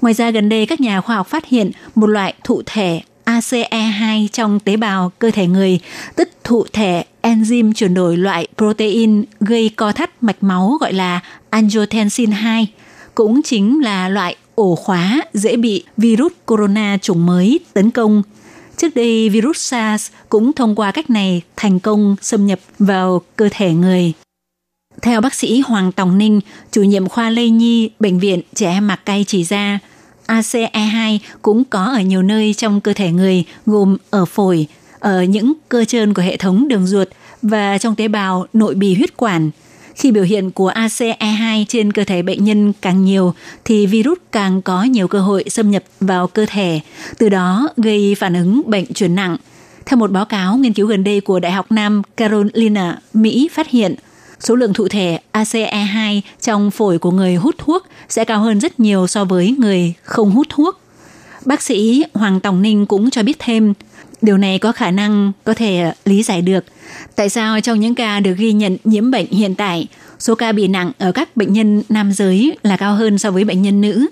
Ngoài 0.00 0.14
ra 0.14 0.30
gần 0.30 0.48
đây 0.48 0.66
các 0.66 0.80
nhà 0.80 1.00
khoa 1.00 1.16
học 1.16 1.28
phát 1.28 1.46
hiện 1.46 1.70
một 1.94 2.06
loại 2.06 2.34
thụ 2.44 2.62
thể 2.66 3.00
ACE2 3.28 4.28
trong 4.32 4.60
tế 4.60 4.76
bào 4.76 5.12
cơ 5.18 5.30
thể 5.30 5.46
người, 5.46 5.78
tức 6.16 6.28
thụ 6.44 6.64
thể 6.72 7.04
enzyme 7.22 7.72
chuyển 7.72 7.94
đổi 7.94 8.16
loại 8.16 8.48
protein 8.56 9.24
gây 9.40 9.70
co 9.76 9.92
thắt 9.92 10.22
mạch 10.22 10.42
máu 10.42 10.76
gọi 10.80 10.92
là 10.92 11.20
angiotensin 11.50 12.30
2, 12.30 12.66
cũng 13.14 13.42
chính 13.42 13.80
là 13.82 14.08
loại 14.08 14.36
ổ 14.54 14.74
khóa 14.74 15.22
dễ 15.32 15.56
bị 15.56 15.84
virus 15.96 16.32
corona 16.46 16.98
chủng 17.02 17.26
mới 17.26 17.60
tấn 17.72 17.90
công. 17.90 18.22
Trước 18.76 18.88
đây, 18.94 19.28
virus 19.28 19.58
SARS 19.58 20.10
cũng 20.28 20.52
thông 20.52 20.74
qua 20.74 20.92
cách 20.92 21.10
này 21.10 21.42
thành 21.56 21.80
công 21.80 22.16
xâm 22.20 22.46
nhập 22.46 22.60
vào 22.78 23.22
cơ 23.36 23.48
thể 23.52 23.72
người. 23.72 24.12
Theo 25.02 25.20
bác 25.20 25.34
sĩ 25.34 25.60
Hoàng 25.60 25.92
Tòng 25.92 26.18
Ninh, 26.18 26.40
chủ 26.72 26.82
nhiệm 26.82 27.08
khoa 27.08 27.30
lây 27.30 27.50
nhi 27.50 27.90
Bệnh 28.00 28.18
viện 28.18 28.40
Trẻ 28.54 28.70
Em 28.70 28.86
Mạc 28.86 29.00
Cây 29.04 29.24
chỉ 29.26 29.44
ra, 29.44 29.78
ACE2 30.28 31.18
cũng 31.42 31.64
có 31.64 31.84
ở 31.84 32.00
nhiều 32.00 32.22
nơi 32.22 32.54
trong 32.54 32.80
cơ 32.80 32.92
thể 32.92 33.12
người, 33.12 33.44
gồm 33.66 33.96
ở 34.10 34.24
phổi, 34.24 34.66
ở 34.98 35.22
những 35.22 35.52
cơ 35.68 35.84
trơn 35.84 36.14
của 36.14 36.22
hệ 36.22 36.36
thống 36.36 36.68
đường 36.68 36.86
ruột 36.86 37.08
và 37.42 37.78
trong 37.78 37.94
tế 37.94 38.08
bào 38.08 38.46
nội 38.52 38.74
bì 38.74 38.94
huyết 38.94 39.16
quản. 39.16 39.50
Khi 39.94 40.12
biểu 40.12 40.24
hiện 40.24 40.50
của 40.50 40.70
ACE2 40.70 41.64
trên 41.68 41.92
cơ 41.92 42.04
thể 42.04 42.22
bệnh 42.22 42.44
nhân 42.44 42.72
càng 42.82 43.04
nhiều 43.04 43.34
thì 43.64 43.86
virus 43.86 44.18
càng 44.32 44.62
có 44.62 44.82
nhiều 44.82 45.08
cơ 45.08 45.20
hội 45.20 45.44
xâm 45.48 45.70
nhập 45.70 45.82
vào 46.00 46.26
cơ 46.26 46.46
thể, 46.48 46.80
từ 47.18 47.28
đó 47.28 47.68
gây 47.76 48.14
phản 48.14 48.34
ứng 48.34 48.62
bệnh 48.66 48.94
chuyển 48.94 49.14
nặng. 49.14 49.36
Theo 49.86 49.98
một 49.98 50.10
báo 50.10 50.24
cáo 50.24 50.56
nghiên 50.56 50.72
cứu 50.72 50.86
gần 50.86 51.04
đây 51.04 51.20
của 51.20 51.40
Đại 51.40 51.52
học 51.52 51.72
Nam 51.72 52.02
Carolina, 52.16 52.98
Mỹ 53.12 53.48
phát 53.52 53.68
hiện– 53.70 53.94
số 54.40 54.54
lượng 54.54 54.72
thụ 54.72 54.88
thể 54.88 55.18
ACE2 55.32 56.20
trong 56.42 56.70
phổi 56.70 56.98
của 56.98 57.10
người 57.10 57.34
hút 57.34 57.54
thuốc 57.58 57.86
sẽ 58.08 58.24
cao 58.24 58.40
hơn 58.40 58.60
rất 58.60 58.80
nhiều 58.80 59.06
so 59.06 59.24
với 59.24 59.54
người 59.58 59.94
không 60.02 60.30
hút 60.30 60.46
thuốc. 60.48 60.80
Bác 61.44 61.62
sĩ 61.62 62.04
Hoàng 62.14 62.40
Tòng 62.40 62.62
Ninh 62.62 62.86
cũng 62.86 63.10
cho 63.10 63.22
biết 63.22 63.36
thêm, 63.38 63.74
điều 64.22 64.38
này 64.38 64.58
có 64.58 64.72
khả 64.72 64.90
năng 64.90 65.32
có 65.44 65.54
thể 65.54 65.92
lý 66.04 66.22
giải 66.22 66.42
được. 66.42 66.64
Tại 67.16 67.28
sao 67.28 67.60
trong 67.60 67.80
những 67.80 67.94
ca 67.94 68.20
được 68.20 68.34
ghi 68.38 68.52
nhận 68.52 68.76
nhiễm 68.84 69.10
bệnh 69.10 69.26
hiện 69.26 69.54
tại, 69.54 69.86
số 70.18 70.34
ca 70.34 70.52
bị 70.52 70.68
nặng 70.68 70.92
ở 70.98 71.12
các 71.12 71.36
bệnh 71.36 71.52
nhân 71.52 71.82
nam 71.88 72.12
giới 72.12 72.58
là 72.62 72.76
cao 72.76 72.94
hơn 72.94 73.18
so 73.18 73.30
với 73.30 73.44
bệnh 73.44 73.62
nhân 73.62 73.80
nữ? 73.80 74.06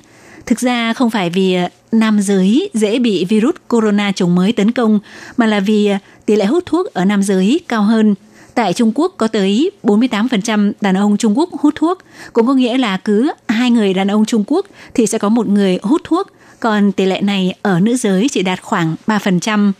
Thực 0.46 0.60
ra 0.60 0.92
không 0.92 1.10
phải 1.10 1.30
vì 1.30 1.56
nam 1.92 2.20
giới 2.20 2.70
dễ 2.74 2.98
bị 2.98 3.24
virus 3.24 3.54
corona 3.68 4.12
chủng 4.12 4.34
mới 4.34 4.52
tấn 4.52 4.72
công, 4.72 5.00
mà 5.36 5.46
là 5.46 5.60
vì 5.60 5.90
tỷ 6.26 6.36
lệ 6.36 6.44
hút 6.44 6.66
thuốc 6.66 6.94
ở 6.94 7.04
nam 7.04 7.22
giới 7.22 7.60
cao 7.68 7.82
hơn– 7.82 8.14
Tại 8.56 8.72
Trung 8.72 8.92
Quốc 8.94 9.14
có 9.16 9.28
tới 9.28 9.70
48% 9.82 10.72
đàn 10.80 10.96
ông 10.96 11.16
Trung 11.16 11.38
Quốc 11.38 11.50
hút 11.60 11.74
thuốc, 11.76 11.98
cũng 12.32 12.46
có 12.46 12.54
nghĩa 12.54 12.78
là 12.78 12.96
cứ 12.96 13.32
hai 13.48 13.70
người 13.70 13.94
đàn 13.94 14.08
ông 14.08 14.24
Trung 14.24 14.44
Quốc 14.46 14.66
thì 14.94 15.06
sẽ 15.06 15.18
có 15.18 15.28
một 15.28 15.48
người 15.48 15.78
hút 15.82 16.00
thuốc, 16.04 16.26
còn 16.60 16.92
tỷ 16.92 17.06
lệ 17.06 17.20
này 17.20 17.54
ở 17.62 17.80
nữ 17.80 17.96
giới 17.96 18.28
chỉ 18.30 18.42
đạt 18.42 18.62
khoảng 18.62 18.96
3%. 19.06 19.72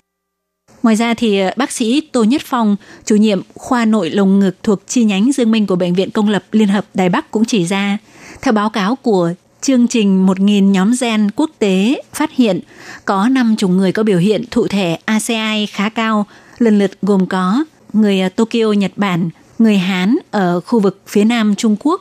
Ngoài 0.82 0.96
ra 0.96 1.14
thì 1.14 1.40
ờ, 1.40 1.50
bác 1.56 1.72
sĩ 1.72 2.00
Tô 2.00 2.24
Nhất 2.24 2.42
Phong, 2.44 2.76
chủ 3.04 3.16
nhiệm 3.16 3.42
khoa 3.54 3.84
nội 3.84 4.10
lồng 4.10 4.38
ngực 4.38 4.56
thuộc 4.62 4.82
chi 4.86 5.04
nhánh 5.04 5.32
Dương 5.32 5.50
Minh 5.50 5.66
của 5.66 5.76
Bệnh 5.76 5.94
viện 5.94 6.10
Công 6.10 6.28
lập 6.28 6.44
Liên 6.52 6.68
hợp 6.68 6.86
Đài 6.94 7.08
Bắc 7.08 7.30
cũng 7.30 7.44
chỉ 7.44 7.64
ra, 7.64 7.98
theo 8.42 8.52
báo 8.52 8.70
cáo 8.70 8.96
của 8.96 9.32
chương 9.60 9.88
trình 9.88 10.26
1.000 10.26 10.70
nhóm 10.70 10.92
gen 11.00 11.30
quốc 11.36 11.50
tế 11.58 12.02
phát 12.12 12.30
hiện 12.32 12.60
có 13.04 13.28
5 13.28 13.56
chủng 13.58 13.76
người 13.76 13.92
có 13.92 14.02
biểu 14.02 14.18
hiện 14.18 14.44
thụ 14.50 14.66
thể 14.68 14.98
ACI 15.04 15.66
khá 15.66 15.88
cao, 15.88 16.26
lần 16.58 16.78
lượt 16.78 16.90
gồm 17.02 17.26
có 17.26 17.64
người 17.96 18.20
ờ, 18.20 18.28
Tokyo 18.28 18.72
Nhật 18.72 18.92
Bản, 18.96 19.30
người 19.58 19.78
Hán 19.78 20.16
ở 20.30 20.60
khu 20.60 20.80
vực 20.80 21.02
phía 21.06 21.24
Nam 21.24 21.54
Trung 21.54 21.76
Quốc, 21.80 22.00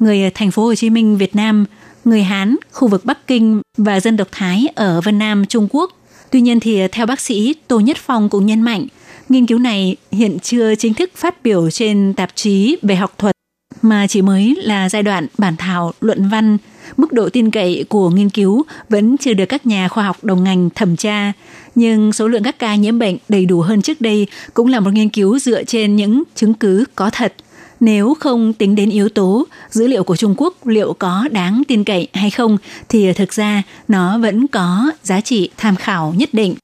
người 0.00 0.22
ờ, 0.22 0.30
thành 0.34 0.50
phố 0.50 0.64
Hồ 0.64 0.74
Chí 0.74 0.90
Minh 0.90 1.16
Việt 1.16 1.36
Nam, 1.36 1.64
người 2.04 2.22
Hán 2.22 2.56
khu 2.72 2.88
vực 2.88 3.04
Bắc 3.04 3.26
Kinh 3.26 3.62
và 3.78 4.00
dân 4.00 4.16
tộc 4.16 4.28
Thái 4.32 4.68
ở 4.74 5.00
Vân 5.00 5.18
Nam 5.18 5.46
Trung 5.46 5.68
Quốc. 5.70 5.92
Tuy 6.30 6.40
nhiên 6.40 6.60
thì 6.60 6.80
ờ, 6.80 6.88
theo 6.92 7.06
bác 7.06 7.20
sĩ 7.20 7.54
Tô 7.68 7.80
Nhất 7.80 7.96
Phong 8.00 8.28
cũng 8.28 8.46
nhấn 8.46 8.60
mạnh, 8.60 8.86
nghiên 9.28 9.46
cứu 9.46 9.58
này 9.58 9.96
hiện 10.12 10.38
chưa 10.42 10.74
chính 10.74 10.94
thức 10.94 11.10
phát 11.16 11.42
biểu 11.42 11.70
trên 11.70 12.14
tạp 12.16 12.30
chí 12.34 12.76
về 12.82 12.96
học 12.96 13.14
thuật 13.18 13.36
mà 13.82 14.06
chỉ 14.06 14.22
mới 14.22 14.56
là 14.62 14.88
giai 14.88 15.02
đoạn 15.02 15.26
bản 15.38 15.56
thảo 15.56 15.92
luận 16.00 16.28
văn 16.28 16.58
mức 16.96 17.12
độ 17.12 17.28
tin 17.28 17.50
cậy 17.50 17.84
của 17.88 18.10
nghiên 18.10 18.30
cứu 18.30 18.64
vẫn 18.88 19.16
chưa 19.16 19.32
được 19.32 19.46
các 19.46 19.66
nhà 19.66 19.88
khoa 19.88 20.04
học 20.04 20.24
đồng 20.24 20.44
ngành 20.44 20.70
thẩm 20.70 20.96
tra, 20.96 21.32
nhưng 21.76 22.12
số 22.12 22.28
lượng 22.28 22.42
các 22.42 22.58
ca 22.58 22.74
nhiễm 22.74 22.98
bệnh 22.98 23.16
đầy 23.28 23.46
đủ 23.46 23.60
hơn 23.60 23.82
trước 23.82 24.00
đây 24.00 24.26
cũng 24.54 24.68
là 24.68 24.80
một 24.80 24.92
nghiên 24.92 25.08
cứu 25.08 25.38
dựa 25.38 25.64
trên 25.64 25.96
những 25.96 26.22
chứng 26.34 26.54
cứ 26.54 26.84
có 26.94 27.10
thật. 27.10 27.34
Nếu 27.80 28.14
không 28.20 28.52
tính 28.52 28.74
đến 28.74 28.90
yếu 28.90 29.08
tố 29.08 29.46
dữ 29.70 29.86
liệu 29.86 30.04
của 30.04 30.16
Trung 30.16 30.34
Quốc 30.36 30.66
liệu 30.66 30.92
có 30.92 31.28
đáng 31.30 31.62
tin 31.68 31.84
cậy 31.84 32.08
hay 32.12 32.30
không 32.30 32.58
thì 32.88 33.12
thực 33.12 33.32
ra 33.32 33.62
nó 33.88 34.18
vẫn 34.18 34.46
có 34.46 34.90
giá 35.02 35.20
trị 35.20 35.50
tham 35.56 35.76
khảo 35.76 36.14
nhất 36.16 36.28
định. 36.32 36.54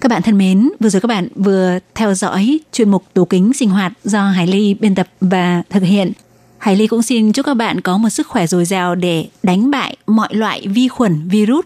Các 0.00 0.08
bạn 0.08 0.22
thân 0.22 0.38
mến, 0.38 0.70
vừa 0.80 0.88
rồi 0.88 1.00
các 1.00 1.06
bạn 1.06 1.28
vừa 1.34 1.78
theo 1.94 2.14
dõi 2.14 2.60
chuyên 2.72 2.90
mục 2.90 3.04
tủ 3.14 3.24
kính 3.24 3.52
sinh 3.52 3.70
hoạt 3.70 3.92
do 4.04 4.28
Hải 4.28 4.46
Ly 4.46 4.74
biên 4.74 4.94
tập 4.94 5.08
và 5.20 5.62
thực 5.70 5.82
hiện. 5.82 6.12
Hải 6.58 6.76
Ly 6.76 6.86
cũng 6.86 7.02
xin 7.02 7.32
chúc 7.32 7.46
các 7.46 7.54
bạn 7.54 7.80
có 7.80 7.98
một 7.98 8.08
sức 8.08 8.26
khỏe 8.26 8.46
dồi 8.46 8.64
dào 8.64 8.94
để 8.94 9.26
đánh 9.42 9.70
bại 9.70 9.96
mọi 10.06 10.28
loại 10.34 10.66
vi 10.66 10.88
khuẩn, 10.88 11.28
virus. 11.28 11.64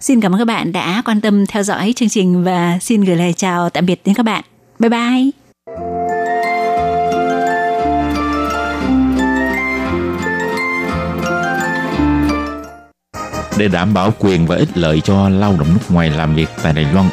Xin 0.00 0.20
cảm 0.20 0.32
ơn 0.32 0.38
các 0.38 0.44
bạn 0.44 0.72
đã 0.72 1.02
quan 1.04 1.20
tâm 1.20 1.46
theo 1.46 1.62
dõi 1.62 1.92
chương 1.96 2.08
trình 2.08 2.44
và 2.44 2.78
xin 2.80 3.00
gửi 3.00 3.16
lời 3.16 3.32
chào 3.32 3.70
tạm 3.70 3.86
biệt 3.86 4.00
đến 4.04 4.14
các 4.14 4.22
bạn. 4.22 4.44
Bye 4.78 4.88
bye! 4.88 5.30
Để 13.58 13.68
đảm 13.68 13.94
bảo 13.94 14.12
quyền 14.18 14.46
và 14.46 14.56
ích 14.56 14.68
lợi 14.74 15.00
cho 15.00 15.28
lao 15.28 15.56
động 15.58 15.68
nước 15.72 15.90
ngoài 15.90 16.10
làm 16.10 16.34
việc 16.34 16.48
tại 16.62 16.72
Đài 16.72 16.86
Loan, 16.94 17.08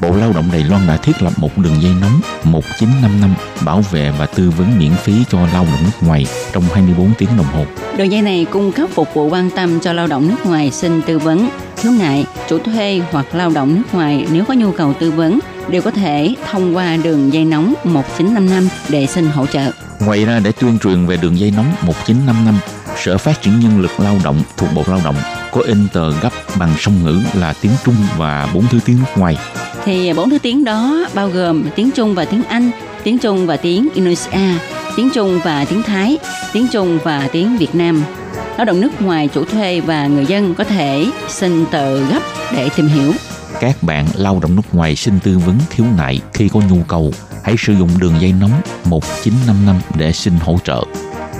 Bộ 0.00 0.16
Lao 0.16 0.32
động 0.32 0.48
Đài 0.52 0.64
Loan 0.64 0.86
đã 0.86 0.96
thiết 0.96 1.22
lập 1.22 1.32
một 1.36 1.58
đường 1.58 1.82
dây 1.82 1.92
nóng 2.00 2.20
1955 2.44 3.34
bảo 3.64 3.80
vệ 3.80 4.12
và 4.18 4.26
tư 4.26 4.50
vấn 4.50 4.78
miễn 4.78 4.92
phí 5.02 5.12
cho 5.30 5.38
lao 5.52 5.64
động 5.64 5.80
nước 5.84 6.06
ngoài 6.06 6.26
trong 6.52 6.62
24 6.72 7.12
tiếng 7.18 7.28
đồng 7.36 7.46
hồ. 7.46 7.64
Đường 7.96 8.12
dây 8.12 8.22
này 8.22 8.46
cung 8.50 8.72
cấp 8.72 8.88
phục 8.92 9.14
vụ 9.14 9.28
quan 9.28 9.50
tâm 9.50 9.80
cho 9.80 9.92
lao 9.92 10.06
động 10.06 10.28
nước 10.28 10.46
ngoài 10.46 10.70
xin 10.70 11.02
tư 11.02 11.18
vấn, 11.18 11.48
khiếu 11.86 11.98
nại, 11.98 12.26
chủ 12.48 12.58
thuê 12.58 13.00
hoặc 13.10 13.34
lao 13.34 13.50
động 13.50 13.74
nước 13.74 13.94
ngoài 13.94 14.26
nếu 14.32 14.44
có 14.44 14.54
nhu 14.54 14.72
cầu 14.72 14.94
tư 15.00 15.10
vấn 15.10 15.38
đều 15.68 15.82
có 15.82 15.90
thể 15.90 16.34
thông 16.50 16.76
qua 16.76 16.96
đường 16.96 17.32
dây 17.32 17.44
nóng 17.44 17.74
1955 17.84 18.68
để 18.88 19.06
xin 19.06 19.26
hỗ 19.26 19.46
trợ. 19.46 19.70
Ngoài 20.00 20.24
ra 20.24 20.40
để 20.44 20.52
tuyên 20.52 20.78
truyền 20.78 21.06
về 21.06 21.16
đường 21.16 21.38
dây 21.38 21.50
nóng 21.56 21.72
1955, 21.82 22.58
Sở 22.96 23.18
Phát 23.18 23.42
triển 23.42 23.60
Nhân 23.60 23.80
lực 23.80 24.00
Lao 24.00 24.16
động 24.24 24.42
thuộc 24.56 24.68
Bộ 24.74 24.82
Lao 24.86 25.00
động 25.04 25.16
có 25.52 25.60
in 25.60 25.88
tờ 25.92 26.10
gấp 26.20 26.30
bằng 26.58 26.74
song 26.78 26.94
ngữ 27.04 27.20
là 27.34 27.54
tiếng 27.60 27.72
Trung 27.84 27.96
và 28.16 28.48
bốn 28.54 28.66
thứ 28.70 28.78
tiếng 28.84 28.98
nước 28.98 29.20
ngoài 29.20 29.36
thì 29.84 30.12
bốn 30.12 30.30
thứ 30.30 30.38
tiếng 30.38 30.64
đó 30.64 31.06
bao 31.14 31.28
gồm 31.28 31.64
tiếng 31.74 31.90
Trung 31.90 32.14
và 32.14 32.24
tiếng 32.24 32.42
Anh, 32.42 32.70
tiếng 33.04 33.18
Trung 33.18 33.46
và 33.46 33.56
tiếng 33.56 33.88
Indonesia, 33.94 34.58
tiếng 34.96 35.10
Trung 35.14 35.40
và 35.44 35.64
tiếng 35.64 35.82
Thái, 35.82 36.18
tiếng 36.52 36.66
Trung 36.72 36.98
và 37.04 37.28
tiếng 37.32 37.56
Việt 37.56 37.74
Nam. 37.74 38.02
Lao 38.56 38.64
động 38.64 38.80
nước 38.80 39.02
ngoài 39.02 39.28
chủ 39.34 39.44
thuê 39.44 39.80
và 39.80 40.06
người 40.06 40.26
dân 40.26 40.54
có 40.54 40.64
thể 40.64 41.06
xin 41.28 41.66
tờ 41.70 41.98
gấp 41.98 42.20
để 42.52 42.68
tìm 42.76 42.86
hiểu. 42.86 43.12
Các 43.60 43.82
bạn 43.82 44.06
lao 44.14 44.38
động 44.42 44.56
nước 44.56 44.62
ngoài 44.72 44.96
xin 44.96 45.20
tư 45.20 45.38
vấn 45.38 45.58
khiếu 45.70 45.86
nại 45.98 46.20
khi 46.32 46.48
có 46.48 46.60
nhu 46.70 46.82
cầu, 46.88 47.12
hãy 47.44 47.54
sử 47.58 47.72
dụng 47.72 47.88
đường 47.98 48.14
dây 48.20 48.34
nóng 48.40 48.60
1955 48.84 49.76
để 49.98 50.12
xin 50.12 50.32
hỗ 50.40 50.58
trợ. 50.64 50.84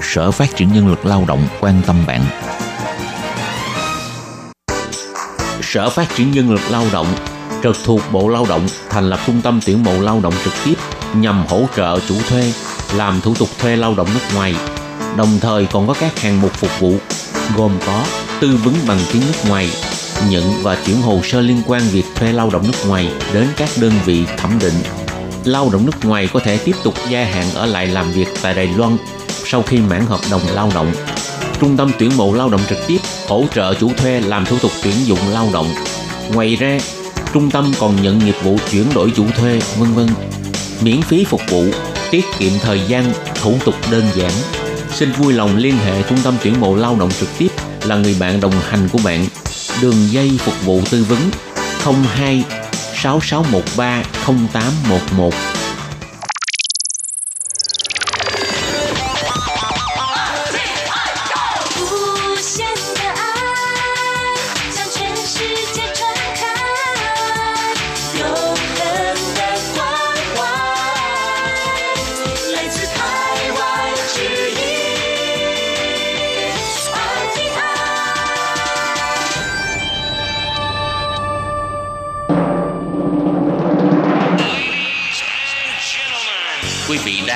Sở 0.03 0.31
Phát 0.31 0.57
triển 0.57 0.73
Nhân 0.73 0.89
lực 0.89 1.07
Lao 1.07 1.25
động 1.29 1.47
quan 1.61 1.83
tâm 1.87 1.97
bạn. 2.07 2.21
Sở 5.63 5.91
Phát 5.91 6.09
triển 6.17 6.31
Nhân 6.31 6.51
lực 6.51 6.63
Lao 6.71 6.85
động 6.93 7.07
trực 7.63 7.77
thuộc 7.85 8.01
Bộ 8.13 8.29
Lao 8.29 8.47
động 8.49 8.67
thành 8.91 9.11
lập 9.11 9.21
trung 9.27 9.41
tâm 9.43 9.61
tuyển 9.67 9.83
mộ 9.83 10.01
lao 10.01 10.21
động 10.23 10.35
trực 10.45 10.53
tiếp 10.65 10.75
nhằm 11.15 11.45
hỗ 11.49 11.63
trợ 11.77 11.99
chủ 12.09 12.15
thuê 12.29 12.53
làm 12.95 13.21
thủ 13.21 13.35
tục 13.35 13.49
thuê 13.59 13.77
lao 13.77 13.95
động 13.95 14.09
nước 14.15 14.35
ngoài, 14.35 14.55
đồng 15.17 15.39
thời 15.41 15.67
còn 15.67 15.87
có 15.87 15.95
các 16.01 16.19
hạng 16.21 16.41
mục 16.41 16.53
phục 16.53 16.81
vụ 16.81 16.95
gồm 17.57 17.73
có 17.87 18.05
tư 18.41 18.59
vấn 18.65 18.75
bằng 18.87 18.99
tiếng 19.13 19.23
nước 19.27 19.49
ngoài, 19.49 19.71
nhận 20.29 20.63
và 20.63 20.79
chuyển 20.87 21.03
hồ 21.03 21.21
sơ 21.25 21.41
liên 21.41 21.63
quan 21.67 21.83
việc 21.93 22.05
thuê 22.15 22.33
lao 22.33 22.51
động 22.51 22.63
nước 22.67 22.89
ngoài 22.89 23.09
đến 23.35 23.49
các 23.57 23.69
đơn 23.81 23.93
vị 24.05 24.25
thẩm 24.37 24.59
định. 24.59 24.75
Lao 25.45 25.71
động 25.73 25.87
nước 25.87 26.05
ngoài 26.05 26.29
có 26.33 26.41
thể 26.41 26.59
tiếp 26.59 26.75
tục 26.85 26.95
gia 27.11 27.25
hạn 27.25 27.47
ở 27.55 27.67
lại 27.67 27.87
làm 27.87 28.13
việc 28.13 28.29
tại 28.43 28.55
Đài 28.55 28.69
Loan 28.77 28.97
sau 29.45 29.63
khi 29.63 29.79
mãn 29.79 30.07
hợp 30.07 30.21
đồng 30.31 30.41
lao 30.55 30.71
động. 30.75 30.93
Trung 31.61 31.77
tâm 31.77 31.93
tuyển 31.99 32.17
mộ 32.17 32.35
lao 32.35 32.49
động 32.49 32.61
trực 32.69 32.79
tiếp 32.87 32.99
hỗ 33.29 33.45
trợ 33.55 33.75
chủ 33.75 33.91
thuê 33.97 34.21
làm 34.21 34.45
thủ 34.45 34.59
tục 34.59 34.71
tuyển 34.83 34.95
dụng 35.05 35.19
lao 35.33 35.49
động. 35.53 35.69
Ngoài 36.33 36.57
ra, 36.57 36.79
trung 37.33 37.51
tâm 37.51 37.73
còn 37.81 38.03
nhận 38.03 38.19
nghiệp 38.19 38.37
vụ 38.43 38.59
chuyển 38.71 38.95
đổi 38.95 39.13
chủ 39.17 39.25
thuê, 39.37 39.61
vân 39.79 39.95
vân. 39.95 40.09
miễn 40.81 41.03
phí 41.03 41.25
phục 41.25 41.41
vụ, 41.51 41.65
tiết 42.11 42.25
kiệm 42.39 42.53
thời 42.63 42.81
gian, 42.89 43.13
thủ 43.43 43.55
tục 43.65 43.75
đơn 43.91 44.05
giản. 44.15 44.33
Xin 44.97 45.13
vui 45.13 45.33
lòng 45.33 45.57
liên 45.57 45.77
hệ 45.77 46.03
Trung 46.03 46.19
tâm 46.25 46.35
tuyển 46.43 46.61
mộ 46.61 46.77
lao 46.77 46.97
động 47.01 47.11
trực 47.11 47.29
tiếp 47.39 47.49
là 47.85 47.97
người 47.97 48.17
bạn 48.21 48.41
đồng 48.41 48.53
hành 48.69 48.89
của 48.93 48.99
bạn. 49.05 49.27
Đường 49.83 50.11
dây 50.11 50.31
phục 50.39 50.55
vụ 50.65 50.81
tư 50.91 51.05
vấn 51.09 51.19
02 52.17 52.45
6613 52.95 54.03
0811 54.27 55.56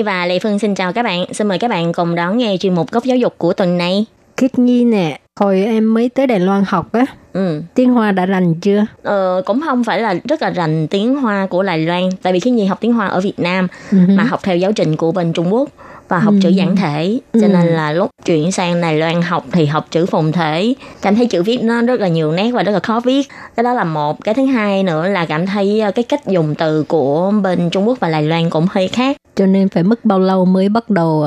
Nhi 0.00 0.04
và 0.04 0.26
Lệ 0.26 0.38
Phương 0.38 0.58
xin 0.58 0.74
chào 0.74 0.92
các 0.92 1.02
bạn. 1.02 1.24
Xin 1.32 1.48
mời 1.48 1.58
các 1.58 1.68
bạn 1.68 1.92
cùng 1.92 2.14
đón 2.14 2.38
nghe 2.38 2.56
chuyên 2.60 2.74
mục 2.74 2.90
góc 2.90 3.04
giáo 3.04 3.16
dục 3.16 3.34
của 3.38 3.52
tuần 3.52 3.78
này. 3.78 4.04
Khiết 4.36 4.58
Nhi 4.58 4.84
nè, 4.84 5.20
hồi 5.40 5.64
em 5.64 5.94
mới 5.94 6.08
tới 6.08 6.26
Đài 6.26 6.40
Loan 6.40 6.64
học 6.68 6.92
á, 6.92 7.04
Ừ. 7.32 7.62
tiếng 7.74 7.90
Hoa 7.92 8.12
đã 8.12 8.26
rành 8.26 8.54
chưa? 8.54 8.86
Ờ, 9.02 9.42
cũng 9.46 9.60
không 9.60 9.84
phải 9.84 10.00
là 10.00 10.14
rất 10.28 10.42
là 10.42 10.50
rành 10.50 10.86
tiếng 10.88 11.16
Hoa 11.16 11.46
của 11.46 11.62
Đài 11.62 11.78
Loan. 11.78 12.08
Tại 12.22 12.32
vì 12.32 12.40
khi 12.40 12.50
Nhi 12.50 12.64
học 12.66 12.78
tiếng 12.80 12.92
Hoa 12.92 13.06
ở 13.06 13.20
Việt 13.20 13.38
Nam 13.38 13.68
mà 13.90 14.22
học 14.24 14.40
theo 14.42 14.56
giáo 14.56 14.72
trình 14.72 14.96
của 14.96 15.12
bên 15.12 15.32
Trung 15.32 15.54
Quốc 15.54 15.68
và 16.10 16.18
học 16.18 16.34
chữ 16.42 16.48
giản 16.48 16.76
thể. 16.76 17.18
Cho 17.32 17.48
nên 17.48 17.66
là 17.66 17.92
lúc 17.92 18.10
chuyển 18.24 18.52
sang 18.52 18.80
Đài 18.80 18.98
Loan 18.98 19.22
học 19.22 19.44
thì 19.52 19.66
học 19.66 19.86
chữ 19.90 20.06
phồn 20.06 20.32
thể. 20.32 20.74
Cảm 21.02 21.16
thấy 21.16 21.26
chữ 21.26 21.42
viết 21.42 21.62
nó 21.62 21.82
rất 21.82 22.00
là 22.00 22.08
nhiều 22.08 22.32
nét 22.32 22.50
và 22.50 22.62
rất 22.62 22.72
là 22.72 22.80
khó 22.80 23.00
viết. 23.00 23.28
Cái 23.56 23.64
đó 23.64 23.72
là 23.72 23.84
một. 23.84 24.24
Cái 24.24 24.34
thứ 24.34 24.46
hai 24.46 24.82
nữa 24.82 25.08
là 25.08 25.26
cảm 25.26 25.46
thấy 25.46 25.80
ờ, 25.80 25.90
cái 25.90 26.02
cách 26.02 26.26
dùng 26.26 26.54
từ 26.54 26.82
của 26.82 27.32
bên 27.42 27.70
Trung 27.70 27.88
Quốc 27.88 28.00
và 28.00 28.10
Đài 28.10 28.22
Loan 28.22 28.50
cũng 28.50 28.66
hơi 28.70 28.88
khác. 28.88 29.16
Cho 29.36 29.46
nên 29.46 29.68
phải 29.68 29.82
mất 29.82 30.04
bao 30.04 30.18
lâu 30.18 30.44
mới 30.44 30.68
bắt 30.68 30.90
đầu 30.90 31.22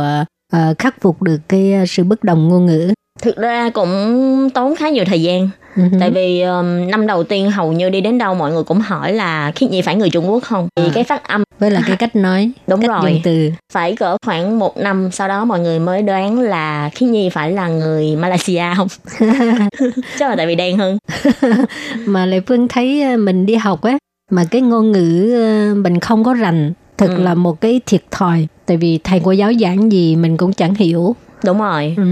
ờ, 0.51 0.73
khắc 0.79 1.01
phục 1.01 1.21
được 1.21 1.39
cái 1.47 1.73
sự 1.87 2.03
bất 2.03 2.23
đồng 2.23 2.49
ngôn 2.49 2.65
ngữ? 2.65 2.93
thực 3.21 3.37
ra 3.37 3.69
cũng 3.69 4.49
tốn 4.53 4.75
khá 4.75 4.89
nhiều 4.89 5.05
thời 5.05 5.21
gian 5.21 5.49
Ừ 5.75 5.83
tại 5.99 6.11
vì 6.11 6.41
um, 6.41 6.87
năm 6.91 7.07
đầu 7.07 7.23
tiên 7.23 7.51
hầu 7.51 7.71
như 7.73 7.89
đi 7.89 8.01
đến 8.01 8.17
đâu 8.17 8.33
mọi 8.35 8.51
người 8.51 8.63
cũng 8.63 8.79
hỏi 8.79 9.13
là 9.13 9.51
khiết 9.55 9.69
nhi 9.71 9.81
phải 9.81 9.95
người 9.95 10.09
trung 10.09 10.29
quốc 10.31 10.43
không 10.43 10.67
vì 10.79 10.83
À. 10.87 10.91
cái 10.93 11.03
phát 11.03 11.27
âm 11.27 11.43
Với 11.59 11.71
là 11.71 11.81
cái 11.87 11.95
cách 11.99 12.15
nói, 12.15 12.51
Đúng 12.67 12.81
cách 12.81 12.89
rồi. 12.89 13.11
dùng 13.11 13.21
từ. 13.23 13.49
phải 13.73 13.95
cỡ 13.95 14.17
khoảng 14.25 14.59
một 14.59 14.77
năm 14.77 15.09
sau 15.11 15.27
đó 15.27 15.45
mọi 15.45 15.59
người 15.59 15.79
mới 15.79 16.01
đoán 16.01 16.39
là 16.39 16.89
khiết 16.95 17.09
nhi 17.09 17.29
phải 17.29 17.51
là 17.51 17.67
người 17.67 18.15
malaysia 18.15 18.63
không 18.77 18.87
chắc 20.19 20.29
là 20.29 20.35
tại 20.35 20.47
vì 20.47 20.55
đen 20.55 20.77
hơn 20.77 20.97
mà 22.05 22.25
Lệ 22.25 22.39
Phương 22.47 22.67
thấy 22.67 23.01
ờ, 23.03 23.17
mình 23.17 23.45
đi 23.45 23.55
học 23.55 23.81
á 23.81 23.97
mà 24.31 24.43
cái 24.51 24.61
ngôn 24.61 24.91
ngữ 24.91 25.33
ờ, 25.33 25.75
mình 25.75 25.99
không 25.99 26.23
có 26.23 26.33
rành 26.33 26.73
thật 26.97 27.09
Ừ. 27.09 27.23
là 27.23 27.33
một 27.33 27.61
cái 27.61 27.81
thiệt 27.85 28.01
thòi 28.11 28.47
tại 28.65 28.77
vì 28.77 28.99
thầy 29.03 29.21
cô 29.23 29.31
giáo 29.31 29.51
giảng 29.61 29.91
gì 29.91 30.15
mình 30.15 30.37
cũng 30.37 30.53
chẳng 30.53 30.75
hiểu 30.75 31.15
đúng 31.45 31.59
rồi. 31.59 31.93
Ừ. 31.97 32.03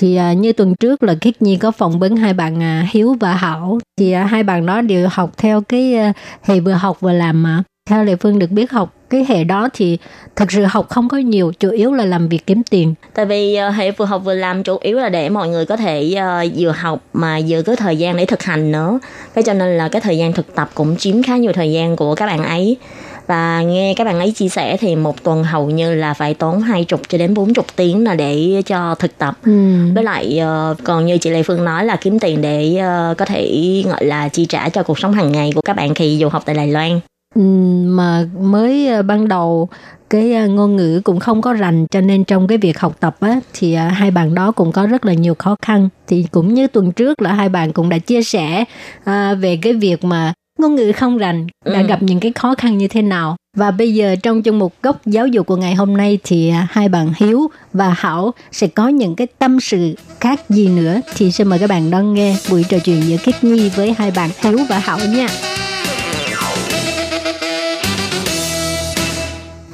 thì 0.00 0.16
à, 0.16 0.32
như 0.32 0.52
tuần 0.52 0.74
trước 0.80 1.02
là 1.02 1.14
Khiết 1.20 1.42
Nhi 1.42 1.56
có 1.56 1.70
phỏng 1.70 1.98
vấn 1.98 2.16
hai 2.16 2.34
bạn 2.34 2.62
à, 2.62 2.86
Hiếu 2.90 3.16
và 3.20 3.34
Hảo. 3.34 3.78
Thì 3.98 4.12
à, 4.12 4.24
hai 4.24 4.42
bạn 4.42 4.66
đó 4.66 4.80
đều 4.80 5.08
học 5.12 5.30
theo 5.36 5.60
cái 5.60 5.94
à, 5.94 6.12
hệ 6.42 6.60
vừa 6.60 6.72
học 6.72 7.00
vừa 7.00 7.12
làm 7.12 7.42
mà. 7.42 7.62
Theo 7.90 8.04
Lệ 8.04 8.16
Phương 8.16 8.38
được 8.38 8.50
biết 8.50 8.70
học 8.70 8.94
cái 9.10 9.26
hệ 9.28 9.44
đó 9.44 9.68
thì 9.72 9.98
thật 10.36 10.52
sự 10.52 10.64
học 10.64 10.88
không 10.88 11.08
có 11.08 11.18
nhiều 11.18 11.52
chủ 11.58 11.70
yếu 11.70 11.92
là 11.92 12.04
làm 12.04 12.28
việc 12.28 12.46
kiếm 12.46 12.62
tiền. 12.70 12.94
Tại 13.14 13.26
vì 13.26 13.54
ờ, 13.54 13.70
hệ 13.70 13.90
vừa 13.90 14.04
học 14.04 14.22
vừa 14.24 14.34
làm 14.34 14.62
chủ 14.62 14.78
yếu 14.80 14.98
là 14.98 15.08
để 15.08 15.28
mọi 15.28 15.48
người 15.48 15.66
có 15.66 15.76
thể 15.76 16.14
ờ, 16.14 16.44
vừa 16.56 16.70
học 16.70 17.00
mà 17.12 17.40
vừa 17.48 17.62
có 17.62 17.76
thời 17.76 17.96
gian 17.96 18.16
để 18.16 18.24
thực 18.26 18.42
hành 18.42 18.72
nữa. 18.72 18.98
Cái 19.34 19.44
cho 19.44 19.52
nên 19.54 19.78
là 19.78 19.88
cái 19.88 20.00
thời 20.00 20.18
gian 20.18 20.32
thực 20.32 20.54
tập 20.54 20.70
cũng 20.74 20.96
chiếm 20.96 21.22
khá 21.22 21.36
nhiều 21.36 21.52
thời 21.52 21.72
gian 21.72 21.96
của 21.96 22.14
các 22.14 22.26
bạn 22.26 22.44
ấy 22.44 22.76
và 23.26 23.62
nghe 23.62 23.94
các 23.96 24.04
bạn 24.04 24.18
ấy 24.18 24.32
chia 24.32 24.48
sẻ 24.48 24.76
thì 24.76 24.96
một 24.96 25.22
tuần 25.22 25.44
hầu 25.44 25.70
như 25.70 25.94
là 25.94 26.14
phải 26.14 26.34
tốn 26.34 26.60
hai 26.60 26.84
chục 26.84 27.00
cho 27.08 27.18
đến 27.18 27.34
bốn 27.34 27.54
chục 27.54 27.66
tiếng 27.76 28.04
là 28.04 28.14
để 28.14 28.62
cho 28.66 28.94
thực 28.94 29.18
tập. 29.18 29.38
Ừ. 29.44 29.76
với 29.94 30.04
lại 30.04 30.38
ờ, 30.38 30.74
còn 30.84 31.06
như 31.06 31.18
chị 31.18 31.30
Lê 31.30 31.42
Phương 31.42 31.64
nói 31.64 31.84
là 31.84 31.96
kiếm 31.96 32.18
tiền 32.18 32.42
để 32.42 32.76
ờ, 32.76 33.14
có 33.18 33.24
thể 33.24 33.82
gọi 33.86 34.04
là 34.04 34.28
chi 34.28 34.46
trả 34.46 34.68
cho 34.68 34.82
cuộc 34.82 34.98
sống 34.98 35.12
hàng 35.12 35.32
ngày 35.32 35.50
của 35.54 35.60
các 35.60 35.76
bạn 35.76 35.94
khi 35.94 36.18
du 36.20 36.28
học 36.28 36.42
tại 36.46 36.54
Đài 36.54 36.68
Loan. 36.68 37.00
Ừ, 37.34 37.40
mà 37.86 38.28
mới 38.40 38.88
à, 38.88 39.02
ban 39.02 39.28
đầu 39.28 39.68
cái 40.10 40.24
ngôn 40.48 40.76
ngữ 40.76 41.00
cũng 41.04 41.20
không 41.20 41.42
có 41.42 41.52
rành 41.52 41.86
cho 41.90 42.00
nên 42.00 42.24
trong 42.24 42.46
cái 42.46 42.58
việc 42.58 42.78
học 42.78 42.96
tập 43.00 43.16
á 43.20 43.40
thì 43.52 43.74
hai 43.74 44.10
bạn 44.10 44.34
đó 44.34 44.52
cũng 44.52 44.72
có 44.72 44.86
rất 44.86 45.04
là 45.04 45.12
nhiều 45.12 45.34
khó 45.38 45.56
khăn. 45.62 45.88
Thì 46.06 46.26
cũng 46.30 46.54
như 46.54 46.66
tuần 46.66 46.92
trước 46.92 47.22
là 47.22 47.32
hai 47.32 47.48
bạn 47.48 47.72
cũng 47.72 47.88
đã 47.88 47.98
chia 47.98 48.22
sẻ 48.22 48.64
à, 49.04 49.34
về 49.34 49.58
cái 49.62 49.72
việc 49.72 50.04
mà 50.04 50.32
ngôn 50.60 50.74
ngữ 50.74 50.92
không 50.92 51.18
rành 51.18 51.46
đã 51.64 51.80
Ừ. 51.80 51.86
gặp 51.86 52.02
những 52.02 52.20
cái 52.20 52.32
khó 52.34 52.54
khăn 52.58 52.78
như 52.78 52.88
thế 52.88 53.02
nào 53.02 53.36
và 53.56 53.70
bây 53.70 53.94
giờ 53.94 54.16
trong 54.22 54.42
chương 54.42 54.58
mục 54.58 54.74
góc 54.82 55.06
giáo 55.06 55.26
dục 55.26 55.46
của 55.46 55.56
ngày 55.56 55.74
hôm 55.74 55.96
nay 55.96 56.18
thì 56.24 56.48
à, 56.50 56.66
hai 56.70 56.88
bạn 56.88 57.12
Hiếu 57.16 57.50
và 57.72 57.88
Hảo 57.98 58.34
sẽ 58.52 58.66
có 58.66 58.88
những 58.88 59.16
cái 59.16 59.26
tâm 59.38 59.60
sự 59.60 59.94
khác 60.20 60.40
gì 60.50 60.68
nữa 60.68 61.00
thì 61.16 61.30
xin 61.32 61.48
mời 61.48 61.58
các 61.58 61.70
bạn 61.70 61.90
đón 61.90 62.14
nghe 62.14 62.36
buổi 62.50 62.64
trò 62.68 62.78
chuyện 62.84 63.00
giữa 63.02 63.16
Khiết 63.16 63.44
Nhi 63.44 63.68
với 63.76 63.94
hai 63.98 64.10
bạn 64.10 64.30
Hiếu 64.42 64.58
và 64.68 64.78
Hảo 64.78 64.98
nha. 64.98 65.26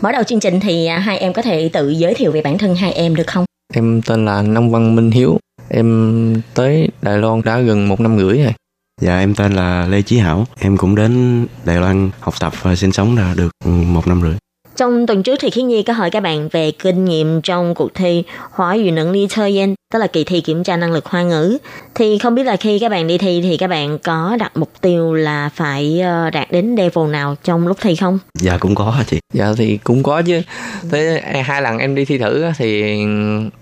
mở 0.02 0.12
đầu 0.12 0.22
chương 0.22 0.40
trình 0.40 0.60
thì 0.60 0.86
à, 0.86 0.98
hai 0.98 1.18
em 1.18 1.32
có 1.32 1.42
thể 1.42 1.70
tự 1.72 1.90
giới 1.90 2.14
thiệu 2.14 2.32
về 2.32 2.42
bản 2.42 2.58
thân 2.58 2.74
hai 2.74 2.92
em 2.92 3.14
được 3.16 3.26
không 3.26 3.44
Em 3.74 4.00
tên 4.06 4.24
là 4.24 4.42
Nông 4.42 4.70
Văn 4.70 4.96
Minh 4.96 5.10
Hiếu. 5.10 5.38
Em 5.68 6.34
tới 6.54 6.88
Đài 7.02 7.18
Loan 7.18 7.42
đã 7.44 7.60
gần 7.60 7.88
một 7.88 8.00
năm 8.00 8.18
rưỡi 8.18 8.42
rồi. 8.42 8.52
Dạ 9.00 9.18
em 9.18 9.34
tên 9.34 9.52
là 9.52 9.86
Lê 9.86 10.02
Chí 10.02 10.18
Hảo. 10.18 10.46
Em 10.58 10.76
cũng 10.76 10.94
đến 10.94 11.46
Đài 11.64 11.76
Loan 11.76 12.10
học 12.20 12.34
tập 12.40 12.52
và 12.62 12.76
sinh 12.76 12.92
sống 12.92 13.16
là 13.16 13.34
được 13.36 13.50
một 13.66 14.08
năm 14.08 14.22
rưỡi. 14.22 14.34
Trong 14.76 15.06
tuần 15.06 15.22
trước 15.22 15.36
thì 15.40 15.50
Khiết 15.50 15.64
Nhi 15.64 15.82
có 15.82 15.92
hỏi 15.92 16.10
các 16.10 16.22
bạn 16.22 16.48
về 16.48 16.70
kinh 16.70 17.04
nghiệm 17.04 17.42
trong 17.42 17.74
cuộc 17.74 17.94
thi 17.94 18.24
Hóa 18.50 18.74
ngữ 18.74 18.90
năng 18.90 19.10
ly 19.10 19.26
chơi 19.30 19.50
yên 19.50 19.74
tức 19.92 19.98
là 19.98 20.06
kỳ 20.06 20.24
thi 20.24 20.40
kiểm 20.40 20.64
tra 20.64 20.76
năng 20.76 20.92
lực 20.92 21.06
hoa 21.06 21.22
ngữ. 21.22 21.58
Thì 21.94 22.18
không 22.18 22.34
biết 22.34 22.42
là 22.42 22.56
khi 22.56 22.78
các 22.78 22.88
bạn 22.88 23.06
đi 23.06 23.18
thi 23.18 23.40
thì 23.42 23.56
các 23.56 23.66
bạn 23.66 23.98
có 23.98 24.36
đặt 24.40 24.56
mục 24.56 24.70
tiêu 24.80 25.14
là 25.14 25.50
phải 25.54 26.00
ờ, 26.00 26.30
đạt 26.30 26.52
đến 26.52 26.74
level 26.74 27.10
nào 27.10 27.36
trong 27.44 27.66
lúc 27.66 27.76
thi 27.80 27.96
không? 27.96 28.18
Dạ 28.34 28.58
cũng 28.58 28.74
có 28.74 28.90
hả 28.90 29.04
chị? 29.06 29.18
Dạ 29.34 29.52
thì 29.56 29.78
cũng 29.84 30.02
có 30.02 30.22
chứ. 30.22 30.42
Thế 30.90 31.22
hai 31.44 31.62
lần 31.62 31.78
em 31.78 31.94
đi 31.94 32.04
thi 32.04 32.18
thử 32.18 32.42
á, 32.42 32.52
thì 32.58 32.98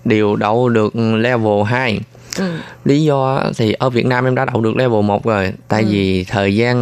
đều 0.05 0.37
đậu 0.37 0.69
được 0.69 0.97
level 0.97 1.63
2. 1.67 2.01
Ừ. 2.39 2.45
Lý 2.85 3.03
do 3.05 3.43
thì 3.57 3.73
ở 3.73 3.91
Việt 3.91 4.07
Nam 4.07 4.25
em 4.25 4.35
đã 4.35 4.45
đậu 4.45 4.61
được 4.61 4.77
level 4.77 5.03
1 5.03 5.25
rồi. 5.25 5.53
Tại 5.69 5.83
Ừ. 5.83 5.89
vì 5.91 6.25
thời 6.25 6.57
gian 6.57 6.77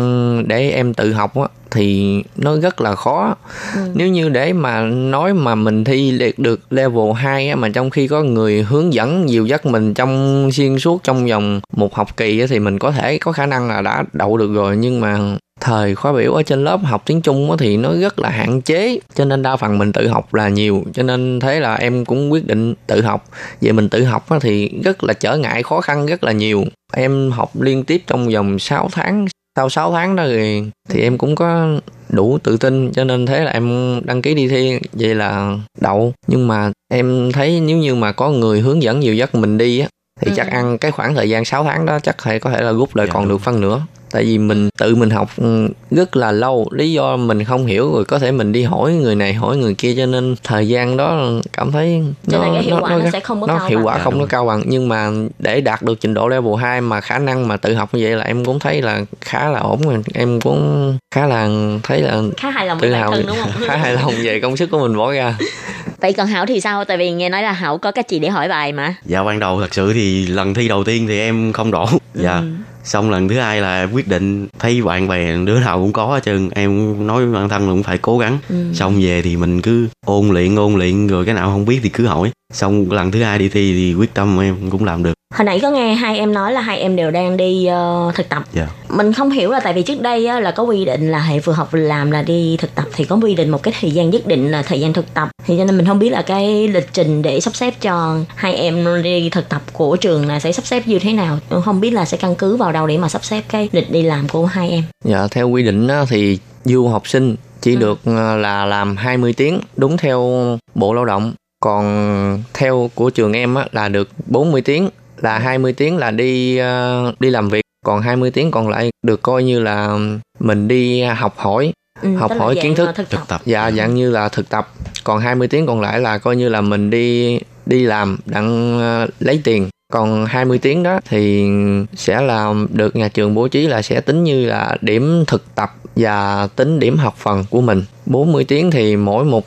để 0.49 0.71
em 0.71 0.95
tự 0.95 1.13
học 1.13 1.37
á, 1.37 1.49
thì 1.71 2.15
nó 2.37 2.57
rất 2.57 2.81
là 2.81 2.95
khó. 2.95 3.35
Ừ. 3.75 3.81
Nếu 3.95 4.09
như 4.09 4.29
để 4.29 4.53
mà 4.53 4.81
nói 4.83 5.35
mà 5.35 5.55
mình 5.55 5.85
thi 5.85 6.11
liệt 6.11 6.39
được 6.39 6.61
level 6.73 7.13
2 7.17 7.49
á, 7.49 7.57
mà 7.57 7.69
trong 7.69 7.91
khi 7.91 8.09
có 8.09 8.23
người 8.23 8.63
hướng 8.63 8.93
dẫn 8.95 9.29
dìu 9.29 9.47
dắt 9.47 9.67
mình 9.67 9.95
trong 9.95 10.49
xuyên 10.53 10.79
suốt 10.79 11.03
trong 11.05 11.27
vòng 11.27 11.61
một 11.77 11.95
học 11.95 12.17
kỳ 12.17 12.41
á, 12.41 12.47
thì 12.51 12.59
mình 12.59 12.79
có 12.79 12.91
thể 12.91 13.19
có 13.19 13.33
khả 13.33 13.47
năng 13.47 13.69
là 13.69 13.83
đã 13.83 14.05
đậu 14.13 14.37
được 14.37 14.55
rồi 14.55 14.77
nhưng 14.77 15.01
mà 15.01 15.19
thời 15.67 15.95
khóa 15.95 16.13
biểu 16.13 16.33
ở 16.33 16.43
trên 16.43 16.65
lớp 16.65 16.81
học 16.85 17.03
tiếng 17.07 17.21
Trung 17.21 17.57
thì 17.59 17.77
nó 17.77 17.95
rất 17.95 18.19
là 18.19 18.29
hạn 18.29 18.63
chế 18.63 18.99
cho 19.15 19.25
nên 19.25 19.43
đa 19.43 19.57
phần 19.57 19.79
mình 19.79 19.93
tự 19.93 20.09
học 20.09 20.35
là 20.35 20.49
nhiều. 20.49 20.85
Cho 20.95 21.03
nên 21.03 21.41
thế 21.41 21.61
là 21.61 21.75
em 21.75 22.05
cũng 22.05 22.33
quyết 22.33 22.47
định 22.47 22.75
tự 22.87 23.03
học. 23.03 23.25
Vậy 23.61 23.73
mình 23.73 23.89
tự 23.89 24.05
học 24.05 24.27
thì 24.41 24.69
rất 24.85 25.05
là 25.05 25.13
trở 25.13 25.37
ngại 25.37 25.63
khó 25.63 25.81
khăn 25.81 26.07
rất 26.07 26.25
là 26.25 26.33
nhiều. 26.33 26.65
Em 26.93 27.31
học 27.31 27.61
liên 27.61 27.85
tiếp 27.85 28.03
trong 28.07 28.29
vòng 28.29 28.59
6 28.59 28.89
tháng. 28.93 29.27
Sau 29.57 29.69
6 29.69 29.93
tháng 29.93 30.17
đó 30.17 30.25
thì, 30.27 30.63
thì 30.89 31.03
em 31.03 31.19
cũng 31.19 31.35
có 31.35 31.67
đủ 32.09 32.39
tự 32.43 32.57
tin 32.57 32.93
cho 32.93 33.05
nên 33.05 33.27
thế 33.27 33.45
là 33.45 33.51
em 33.51 34.01
đăng 34.05 34.23
ký 34.23 34.35
đi 34.35 34.49
thi. 34.49 34.79
Vậy 34.93 35.15
là 35.15 35.59
đậu. 35.81 36.13
Nhưng 36.27 36.49
mà 36.49 36.73
em 36.93 37.33
thấy 37.33 37.61
nếu 37.61 37.77
như 37.77 37.95
mà 37.95 38.13
có 38.13 38.31
người 38.31 38.61
hướng 38.61 38.83
dẫn 38.83 39.01
nhiều 39.01 39.15
dắt 39.15 39.35
mình 39.35 39.59
đi 39.59 39.79
á 39.79 39.89
thì 40.21 40.33
chắc 40.37 40.47
ăn 40.51 40.79
cái 40.79 40.91
khoảng 40.91 41.15
thời 41.15 41.31
gian 41.31 41.45
6 41.45 41.65
tháng 41.65 41.87
đó 41.87 41.99
chắc 42.03 42.17
phải 42.23 42.41
có 42.41 42.51
thể 42.51 42.63
là 42.63 42.73
rút 42.73 42.97
lại 42.97 43.07
Dạ, 43.07 43.13
còn 43.13 43.23
đúng. 43.23 43.29
được 43.33 43.39
phân 43.45 43.61
nửa 43.61 43.81
tại 44.11 44.25
vì 44.25 44.39
mình 44.39 44.69
tự 44.79 44.95
mình 44.95 45.11
học 45.11 45.29
ừ, 45.37 45.69
rất 45.91 46.17
là 46.17 46.33
lâu. 46.33 46.69
Lý 46.73 46.93
do 46.93 47.17
mình 47.17 47.45
không 47.45 47.67
hiểu 47.67 47.93
rồi 47.93 48.05
có 48.05 48.19
thể 48.19 48.33
mình 48.33 48.53
đi 48.53 48.63
hỏi 48.63 48.93
người 48.93 49.15
này 49.15 49.35
hỏi 49.35 49.57
người 49.57 49.75
kia 49.75 49.95
cho 49.97 50.07
nên 50.07 50.35
thời 50.45 50.69
gian 50.69 50.97
đó 50.97 51.21
cảm 51.53 51.73
thấy 51.73 52.03
Cho 52.31 52.41
cái 52.41 52.63
hiệu 52.63 52.77
quả 52.81 52.91
nó 53.05 53.11
sẽ 53.13 53.21
không 53.21 53.41
có 53.41 53.47
nó 53.47 53.59
cao 53.59 53.69
hiệu 53.69 53.79
bằng. 53.79 53.87
quả 53.87 53.95
Dạ, 53.99 54.05
không 54.05 54.21
có 54.21 54.27
cao 54.27 54.47
bằng. 54.47 54.63
Nhưng 54.67 54.89
mà 54.89 55.11
để 55.39 55.61
đạt 55.61 55.83
được 55.83 56.01
trình 56.01 56.15
độ 56.15 56.29
level 56.29 56.55
2 56.61 56.81
mà 56.81 57.01
khả 57.01 57.19
năng 57.19 57.49
mà 57.49 57.57
tự 57.57 57.75
học 57.75 57.89
như 57.95 58.01
vậy 58.05 58.17
là 58.17 58.25
em 58.25 58.45
cũng 58.45 58.59
thấy 58.59 58.83
là 58.83 59.01
khá 59.21 59.49
là 59.49 59.61
ổn 59.61 59.81
rồi. 59.83 60.03
Em 60.15 60.41
cũng 60.41 60.97
khá 61.15 61.27
là 61.27 61.49
thấy 61.83 62.01
là 62.03 62.23
khá 62.37 62.51
hài 62.51 62.67
lòng 62.67 62.81
tự 62.81 62.93
hào 62.93 63.13
đúng 63.27 63.37
không? 63.43 63.51
khá 63.69 63.77
hài 63.77 63.93
lòng 63.95 64.13
về 64.23 64.41
công 64.41 64.57
sức 64.57 64.71
của 64.71 64.79
mình 64.79 64.97
bỏ 64.97 65.13
ra 65.13 65.35
vậy 66.07 66.13
còn 66.13 66.27
hảo 66.27 66.47
thì 66.47 66.61
sao? 66.61 66.85
Tại 66.85 66.97
vì 66.97 67.13
nghe 67.13 67.29
nói 67.29 67.43
là 67.43 67.53
hảo 67.53 67.79
có 67.79 67.91
cách 67.91 68.09
gì 68.09 68.19
để 68.19 68.29
hỏi 68.29 68.49
bài 68.49 68.73
mà. 68.73 68.95
Dạ 69.05 69.25
ban 69.25 69.39
đầu 69.39 69.61
thật 69.61 69.75
sự 69.75 69.93
thì 69.93 70.27
lần 70.27 70.55
thi 70.55 70.69
đầu 70.69 70.85
tiên 70.85 71.07
thì 71.07 71.19
em 71.19 71.53
không 71.53 71.71
đổ. 71.71 71.89
Dạ. 72.15 72.43
Xong 72.85 73.11
lần 73.11 73.29
thứ 73.29 73.39
hai 73.39 73.61
là 73.61 73.89
quyết 73.93 74.09
định 74.09 74.49
thấy 74.59 74.83
bạn 74.83 75.09
bè 75.09 75.37
đứa 75.37 75.61
nào 75.61 75.79
cũng 75.79 75.93
có 75.93 76.07
hết 76.07 76.23
trơn. 76.23 76.51
Em 76.51 77.07
nói 77.07 77.25
với 77.25 77.35
bản 77.35 77.49
thân 77.49 77.63
là 77.63 77.73
cũng 77.73 77.83
phải 77.83 77.99
cố 77.99 78.19
gắng. 78.19 78.39
Xong 78.75 79.01
về 79.01 79.23
thì 79.23 79.37
mình 79.37 79.61
cứ 79.61 79.89
ôn 80.07 80.29
luyện 80.29 80.57
ôn 80.57 80.75
luyện 80.75 81.07
rồi 81.07 81.25
cái 81.25 81.35
nào 81.35 81.51
không 81.51 81.65
biết 81.65 81.81
thì 81.83 81.89
cứ 81.89 82.07
hỏi. 82.07 82.31
Xong 82.53 82.91
lần 82.91 83.11
thứ 83.11 83.23
hai 83.23 83.39
đi 83.39 83.49
thi 83.49 83.73
thì 83.73 83.95
quyết 83.95 84.15
tâm 84.15 84.41
em 84.41 84.71
cũng 84.71 84.85
làm 84.85 85.03
được 85.03 85.15
hồi 85.35 85.45
nãy 85.45 85.61
có 85.63 85.71
nghe 85.71 85.95
hai 85.95 86.19
em 86.19 86.33
nói 86.35 86.53
là 86.53 86.61
hai 86.61 86.79
em 86.79 86.97
đều 86.97 87.11
đang 87.11 87.37
đi 87.37 87.67
ờ, 87.67 88.13
thực 88.15 88.29
tập. 88.29 88.43
Dạ. 88.53 88.69
Mình 88.89 89.13
không 89.13 89.31
hiểu 89.31 89.51
là 89.51 89.61
tại 89.61 89.73
vì 89.73 89.83
trước 89.83 90.01
đây 90.01 90.27
á, 90.27 90.41
là 90.41 90.51
có 90.51 90.63
quy 90.63 90.85
định 90.85 91.11
là 91.11 91.19
hệ 91.21 91.39
vừa 91.39 91.53
học 91.53 91.69
vừa 91.73 91.79
làm 91.79 92.11
là 92.11 92.23
đi 92.23 92.57
thực 92.61 92.75
tập 92.75 92.85
thì 92.93 93.05
có 93.05 93.17
quy 93.17 93.35
định 93.35 93.49
một 93.51 93.63
cái 93.63 93.75
thời 93.81 93.91
gian 93.91 94.11
nhất 94.11 94.27
định 94.27 94.51
là 94.51 94.63
thời 94.63 94.81
gian 94.81 94.93
thực 94.93 95.15
tập. 95.15 95.29
Thì 95.47 95.55
cho 95.59 95.65
nên 95.65 95.77
mình 95.77 95.87
không 95.87 95.99
biết 95.99 96.11
là 96.11 96.23
cái 96.23 96.69
lịch 96.69 96.89
trình 96.93 97.23
để 97.23 97.41
sắp 97.41 97.57
xếp 97.57 97.75
cho 97.81 98.19
hai 98.35 98.55
em 98.55 99.03
đi 99.03 99.31
thực 99.31 99.49
tập 99.49 99.63
của 99.73 99.97
trường 99.97 100.27
là 100.27 100.41
sẽ 100.41 100.53
sắp 100.53 100.67
xếp 100.67 100.83
như 100.87 100.99
thế 100.99 101.13
nào. 101.13 101.39
Không 101.65 101.81
biết 101.81 101.91
là 101.91 102.05
sẽ 102.05 102.17
căn 102.17 102.35
cứ 102.35 102.57
vào 102.57 102.73
đâu 102.73 102.87
để 102.87 102.99
mà 102.99 103.09
sắp 103.09 103.25
xếp 103.25 103.43
cái 103.49 103.69
lịch 103.73 103.91
đi 103.91 104.03
làm 104.03 104.29
của 104.29 104.47
hai 104.47 104.71
em. 104.71 104.85
Dạ 105.05 105.27
theo 105.31 105.49
quy 105.49 105.63
định 105.63 105.89
á, 105.89 106.05
thì 106.09 106.39
du 106.65 106.89
học 106.89 107.09
sinh 107.09 107.37
chỉ 107.61 107.75
Ừ. 107.75 107.81
được 107.81 107.99
ờ, 108.05 108.37
là 108.37 108.65
làm 108.65 108.97
20 108.97 109.33
tiếng 109.33 109.61
đúng 109.77 109.97
theo 109.97 110.31
Bộ 110.75 110.93
Lao 110.95 111.05
động. 111.05 111.33
Còn 111.61 112.43
theo 112.55 112.91
của 112.95 113.11
trường 113.11 113.33
em 113.33 113.55
á, 113.55 113.67
là 113.73 113.89
được 113.89 114.09
40 114.27 114.61
tiếng 114.61 114.89
là 115.21 115.39
20 115.39 115.73
tiếng 115.73 115.97
là 115.97 116.11
đi 116.11 116.57
ờ, 116.57 117.13
đi 117.21 117.31
làm 117.31 117.49
việc 117.49 117.63
còn 117.85 118.01
20 118.03 118.31
tiếng 118.31 118.51
còn 118.51 118.69
lại 118.69 118.91
được 119.07 119.23
coi 119.23 119.45
như 119.45 119.61
là 119.61 119.99
mình 120.41 120.69
đi 120.69 121.03
học 121.03 121.35
hỏi 121.37 121.73
ừ, 122.03 122.17
Học 122.17 122.33
hỏi 122.39 122.59
kiến 122.63 122.75
thức, 122.75 122.87
ờ, 122.87 122.93
thực 122.93 123.11
tập 123.11 123.19
thực 123.19 123.29
tập. 123.29 123.41
dạ 123.45 123.71
dạng 123.71 123.95
như 123.95 124.11
là 124.11 124.29
thực 124.29 124.49
tập. 124.49 124.69
Còn 125.05 125.21
20 125.21 125.49
tiếng 125.49 125.67
còn 125.67 125.81
lại 125.81 126.01
là 126.01 126.19
coi 126.19 126.37
như 126.37 126.49
là 126.49 126.61
mình 126.61 126.91
đi 126.91 127.39
đi 127.67 127.85
làm 127.85 128.19
đặng 128.27 128.79
ờ, 128.81 129.07
lấy 129.21 129.41
tiền. 129.45 129.69
Còn 129.93 130.27
20 130.27 130.59
tiếng 130.59 130.83
đó 130.83 131.01
thì 131.09 131.49
sẽ 131.97 132.21
là 132.21 132.55
được 132.73 132.97
nhà 132.97 133.09
trường 133.09 133.35
bố 133.35 133.49
trí 133.49 133.67
là 133.67 133.83
sẽ 133.83 134.01
tính 134.01 134.25
như 134.25 134.47
là 134.47 134.77
điểm 134.81 135.25
thực 135.27 135.55
tập 135.55 135.75
và 135.97 136.49
tính 136.57 136.81
điểm 136.81 136.97
học 136.97 137.15
phần 137.19 137.45
của 137.51 137.61
mình. 137.61 137.83
40 138.07 138.45
tiếng 138.45 138.71
thì 138.71 138.97
mỗi 138.97 139.25
một 139.25 139.47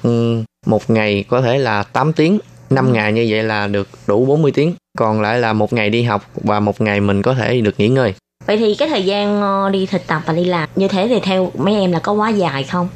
một 0.65 0.89
ngày 0.89 1.23
có 1.29 1.41
thể 1.41 1.57
là 1.57 1.83
8 1.83 2.13
tiếng. 2.13 2.39
5 2.69 2.93
ngày 2.93 3.13
như 3.13 3.27
vậy 3.29 3.43
là 3.43 3.67
được 3.67 3.87
đủ 4.07 4.25
40 4.25 4.51
tiếng 4.51 4.73
còn 4.99 5.21
lại 5.21 5.39
là 5.39 5.53
một 5.53 5.73
ngày 5.73 5.89
đi 5.89 6.03
học 6.03 6.31
và 6.33 6.59
một 6.59 6.81
ngày 6.81 7.01
mình 7.01 7.21
có 7.21 7.33
thể 7.33 7.61
được 7.61 7.79
nghỉ 7.79 7.87
ngơi. 7.87 8.13
Vậy 8.45 8.57
thì 8.57 8.75
cái 8.75 8.89
thời 8.89 9.05
gian 9.05 9.41
ờ, 9.41 9.69
đi 9.69 9.85
thực 9.85 10.07
tập 10.07 10.21
và 10.25 10.33
đi 10.33 10.43
làm 10.43 10.69
như 10.75 10.87
thế 10.87 11.07
thì 11.09 11.19
theo 11.23 11.51
mấy 11.57 11.75
em 11.75 11.91
là 11.91 11.99
có 11.99 12.11
quá 12.11 12.29
dài 12.29 12.63
không? 12.63 12.87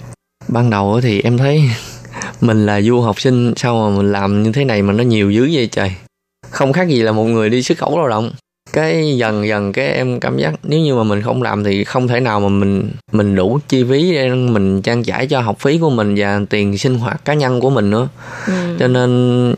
Ban 0.48 0.70
đầu 0.70 1.00
thì 1.04 1.22
em 1.22 1.38
thấy 1.38 1.64
mình 2.42 2.66
là 2.66 2.82
du 2.82 3.02
học 3.02 3.22
sinh 3.22 3.54
sao 3.56 3.90
mà 3.90 3.98
mình 3.98 4.12
làm 4.12 4.44
như 4.44 4.52
thế 4.52 4.66
này 4.66 4.82
mà 4.82 4.94
nó 4.94 5.04
nhiều 5.04 5.32
dữ 5.32 5.50
vậy 5.54 5.68
trời? 5.72 5.94
Không 6.50 6.74
khác 6.74 6.88
gì 6.88 7.02
là 7.02 7.12
một 7.12 7.24
người 7.24 7.50
đi 7.50 7.64
xuất 7.64 7.78
khẩu 7.78 7.98
lao 7.98 8.08
động. 8.08 8.32
Cái 8.74 9.18
dần 9.18 9.48
dần 9.48 9.74
cái 9.74 9.88
em 9.88 10.20
cảm 10.20 10.38
giác 10.38 10.54
nếu 10.64 10.80
như 10.80 10.96
mà 10.96 11.04
mình 11.04 11.22
không 11.22 11.42
làm 11.42 11.64
thì 11.64 11.84
không 11.84 12.08
thể 12.08 12.20
nào 12.20 12.40
mà 12.40 12.50
mình 12.50 12.92
mình 13.12 13.36
đủ 13.36 13.60
chi 13.68 13.86
phí 13.90 14.12
để 14.12 14.30
mình 14.30 14.82
trang 14.82 15.04
trải 15.04 15.28
cho 15.28 15.42
học 15.42 15.60
phí 15.60 15.78
của 15.78 15.90
mình 15.90 16.16
và 16.18 16.42
tiền 16.50 16.78
sinh 16.78 17.00
hoạt 17.00 17.26
cá 17.26 17.34
nhân 17.34 17.60
của 17.60 17.70
mình 17.70 17.90
nữa. 17.90 18.08
Ừ. 18.48 18.54
cho 18.80 18.88
nên 18.88 19.56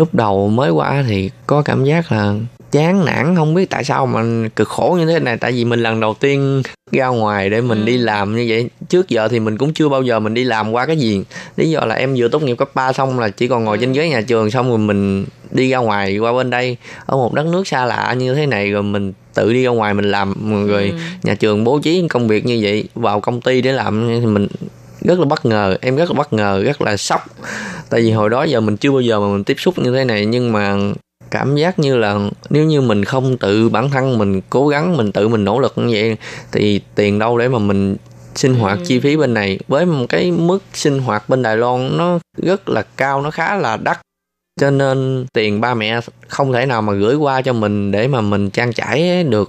lúc 0.00 0.14
đầu 0.14 0.48
mới 0.48 0.70
qua 0.70 1.04
thì 1.08 1.30
có 1.46 1.62
cảm 1.62 1.84
giác 1.84 2.12
là 2.12 2.34
chán 2.72 3.04
nản 3.04 3.36
không 3.36 3.54
biết 3.54 3.70
tại 3.70 3.84
sao 3.84 4.06
mà 4.06 4.48
cực 4.56 4.68
khổ 4.68 4.96
như 5.00 5.06
thế 5.06 5.18
này 5.20 5.36
tại 5.36 5.52
vì 5.52 5.64
mình 5.64 5.80
lần 5.80 6.00
đầu 6.00 6.14
tiên 6.20 6.62
ra 6.92 7.06
ngoài 7.06 7.50
để 7.50 7.60
mình 7.60 7.78
Ừ. 7.80 7.84
đi 7.84 7.96
làm 7.98 8.36
như 8.36 8.46
vậy 8.48 8.70
trước 8.88 9.08
giờ 9.08 9.28
thì 9.28 9.40
mình 9.40 9.58
cũng 9.58 9.72
chưa 9.72 9.88
bao 9.88 10.02
giờ 10.02 10.20
mình 10.20 10.34
đi 10.34 10.44
làm 10.44 10.72
qua 10.72 10.86
cái 10.86 10.96
gì 10.96 11.22
lý 11.56 11.70
do 11.70 11.80
là 11.80 11.94
em 11.94 12.14
vừa 12.18 12.28
tốt 12.28 12.42
nghiệp 12.42 12.54
cấp 12.54 12.70
3 12.74 12.92
xong 12.92 13.18
là 13.20 13.28
chỉ 13.28 13.48
còn 13.48 13.64
ngồi 13.64 13.76
Ừ. 13.76 13.80
trên 13.80 13.92
ghế 13.92 14.08
nhà 14.08 14.20
trường 14.20 14.50
xong 14.50 14.68
rồi 14.68 14.78
mình 14.78 15.24
đi 15.50 15.70
ra 15.70 15.78
ngoài 15.78 16.18
qua 16.18 16.32
bên 16.32 16.50
đây 16.50 16.76
ở 17.06 17.16
một 17.16 17.34
đất 17.34 17.46
nước 17.46 17.68
xa 17.68 17.84
lạ 17.84 18.14
như 18.18 18.34
thế 18.34 18.46
này 18.46 18.70
rồi 18.70 18.82
mình 18.82 19.12
tự 19.34 19.52
đi 19.52 19.64
ra 19.64 19.70
ngoài 19.70 19.94
mình 19.94 20.10
làm 20.10 20.34
rồi 20.68 20.88
Ừ. 20.90 20.96
nhà 21.22 21.34
trường 21.34 21.64
bố 21.64 21.78
trí 21.78 22.08
công 22.08 22.28
việc 22.28 22.46
như 22.46 22.58
vậy 22.62 22.84
vào 22.94 23.20
công 23.20 23.40
ty 23.40 23.62
để 23.62 23.72
làm 23.72 24.08
thì 24.20 24.26
mình 24.26 24.46
rất 25.00 25.18
là 25.18 25.24
bất 25.24 25.46
ngờ 25.46 25.76
em 25.80 25.96
rất 25.96 26.10
là 26.10 26.14
bất 26.18 26.32
ngờ 26.32 26.62
rất 26.64 26.80
là 26.82 26.96
sốc. 26.96 27.20
Tại 27.90 28.00
vì 28.00 28.10
hồi 28.10 28.30
đó 28.30 28.42
giờ 28.44 28.60
mình 28.60 28.76
chưa 28.76 28.90
bao 28.90 29.00
giờ 29.00 29.20
mà 29.20 29.26
mình 29.32 29.44
tiếp 29.44 29.56
xúc 29.58 29.78
như 29.78 29.92
thế 29.92 30.04
này 30.04 30.26
nhưng 30.26 30.52
mà 30.52 30.76
cảm 31.30 31.56
giác 31.56 31.78
như 31.78 31.96
là 31.96 32.18
nếu 32.50 32.64
như 32.64 32.80
mình 32.80 33.04
không 33.04 33.38
tự 33.38 33.68
bản 33.68 33.90
thân 33.90 34.18
mình 34.18 34.40
cố 34.50 34.68
gắng 34.68 34.96
mình 34.96 35.12
tự 35.12 35.28
mình 35.28 35.44
nỗ 35.44 35.58
lực 35.60 35.72
như 35.76 35.88
vậy 35.92 36.16
thì 36.52 36.80
tiền 36.94 37.18
đâu 37.18 37.38
để 37.38 37.48
mà 37.48 37.58
mình 37.58 37.96
sinh 38.34 38.54
hoạt 38.54 38.78
Ừ. 38.78 38.84
chi 38.86 39.00
phí 39.00 39.16
bên 39.16 39.34
này. 39.34 39.58
Với 39.68 39.86
một 39.86 40.06
cái 40.08 40.30
mức 40.30 40.58
sinh 40.74 40.98
hoạt 40.98 41.28
bên 41.28 41.42
Đài 41.42 41.56
Loan 41.56 41.96
nó 41.98 42.18
rất 42.36 42.68
là 42.68 42.82
cao 42.96 43.22
nó 43.22 43.30
khá 43.30 43.54
là 43.56 43.76
đắt. 43.76 44.00
Cho 44.60 44.70
nên 44.70 45.26
tiền 45.32 45.60
ba 45.60 45.74
mẹ 45.74 46.00
không 46.28 46.52
thể 46.52 46.66
nào 46.66 46.82
mà 46.82 46.92
gửi 46.92 47.14
qua 47.14 47.42
cho 47.42 47.52
mình 47.52 47.90
để 47.90 48.08
mà 48.08 48.20
mình 48.20 48.50
trang 48.50 48.72
trải 48.72 49.24
được. 49.24 49.48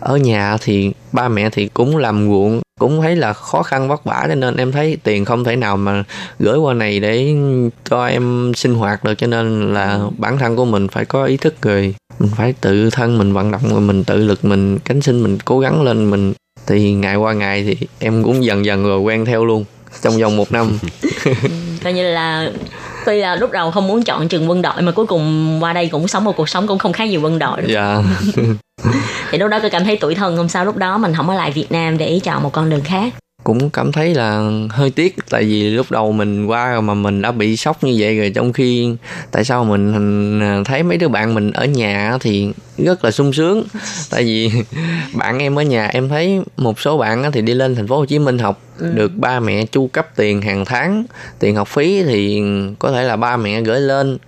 Ở 0.00 0.16
nhà 0.16 0.56
thì 0.60 0.92
ba 1.12 1.28
mẹ 1.28 1.50
thì 1.50 1.68
cũng 1.74 1.96
làm 1.96 2.28
ruộng 2.28 2.60
cũng 2.80 3.00
thấy 3.02 3.16
là 3.16 3.32
khó 3.32 3.62
khăn 3.62 3.88
vất 3.88 4.04
vả, 4.04 4.24
cho 4.28 4.34
nên 4.34 4.56
em 4.56 4.72
thấy 4.72 4.98
tiền 5.02 5.24
không 5.24 5.44
thể 5.44 5.56
nào 5.56 5.76
mà 5.76 6.04
gửi 6.38 6.58
qua 6.58 6.74
này 6.74 7.00
để 7.00 7.34
cho 7.90 8.06
em 8.06 8.52
sinh 8.56 8.74
hoạt 8.74 9.04
được, 9.04 9.14
cho 9.14 9.26
nên 9.26 9.74
là 9.74 10.00
bản 10.18 10.38
thân 10.38 10.56
của 10.56 10.64
mình 10.64 10.88
phải 10.88 11.04
có 11.04 11.24
ý 11.24 11.36
thức 11.36 11.62
rồi. 11.62 11.94
Mình 12.18 12.30
phải 12.36 12.54
tự 12.60 12.90
thân 12.90 13.18
mình 13.18 13.32
vận 13.32 13.50
động 13.50 13.62
rồi 13.70 13.80
mình 13.80 14.04
tự 14.04 14.16
lực, 14.16 14.44
mình 14.44 14.78
cánh 14.78 15.00
sinh, 15.00 15.22
mình 15.22 15.38
cố 15.44 15.60
gắng 15.60 15.82
lên 15.82 16.10
mình. 16.10 16.34
Thì 16.66 16.94
ngày 16.94 17.16
qua 17.16 17.32
ngày 17.32 17.64
thì 17.64 17.86
em 17.98 18.24
cũng 18.24 18.44
dần 18.44 18.64
dần 18.64 18.84
rồi 18.84 19.00
quen 19.00 19.24
theo 19.24 19.44
luôn, 19.44 19.64
trong 20.02 20.18
vòng 20.18 20.36
một 20.36 20.52
năm. 20.52 20.78
Ừ, 21.24 21.32
coi 21.84 21.92
như 21.92 22.02
là 22.02 22.50
tuy 23.06 23.20
là 23.20 23.36
lúc 23.36 23.50
đầu 23.50 23.70
không 23.70 23.88
muốn 23.88 24.02
chọn 24.02 24.28
trường 24.28 24.50
quân 24.50 24.62
đội 24.62 24.82
mà 24.82 24.92
cuối 24.92 25.06
cùng 25.06 25.58
qua 25.62 25.72
đây 25.72 25.88
cũng 25.88 26.08
sống 26.08 26.24
một 26.24 26.36
cuộc 26.36 26.48
sống 26.48 26.66
cũng 26.66 26.78
không 26.78 26.92
khác 26.92 27.04
gì 27.04 27.16
quân 27.16 27.38
đội 27.38 27.60
đúng 27.62 27.70
dạ. 27.70 28.02
Thì 29.30 29.38
lúc 29.38 29.50
đó 29.50 29.58
tôi 29.60 29.70
cảm 29.70 29.84
thấy 29.84 29.96
tủi 29.96 30.14
thân 30.14 30.36
không 30.36 30.48
sao 30.48 30.64
lúc 30.64 30.76
đó 30.76 30.98
mình 30.98 31.14
không 31.14 31.30
ở 31.30 31.34
lại 31.34 31.50
Việt 31.50 31.72
Nam 31.72 31.98
để 31.98 32.20
chọn 32.24 32.42
một 32.42 32.52
con 32.52 32.70
đường 32.70 32.80
khác 32.84 33.12
cũng 33.46 33.70
cảm 33.70 33.92
thấy 33.92 34.14
là 34.14 34.50
hơi 34.70 34.90
tiếc 34.90 35.16
tại 35.30 35.44
vì 35.44 35.70
lúc 35.70 35.86
đầu 35.90 36.12
mình 36.12 36.46
qua 36.46 36.72
rồi 36.72 36.82
mà 36.82 36.94
mình 36.94 37.22
đã 37.22 37.32
bị 37.32 37.56
sốc 37.56 37.84
như 37.84 37.94
vậy 37.98 38.18
rồi 38.18 38.32
trong 38.34 38.52
khi 38.52 38.94
tại 39.30 39.44
sao 39.44 39.64
mình 39.64 40.40
à, 40.40 40.60
thấy 40.64 40.82
mấy 40.82 40.96
đứa 40.98 41.08
bạn 41.08 41.34
mình 41.34 41.50
ở 41.50 41.64
nhà 41.64 42.18
thì 42.20 42.52
rất 42.78 43.04
là 43.04 43.10
sung 43.10 43.32
sướng. 43.32 43.64
Tại 44.10 44.24
vì 44.24 44.50
bạn 45.14 45.38
em 45.38 45.58
ở 45.58 45.62
nhà 45.62 45.86
em 45.86 46.08
thấy 46.08 46.40
một 46.56 46.80
số 46.80 46.98
bạn 46.98 47.22
á 47.22 47.30
thì 47.32 47.42
đi 47.42 47.54
lên 47.54 47.74
thành 47.74 47.86
phố 47.86 47.96
Hồ 47.96 48.04
Chí 48.04 48.18
Minh 48.18 48.38
học 48.38 48.60
được 48.94 49.12
ba 49.16 49.40
mẹ 49.40 49.66
chu 49.66 49.86
cấp 49.86 50.08
tiền 50.16 50.42
hàng 50.42 50.64
tháng 50.64 51.04
tiền 51.38 51.56
học 51.56 51.68
phí 51.68 52.02
thì 52.02 52.42
có 52.78 52.92
thể 52.92 53.02
là 53.02 53.16
ba 53.16 53.36
mẹ 53.36 53.60
gửi 53.60 53.80
lên 53.80 54.18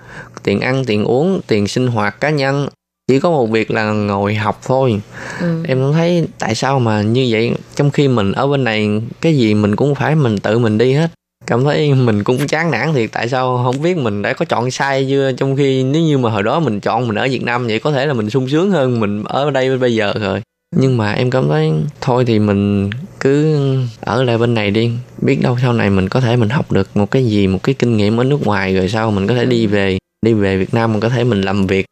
tiền 0.43 0.61
ăn 0.61 0.85
tiền 0.85 1.05
uống 1.05 1.41
tiền 1.47 1.69
sinh 1.69 1.87
hoạt 1.87 2.21
cá 2.21 2.31
nhân 2.31 2.69
chỉ 3.09 3.21
có 3.21 3.31
một 3.31 3.51
việc 3.51 3.71
là 3.71 3.93
ngồi 3.93 4.35
học 4.35 4.61
thôi. 4.67 5.01
Ừ. 5.41 5.63
em 5.69 5.93
thấy 5.93 6.27
tại 6.39 6.55
sao 6.55 6.79
mà 6.79 7.03
như 7.03 7.29
vậy 7.31 7.53
trong 7.75 7.91
khi 7.91 8.09
mình 8.09 8.33
ở 8.33 8.47
bên 8.47 8.65
này 8.65 9.03
cái 9.21 9.37
gì 9.37 9.55
mình 9.55 9.77
cũng 9.77 9.95
phải 9.95 10.15
mình 10.15 10.39
tự 10.39 10.59
mình 10.59 10.79
đi 10.79 10.93
hết. 10.93 11.11
Cảm 11.47 11.65
thấy 11.65 11.95
mình 11.95 12.25
cũng 12.25 12.47
chán 12.47 12.71
nản 12.71 12.95
thiệt 12.95 13.11
tại 13.13 13.29
sao 13.29 13.61
không 13.65 13.83
biết 13.83 13.97
mình 13.97 14.23
đã 14.23 14.33
có 14.33 14.45
chọn 14.45 14.71
sai 14.71 15.07
chưa? 15.11 15.33
Trong 15.33 15.57
khi 15.57 15.83
nếu 15.83 16.03
như 16.03 16.19
mà 16.19 16.31
hồi 16.31 16.43
đó 16.43 16.61
mình 16.61 16.81
chọn 16.81 17.09
mình 17.09 17.19
ở 17.19 17.29
Việt 17.31 17.43
Nam 17.43 17.67
vậy 17.67 17.79
có 17.79 17.93
thể 17.93 18.07
là 18.07 18.13
mình 18.13 18.31
sung 18.31 18.49
sướng 18.49 18.71
hơn 18.71 19.01
mình 19.01 19.25
ở 19.25 19.51
đây 19.51 19.79
bây 19.79 19.95
giờ 19.95 20.13
rồi. 20.21 20.43
Nhưng 20.77 20.97
mà 20.97 21.13
em 21.13 21.31
cảm 21.31 21.49
thấy 21.49 21.73
thôi 22.01 22.25
thì 22.25 22.39
mình 22.39 22.91
cứ 23.21 23.57
ở 24.01 24.23
lại 24.23 24.39
bên 24.39 24.55
này 24.55 24.71
đi. 24.71 24.91
Biết 25.23 25.39
đâu 25.43 25.57
sau 25.63 25.73
này 25.73 25.91
mình 25.91 26.09
có 26.09 26.21
thể 26.21 26.37
mình 26.37 26.49
học 26.49 26.73
được 26.73 26.89
một 26.95 27.11
cái 27.11 27.27
gì 27.27 27.47
một 27.47 27.63
cái 27.63 27.75
kinh 27.75 27.97
nghiệm 27.97 28.21
ở 28.21 28.25
nước 28.25 28.47
ngoài 28.47 28.75
rồi 28.75 28.89
sau 28.89 29.11
mình 29.11 29.27
có 29.27 29.35
thể 29.35 29.45
đi 29.45 29.67
về 29.67 29.99
đi 30.27 30.33
về 30.33 30.57
Việt 30.57 30.75
Nam 30.75 30.93
mình 30.93 31.01
có 31.01 31.09
thể 31.09 31.25
mình 31.25 31.41
làm 31.41 31.67
việc 31.67 31.87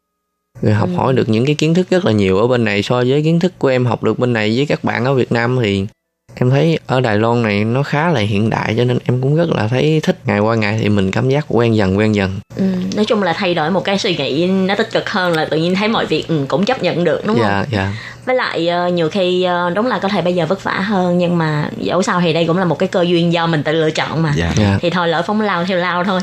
rồi 0.61 0.73
học 0.73 0.89
hỏi 0.95 1.13
được 1.13 1.29
những 1.29 1.45
cái 1.45 1.55
kiến 1.55 1.73
thức 1.73 1.89
rất 1.89 2.05
là 2.05 2.11
nhiều 2.11 2.37
ở 2.37 2.47
bên 2.47 2.63
này 2.63 2.83
so 2.83 3.03
với 3.07 3.23
kiến 3.23 3.39
thức 3.39 3.53
của 3.59 3.67
em 3.67 3.85
học 3.85 4.03
được 4.03 4.19
bên 4.19 4.33
này 4.33 4.53
với 4.55 4.65
các 4.65 4.83
bạn 4.83 5.05
ở 5.05 5.13
Việt 5.13 5.31
Nam 5.31 5.59
thì 5.61 5.85
em 6.39 6.49
thấy 6.49 6.79
ở 6.87 7.01
Đài 7.01 7.17
Loan 7.17 7.43
này 7.43 7.63
nó 7.65 7.83
khá 7.83 8.07
là 8.09 8.19
hiện 8.19 8.49
đại 8.49 8.73
cho 8.77 8.83
nên 8.83 8.97
em 9.05 9.21
cũng 9.21 9.35
rất 9.35 9.49
là 9.49 9.67
thấy 9.67 9.99
thích 10.03 10.17
ngày 10.25 10.39
qua 10.39 10.55
ngày 10.55 10.77
thì 10.81 10.89
mình 10.89 11.11
cảm 11.11 11.29
giác 11.29 11.45
quen 11.47 11.75
dần 11.75 11.97
quen 11.97 12.15
dần 12.15 12.39
Ừ, 12.55 12.63
nói 12.95 13.05
chung 13.05 13.23
là 13.23 13.33
thay 13.33 13.53
đổi 13.53 13.71
một 13.71 13.83
cái 13.83 13.97
suy 13.99 14.15
nghĩ 14.15 14.47
nó 14.47 14.75
tích 14.75 14.91
cực 14.91 15.09
hơn 15.09 15.33
là 15.33 15.45
tự 15.45 15.57
nhiên 15.57 15.75
thấy 15.75 15.87
mọi 15.87 16.05
việc 16.05 16.27
ừ, 16.27 16.45
cũng 16.47 16.65
chấp 16.65 16.83
nhận 16.83 17.03
được 17.03 17.21
đúng 17.25 17.35
không? 17.35 17.45
dạ 17.45 17.65
dạ 17.71 17.93
Với 18.25 18.35
lại 18.35 18.67
ờ, 18.67 18.87
nhiều 18.87 19.09
khi 19.09 19.43
ờ, 19.43 19.69
đúng 19.69 19.87
là 19.87 19.99
có 19.99 20.07
thể 20.09 20.21
bây 20.21 20.33
giờ 20.35 20.45
vất 20.45 20.63
vả 20.63 20.71
hơn 20.71 21.17
nhưng 21.17 21.37
mà 21.37 21.69
dẫu 21.77 22.01
sao 22.01 22.21
thì 22.21 22.33
đây 22.33 22.45
cũng 22.47 22.57
là 22.57 22.65
một 22.65 22.79
cái 22.79 22.89
cơ 22.89 23.01
duyên 23.01 23.33
do 23.33 23.47
mình 23.47 23.63
tự 23.63 23.71
lựa 23.71 23.89
chọn 23.91 24.21
mà. 24.23 24.33
dạ 24.35 24.53
dạ 24.57 24.77
Thì 24.81 24.89
thôi 24.89 25.07
lỡ 25.07 25.23
phóng 25.27 25.41
lao 25.41 25.65
theo 25.65 25.77
lao 25.77 26.03
thôi. 26.03 26.19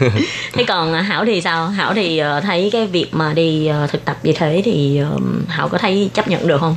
thế 0.52 0.64
còn 0.68 0.92
ờ, 0.92 1.00
Hảo 1.00 1.24
thì 1.24 1.40
sao? 1.40 1.68
Hảo 1.68 1.94
thì 1.94 2.22
thấy 2.42 2.68
cái 2.72 2.86
việc 2.86 3.06
mà 3.12 3.32
đi 3.32 3.70
thực 3.90 4.04
tập 4.04 4.16
như 4.22 4.32
thế 4.36 4.62
thì 4.64 5.00
Hảo 5.48 5.68
có 5.68 5.78
thấy 5.78 6.10
chấp 6.14 6.28
nhận 6.28 6.46
được 6.46 6.60
không? 6.60 6.76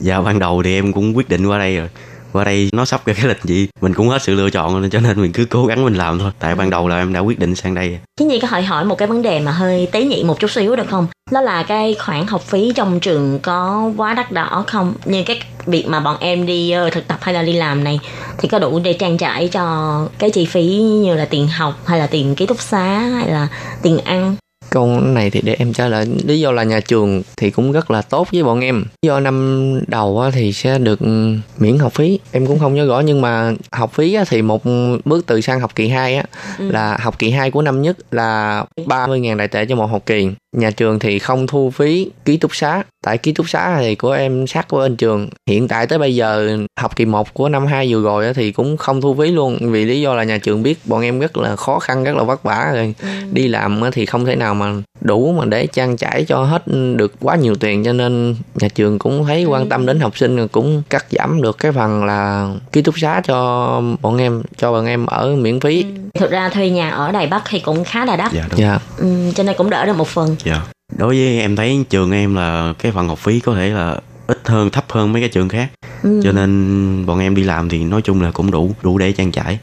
dạ 0.00 0.20
ban 0.20 0.38
đầu 0.38 0.62
thì 0.64 0.74
em 0.74 0.92
cũng 0.92 1.16
quyết 1.16 1.28
định 1.28 1.46
qua 1.46 1.58
đây 1.58 1.76
rồi 1.76 1.88
qua 2.32 2.44
đây 2.44 2.68
nó 2.72 2.84
sắp 2.84 3.06
ra 3.06 3.14
cái 3.14 3.26
lịch 3.26 3.42
gì, 3.42 3.68
mình 3.80 3.94
cũng 3.94 4.08
hết 4.08 4.22
sự 4.22 4.34
lựa 4.34 4.50
chọn 4.50 4.82
nên 4.82 4.90
cho 4.90 5.00
nên 5.00 5.22
mình 5.22 5.32
cứ 5.32 5.44
cố 5.44 5.66
gắng 5.66 5.84
mình 5.84 5.94
làm 5.94 6.18
thôi 6.18 6.30
tại 6.38 6.54
ban 6.54 6.70
đầu 6.70 6.88
là 6.88 6.98
em 6.98 7.12
đã 7.12 7.20
quyết 7.20 7.38
định 7.38 7.54
sang 7.54 7.74
đây 7.74 7.98
Chứ 8.18 8.24
Nhi 8.24 8.40
có 8.40 8.48
hỏi 8.48 8.62
hỏi 8.62 8.84
một 8.84 8.98
cái 8.98 9.08
vấn 9.08 9.22
đề 9.22 9.40
mà 9.40 9.52
hơi 9.52 9.88
tế 9.92 10.04
nhị 10.04 10.24
một 10.24 10.40
chút 10.40 10.50
xíu 10.50 10.76
được 10.76 10.88
không? 10.90 11.06
Đó 11.30 11.40
là 11.40 11.62
cái 11.62 11.96
khoản 11.98 12.26
học 12.26 12.42
phí 12.42 12.72
trong 12.74 13.00
trường 13.00 13.38
có 13.42 13.90
quá 13.96 14.14
đắt 14.14 14.32
đỏ 14.32 14.64
không? 14.66 14.94
Như 15.04 15.22
cái 15.26 15.40
việc 15.66 15.84
mà 15.88 16.00
bọn 16.00 16.16
em 16.20 16.46
đi 16.46 16.70
ờ, 16.70 16.90
thực 16.90 17.08
tập 17.08 17.18
hay 17.20 17.34
là 17.34 17.42
đi 17.42 17.52
làm 17.52 17.84
này, 17.84 18.00
thì 18.38 18.48
có 18.48 18.58
đủ 18.58 18.80
để 18.84 18.92
trang 18.92 19.18
trải 19.18 19.48
cho 19.48 20.06
cái 20.18 20.30
chi 20.30 20.44
phí 20.44 20.64
như 20.76 21.14
là 21.14 21.24
tiền 21.24 21.48
học 21.48 21.74
hay 21.86 21.98
là 21.98 22.06
tiền 22.06 22.34
ký 22.34 22.46
túc 22.46 22.60
xá 22.60 22.98
hay 22.98 23.28
là 23.28 23.48
tiền 23.82 23.98
ăn? 23.98 24.36
Câu 24.70 25.00
này 25.00 25.30
thì 25.30 25.40
để 25.44 25.56
em 25.58 25.72
trả 25.72 25.88
lời. 25.88 26.06
Lý 26.24 26.40
do 26.40 26.52
là 26.52 26.62
nhà 26.62 26.80
trường 26.80 27.22
thì 27.36 27.50
cũng 27.50 27.72
rất 27.72 27.90
là 27.90 28.02
tốt 28.02 28.28
với 28.32 28.42
bọn 28.42 28.60
em. 28.60 28.84
Do 29.02 29.20
năm 29.20 29.80
đầu 29.86 30.20
á, 30.20 30.30
thì 30.34 30.52
sẽ 30.52 30.78
được 30.78 31.00
ừ, 31.00 31.32
miễn 31.58 31.78
học 31.78 31.92
phí. 31.92 32.18
Em 32.32 32.46
cũng 32.46 32.58
không 32.58 32.74
nhớ 32.74 32.86
rõ 32.86 33.00
nhưng 33.00 33.20
mà 33.20 33.52
học 33.72 33.92
phí 33.94 34.14
á, 34.14 34.24
thì 34.28 34.42
một 34.42 34.62
bước 35.04 35.26
từ 35.26 35.40
sang 35.40 35.60
học 35.60 35.74
kỳ 35.74 35.88
2 35.88 36.14
á 36.14 36.24
Ừ. 36.58 36.70
là 36.70 36.96
học 37.00 37.18
kỳ 37.18 37.30
2 37.30 37.50
của 37.50 37.62
năm 37.62 37.82
nhất 37.82 37.96
là 38.10 38.64
30.000 38.86 39.36
đại 39.36 39.48
tệ 39.48 39.66
cho 39.66 39.76
một 39.76 39.86
học 39.86 40.02
kỳ 40.06 40.28
nhà 40.56 40.70
trường 40.70 40.98
thì 40.98 41.18
không 41.18 41.46
thu 41.46 41.70
phí 41.70 42.10
ký 42.24 42.36
túc 42.36 42.56
xá. 42.56 42.82
Tại 43.04 43.18
ký 43.18 43.32
túc 43.32 43.48
xá 43.48 43.76
thì 43.80 43.94
của 43.94 44.12
em 44.12 44.46
sát 44.46 44.70
với 44.70 44.88
bên 44.88 44.96
trường. 44.96 45.28
Hiện 45.46 45.68
tại 45.68 45.86
tới 45.86 45.98
bây 45.98 46.14
giờ 46.14 46.58
học 46.80 46.96
kỳ 46.96 47.04
1 47.04 47.34
của 47.34 47.48
năm 47.48 47.66
2 47.66 47.92
vừa 47.92 48.02
rồi 48.02 48.26
á, 48.26 48.32
thì 48.32 48.52
cũng 48.52 48.76
không 48.76 49.00
thu 49.00 49.14
phí 49.14 49.30
luôn. 49.30 49.58
Vì 49.60 49.84
lý 49.84 50.00
do 50.00 50.14
là 50.14 50.24
nhà 50.24 50.38
trường 50.38 50.62
biết 50.62 50.78
bọn 50.84 51.02
em 51.02 51.20
rất 51.20 51.36
là 51.36 51.56
khó 51.56 51.78
khăn 51.78 52.04
rất 52.04 52.16
là 52.16 52.22
vất 52.22 52.42
vả 52.42 52.70
rồi. 52.74 52.94
Đi 53.32 53.48
làm 53.48 53.80
thì 53.92 54.06
không 54.06 54.24
thể 54.24 54.36
nào 54.36 54.54
mà 54.54 54.72
đủ 55.00 55.32
mà 55.38 55.44
để 55.44 55.66
trang 55.66 55.96
trải 55.96 56.24
cho 56.28 56.44
hết 56.44 56.62
được 56.96 57.12
quá 57.20 57.36
nhiều 57.36 57.54
tiền. 57.54 57.84
Cho 57.84 57.92
nên 57.92 58.36
nhà 58.54 58.68
trường 58.68 58.98
cũng 58.98 59.24
thấy 59.26 59.44
quan 59.44 59.68
tâm 59.68 59.86
đến 59.86 60.00
học 60.00 60.18
sinh 60.18 60.48
cũng 60.48 60.82
cắt 60.90 61.06
giảm 61.10 61.42
được 61.42 61.58
cái 61.58 61.72
phần 61.72 62.04
là 62.04 62.50
ký 62.72 62.82
túc 62.82 62.98
xá 62.98 63.20
cho 63.24 63.82
bọn 64.02 64.18
em 64.18 64.42
cho 64.56 64.72
bọn 64.72 64.86
em 64.86 65.06
ở 65.06 65.36
miễn 65.36 65.60
phí. 65.60 65.84
Thực 66.14 66.30
ra 66.30 66.48
thuê 66.48 66.70
nhà 66.70 66.90
ở 66.90 67.12
Đài 67.12 67.26
Bắc 67.26 67.42
thì 67.48 67.60
cũng 67.60 67.84
khá 67.84 68.04
là 68.04 68.16
đắt, 68.16 68.32
dạ 68.32 68.44
đúng. 68.50 68.60
Dạ. 68.60 68.78
Ừ, 68.96 69.06
cho 69.34 69.42
nên 69.42 69.54
cũng 69.58 69.70
đỡ 69.70 69.86
được 69.86 69.96
một 69.96 70.08
phần. 70.08 70.36
Dạ 70.44 70.60
đối 70.98 71.08
với 71.16 71.40
em 71.40 71.56
thấy 71.56 71.84
trường 71.90 72.12
em 72.12 72.34
là 72.34 72.74
cái 72.78 72.92
phần 72.92 73.08
học 73.08 73.18
phí 73.18 73.40
có 73.40 73.54
thể 73.54 73.68
là 73.70 73.96
ít 74.26 74.38
hơn 74.44 74.70
thấp 74.70 74.84
hơn 74.88 75.12
mấy 75.12 75.22
cái 75.22 75.28
trường 75.28 75.48
khác 75.48 75.68
Ừ. 76.02 76.20
cho 76.24 76.32
nên 76.32 77.06
bọn 77.06 77.18
em 77.20 77.34
đi 77.34 77.42
làm 77.44 77.68
thì 77.68 77.84
nói 77.84 78.02
chung 78.02 78.22
là 78.22 78.30
cũng 78.30 78.50
đủ 78.50 78.74
đủ 78.82 78.98
để 78.98 79.12
trang 79.12 79.32
trải 79.32 79.58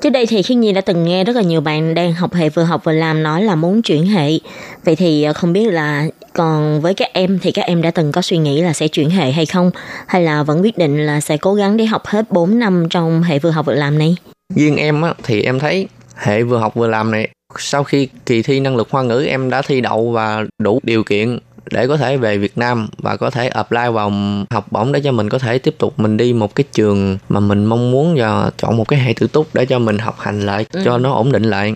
Trước 0.00 0.10
đây 0.10 0.26
thì 0.26 0.42
Khiết 0.42 0.56
Nhi 0.56 0.72
đã 0.72 0.80
từng 0.80 1.04
nghe 1.04 1.24
rất 1.24 1.36
là 1.36 1.42
nhiều 1.42 1.60
bạn 1.60 1.94
đang 1.94 2.12
học 2.12 2.34
hệ 2.34 2.48
vừa 2.48 2.62
học 2.62 2.84
vừa 2.84 2.92
làm 2.92 3.22
nói 3.22 3.42
là 3.42 3.54
muốn 3.54 3.82
chuyển 3.82 4.06
hệ. 4.06 4.30
Vậy 4.84 4.96
thì 4.96 5.22
ờ, 5.22 5.32
không 5.32 5.52
biết 5.52 5.66
là 5.72 6.06
còn 6.32 6.80
với 6.80 6.94
các 6.94 7.08
em 7.12 7.38
thì 7.42 7.52
các 7.52 7.62
em 7.62 7.82
đã 7.82 7.90
từng 7.90 8.12
có 8.12 8.22
suy 8.22 8.38
nghĩ 8.38 8.60
là 8.62 8.72
sẽ 8.72 8.88
chuyển 8.88 9.10
hệ 9.10 9.30
hay 9.32 9.46
không? 9.46 9.70
Hay 10.06 10.22
là 10.22 10.42
vẫn 10.42 10.62
quyết 10.62 10.78
định 10.78 11.06
là 11.06 11.20
sẽ 11.20 11.36
cố 11.36 11.54
gắng 11.54 11.76
để 11.76 11.84
học 11.86 12.06
hết 12.06 12.32
4 12.32 12.58
năm 12.58 12.86
trong 12.90 13.22
hệ 13.22 13.38
vừa 13.38 13.50
học 13.50 13.66
vừa 13.66 13.74
làm 13.74 13.98
này? 13.98 14.16
riêng 14.54 14.76
em 14.76 15.02
á 15.02 15.14
thì 15.22 15.42
em 15.42 15.58
thấy 15.58 15.88
hệ 16.16 16.42
vừa 16.42 16.58
học 16.58 16.74
vừa 16.74 16.86
làm 16.88 17.10
này 17.10 17.28
sau 17.60 17.84
khi 17.84 18.08
kỳ 18.26 18.42
thi 18.42 18.60
năng 18.60 18.76
lực 18.76 18.90
hoa 18.90 19.02
ngữ 19.02 19.24
em 19.28 19.50
đã 19.50 19.62
thi 19.62 19.80
đậu 19.80 20.10
và 20.10 20.44
đủ 20.58 20.80
điều 20.82 21.04
kiện 21.04 21.38
để 21.70 21.86
có 21.86 21.96
thể 21.96 22.16
về 22.16 22.38
Việt 22.38 22.58
Nam 22.58 22.88
và 22.98 23.16
có 23.16 23.30
thể 23.30 23.48
apply 23.48 23.80
vào 23.92 24.12
học 24.50 24.66
bổng 24.70 24.92
để 24.92 25.00
cho 25.04 25.12
mình 25.12 25.28
có 25.28 25.38
thể 25.38 25.58
tiếp 25.58 25.74
tục 25.78 25.98
mình 25.98 26.16
đi 26.16 26.32
một 26.32 26.54
cái 26.54 26.64
trường 26.72 27.18
mà 27.28 27.40
mình 27.40 27.64
mong 27.64 27.90
muốn 27.90 28.14
và 28.18 28.50
chọn 28.58 28.76
một 28.76 28.88
cái 28.88 28.98
hệ 28.98 29.14
tự 29.20 29.26
túc 29.26 29.46
để 29.54 29.66
cho 29.66 29.78
mình 29.78 29.98
học 29.98 30.16
hành 30.18 30.40
lại 30.40 30.66
cho 30.84 30.98
nó 30.98 31.12
ổn 31.12 31.32
định 31.32 31.42
lại. 31.42 31.74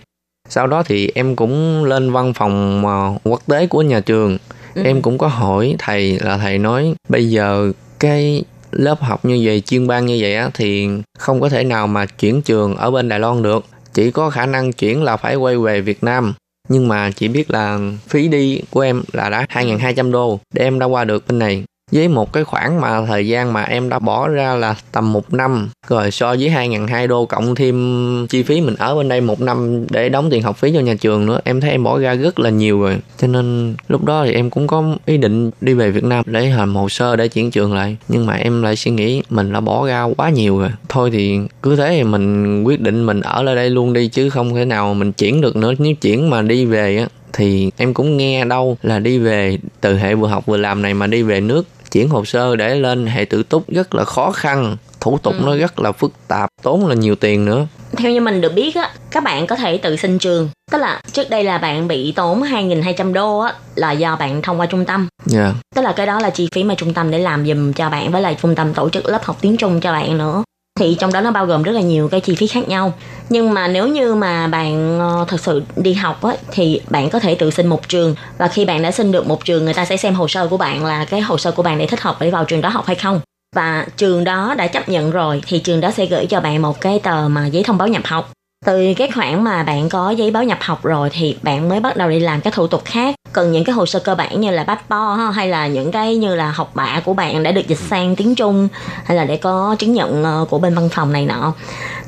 Sau 0.49 0.67
đó 0.67 0.83
thì 0.83 1.11
em 1.15 1.37
cũng 1.37 1.85
lên 1.85 2.13
văn 2.13 2.33
phòng 2.35 2.87
ờ, 2.87 3.13
quốc 3.25 3.43
tế 3.47 3.67
của 3.67 3.83
nhà 3.83 4.01
trường. 4.01 4.39
Em 4.85 5.03
cũng 5.03 5.19
có 5.19 5.27
hỏi 5.27 5.75
thầy 5.79 6.19
là 6.21 6.39
thầy 6.39 6.59
nói 6.59 6.95
bây 7.09 7.31
giờ 7.31 7.73
cái 8.01 8.45
lớp 8.73 9.01
học 9.01 9.25
như 9.25 9.41
vậy 9.45 9.61
chuyên 9.61 9.87
ban 9.87 10.07
như 10.07 10.19
vậy 10.21 10.35
á 10.35 10.51
thì 10.55 10.89
không 11.19 11.41
có 11.41 11.49
thể 11.49 11.65
nào 11.65 11.87
mà 11.87 12.07
chuyển 12.07 12.43
trường 12.43 12.77
ở 12.77 12.91
bên 12.91 13.09
Đài 13.09 13.21
Loan 13.21 13.43
được 13.43 13.65
chỉ 13.95 14.11
có 14.11 14.31
khả 14.31 14.47
năng 14.47 14.73
chuyển 14.73 15.03
là 15.03 15.17
phải 15.17 15.37
quay 15.37 15.59
về 15.59 15.81
Việt 15.81 16.05
Nam. 16.05 16.35
Nhưng 16.69 16.89
mà 16.89 17.11
chỉ 17.11 17.29
biết 17.29 17.51
là 17.51 17.79
phí 18.09 18.29
đi 18.29 18.61
của 18.71 18.81
em 18.81 19.03
là 19.13 19.31
đã 19.31 19.47
2.200 19.51 20.11
đô, 20.11 20.41
để 20.55 20.65
em 20.65 20.79
đã 20.79 20.87
qua 20.87 21.05
được 21.05 21.27
bên 21.29 21.39
này 21.39 21.65
với 21.93 22.09
một 22.09 22.33
cái 22.33 22.45
khoản 22.45 22.79
mà 22.81 23.07
thời 23.07 23.29
gian 23.29 23.53
mà 23.53 23.63
em 23.63 23.89
đã 23.89 23.99
bỏ 23.99 24.29
ra 24.29 24.55
là 24.55 24.75
tầm 24.93 25.13
một 25.13 25.35
năm, 25.35 25.69
rồi 25.89 26.11
so 26.11 26.29
với 26.29 26.51
2.200 26.51 27.07
đô 27.07 27.27
cộng 27.27 27.55
thêm 27.55 28.27
chi 28.27 28.43
phí 28.43 28.61
mình 28.61 28.75
ở 28.79 28.95
bên 28.95 29.09
đây 29.09 29.21
một 29.21 29.41
năm 29.41 29.87
để 29.91 30.09
đóng 30.09 30.31
tiền 30.31 30.43
học 30.43 30.57
phí 30.57 30.73
cho 30.75 30.81
nhà 30.81 30.95
trường 30.95 31.27
nữa, 31.27 31.41
em 31.45 31.61
thấy 31.61 31.71
em 31.71 31.85
bỏ 31.85 31.99
ra 31.99 32.15
rất 32.15 32.39
là 32.39 32.51
nhiều 32.51 32.81
rồi. 32.81 32.97
Cho 33.19 33.27
nên 33.27 33.75
lúc 33.89 34.05
đó 34.05 34.25
thì 34.25 34.33
em 34.33 34.51
cũng 34.51 34.67
có 34.67 34.97
ý 35.07 35.17
định 35.17 35.51
đi 35.61 35.75
về 35.75 35.91
Việt 35.91 36.05
Nam 36.05 36.25
để 36.27 36.51
làm 36.57 36.77
hồ 36.77 36.89
sơ 36.89 37.17
để 37.17 37.29
chuyển 37.29 37.51
trường 37.51 37.75
lại. 37.75 37.97
Nhưng 38.09 38.27
mà 38.27 38.35
em 38.35 38.63
lại 38.63 38.77
suy 38.77 38.91
nghĩ 38.91 39.23
mình 39.31 39.53
đã 39.53 39.61
bỏ 39.61 39.87
ra 39.87 40.03
quá 40.17 40.31
nhiều 40.31 40.59
rồi. 40.59 40.71
Thôi 40.89 41.11
thì 41.13 41.39
cứ 41.63 41.77
thế 41.77 41.89
thì 41.91 42.05
mình 42.05 42.63
quyết 42.63 42.81
định 42.81 43.07
mình 43.07 43.21
ở 43.21 43.43
lại 43.43 43.57
đây 43.57 43.71
luôn 43.71 43.93
đi, 43.93 44.09
chứ 44.09 44.31
không 44.31 44.55
thể 44.55 44.65
nào 44.65 44.95
mình 44.95 45.13
chuyển 45.13 45.41
được 45.41 45.57
nữa. 45.57 45.73
Nếu 45.79 45.95
chuyển 45.95 46.31
mà 46.31 46.43
đi 46.43 46.65
về 46.65 46.99
á, 46.99 47.07
thì 47.33 47.71
em 47.77 47.95
cũng 47.95 48.17
nghe 48.17 48.45
đâu 48.45 48.77
là 48.83 48.99
đi 48.99 49.19
về, 49.19 49.59
từ 49.81 49.97
hệ 49.97 50.15
vừa 50.15 50.29
học 50.29 50.47
vừa 50.47 50.57
làm 50.57 50.83
này 50.83 50.95
mà 50.95 51.07
đi 51.07 51.23
về 51.23 51.41
nước 51.41 51.67
chuyển 51.91 52.09
hồ 52.09 52.25
sơ 52.25 52.57
để 52.57 52.75
lên 52.75 53.07
hệ 53.07 53.25
tự 53.25 53.43
túc 53.43 53.71
rất 53.71 53.95
là 53.95 54.05
khó 54.05 54.31
khăn 54.31 54.77
thủ 55.01 55.19
tục 55.19 55.35
nó 55.41 55.57
rất 55.57 55.81
là 55.81 55.93
phức 55.93 56.13
tạp 56.29 56.49
tốn 56.63 56.87
là 56.87 56.95
nhiều 56.95 57.15
tiền 57.15 57.45
nữa 57.45 57.67
Theo 57.97 58.13
như 58.13 58.21
mình 58.21 58.41
được 58.41 58.55
biết 58.55 58.75
á, 58.75 58.91
các 59.11 59.23
bạn 59.23 59.47
có 59.47 59.57
thể 59.57 59.79
tự 59.79 59.97
xin 59.97 60.19
trường. 60.19 60.49
Tức 60.71 60.79
là 60.79 61.01
trước 61.13 61.31
đây 61.31 61.45
là 61.45 61.59
bạn 61.59 61.89
bị 61.89 62.13
tốn 62.13 62.43
2.200 62.43 63.13
đô 63.13 63.39
á, 63.39 63.55
là 63.75 63.93
do 63.93 64.17
bạn 64.17 64.43
thông 64.43 64.61
qua 64.61 64.67
trung 64.67 64.85
tâm. 64.85 65.09
dạ 65.25 65.55
Tức 65.75 65.83
là 65.83 65.93
cái 65.93 66.07
đó 66.07 66.21
là 66.21 66.31
chi 66.31 66.49
phí 66.55 66.65
mà 66.65 66.75
trung 66.75 66.95
tâm 66.95 67.11
để 67.11 67.19
làm 67.19 67.47
giùm 67.47 67.73
cho 67.73 67.91
bạn 67.91 68.13
với 68.13 68.23
lại 68.23 68.37
trung 68.43 68.55
tâm 68.55 68.75
tổ 68.75 68.89
chức 68.89 69.07
lớp 69.07 69.25
học 69.25 69.37
tiếng 69.41 69.57
Trung 69.57 69.81
cho 69.81 69.93
bạn 69.93 70.19
nữa. 70.19 70.43
Thì 70.79 70.97
trong 71.01 71.13
đó 71.13 71.21
nó 71.21 71.31
bao 71.31 71.47
gồm 71.47 71.63
rất 71.63 71.73
là 71.73 71.81
nhiều 71.81 72.09
cái 72.09 72.21
chi 72.21 72.35
phí 72.35 72.47
khác 72.47 72.69
nhau. 72.69 72.93
Nhưng 73.29 73.55
mà 73.55 73.69
nếu 73.69 73.87
như 73.87 74.15
mà 74.15 74.47
bạn 74.47 74.99
ờ, 75.01 75.25
thật 75.29 75.41
sự 75.41 75.63
đi 75.77 75.95
học 75.95 76.23
á, 76.23 76.35
thì 76.51 76.81
bạn 76.91 77.11
có 77.11 77.19
thể 77.19 77.35
tự 77.35 77.51
xin 77.51 77.67
một 77.67 77.89
trường. 77.89 78.15
Và 78.39 78.49
khi 78.49 78.65
bạn 78.65 78.83
đã 78.83 78.91
xin 78.91 79.13
được 79.13 79.27
một 79.27 79.45
trường, 79.45 79.65
người 79.65 79.75
ta 79.75 79.85
sẽ 79.85 79.97
xem 79.97 80.15
hồ 80.15 80.29
sơ 80.29 80.47
của 80.47 80.57
bạn 80.57 80.85
là 80.85 81.05
cái 81.05 81.21
hồ 81.21 81.39
sơ 81.39 81.51
của 81.53 81.63
bạn 81.63 81.79
để 81.79 81.87
thích 81.87 82.01
hợp 82.01 82.17
để 82.21 82.31
vào 82.31 82.45
trường 82.45 82.61
đó 82.61 82.69
học 82.69 82.87
hay 82.87 82.97
không. 82.97 83.21
Và 83.57 83.87
trường 83.97 84.25
đó 84.25 84.55
đã 84.59 84.67
chấp 84.67 84.89
nhận 84.89 85.11
rồi 85.11 85.43
thì 85.47 85.59
trường 85.59 85.81
đó 85.81 85.91
sẽ 85.91 86.07
gửi 86.07 86.27
cho 86.27 86.41
bạn 86.41 86.63
một 86.63 86.81
cái 86.81 87.01
tờ 87.03 87.29
mà 87.29 87.47
giấy 87.47 87.63
thông 87.63 87.79
báo 87.79 87.89
nhập 87.89 88.03
học 88.05 88.31
từ 88.67 88.95
cái 88.97 89.11
khoản 89.15 89.45
mà 89.45 89.63
bạn 89.63 89.89
có 89.89 90.11
giấy 90.11 90.31
báo 90.31 90.45
nhập 90.45 90.59
học 90.61 90.83
rồi 90.83 91.11
thì 91.13 91.37
bạn 91.43 91.69
mới 91.69 91.81
bắt 91.81 91.97
đầu 91.97 92.11
đi 92.11 92.21
làm 92.21 92.41
các 92.41 92.55
thủ 92.55 92.67
tục 92.67 92.83
khác. 92.85 93.15
Cần 93.33 93.53
những 93.53 93.65
cái 93.65 93.75
hồ 93.75 93.87
sơ 93.87 93.99
cơ 93.99 94.15
bản 94.15 94.41
như 94.41 94.51
là 94.51 94.65
passport 94.65 95.37
hay 95.37 95.49
là 95.49 95.67
những 95.67 95.93
cái 95.93 96.17
như 96.17 96.35
là 96.35 96.51
học 96.51 96.71
bạ 96.75 97.01
của 97.05 97.15
bạn 97.15 97.43
đã 97.43 97.53
được 97.53 97.69
dịch 97.69 97.79
sang 97.79 98.17
tiếng 98.17 98.35
Trung 98.35 98.69
hay 99.05 99.17
là 99.17 99.25
để 99.25 99.37
có 99.37 99.77
chứng 99.79 99.93
nhận 99.93 100.25
ờ, 100.25 100.47
của 100.51 100.59
bên 100.59 100.75
văn 100.75 100.89
phòng 100.89 101.13
này 101.13 101.27
nọ. 101.27 101.53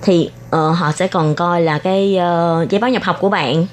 Thì 0.02 0.30
uh, 0.46 0.76
họ 0.76 0.92
sẽ 0.92 1.06
còn 1.06 1.34
coi 1.34 1.62
là 1.62 1.78
cái 1.78 2.18
uh, 2.18 2.70
giấy 2.70 2.80
báo 2.80 2.90
nhập 2.90 3.02
học 3.02 3.16
của 3.20 3.28
bạn 3.28 3.66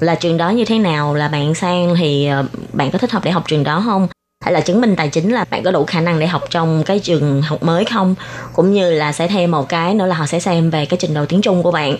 là 0.00 0.14
trường 0.14 0.36
đó 0.36 0.50
như 0.50 0.64
thế 0.64 0.78
nào 0.78 1.14
là 1.14 1.28
bạn 1.28 1.54
sang 1.54 1.94
thì 1.98 2.28
bạn 2.72 2.90
có 2.90 2.98
thích 2.98 3.12
hợp 3.12 3.24
để 3.24 3.30
học 3.30 3.44
trường 3.46 3.64
đó 3.64 3.82
không? 3.84 4.08
Hay 4.44 4.52
là 4.52 4.60
chứng 4.60 4.80
minh 4.80 4.96
tài 4.96 5.08
chính 5.08 5.32
là 5.32 5.44
bạn 5.50 5.62
có 5.62 5.70
đủ 5.70 5.84
khả 5.84 6.00
năng 6.00 6.18
để 6.18 6.26
học 6.26 6.42
trong 6.50 6.82
cái 6.86 6.98
trường 6.98 7.42
học 7.42 7.62
mới 7.62 7.84
không? 7.84 8.14
Cũng 8.52 8.72
như 8.72 8.90
là 8.90 9.12
sẽ 9.12 9.28
thêm 9.28 9.50
một 9.50 9.68
cái 9.68 9.94
nữa 9.94 10.06
là 10.06 10.14
họ 10.14 10.26
sẽ 10.26 10.40
xem 10.40 10.70
về 10.70 10.86
cái 10.86 10.98
trình 11.00 11.14
độ 11.14 11.24
tiếng 11.26 11.40
Trung 11.40 11.62
của 11.62 11.70
bạn. 11.70 11.96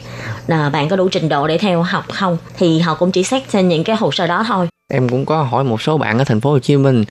Là 0.47 0.70
bạn 0.70 0.88
có 0.88 0.97
đủ 0.97 1.09
trình 1.09 1.28
độ 1.28 1.47
để 1.47 1.59
theo 1.59 1.82
học 1.82 2.05
không? 2.12 2.38
Thì 2.59 2.78
họ 2.78 2.95
cũng 2.95 3.11
chỉ 3.11 3.22
xét 3.22 3.42
trên 3.53 3.68
những 3.68 3.84
cái 3.84 3.97
hồ 3.97 4.12
sơ 4.12 4.26
đó 4.26 4.45
thôi. 4.49 4.68
Em 4.92 5.09
cũng 5.09 5.26
có 5.26 5.42
hỏi 5.42 5.64
một 5.64 5.82
số 5.82 5.99
bạn 5.99 6.18
ở 6.18 6.24
thành 6.24 6.40
phố 6.40 6.51
Hồ 6.51 6.59
Chí 6.59 6.76
Minh. 6.76 7.05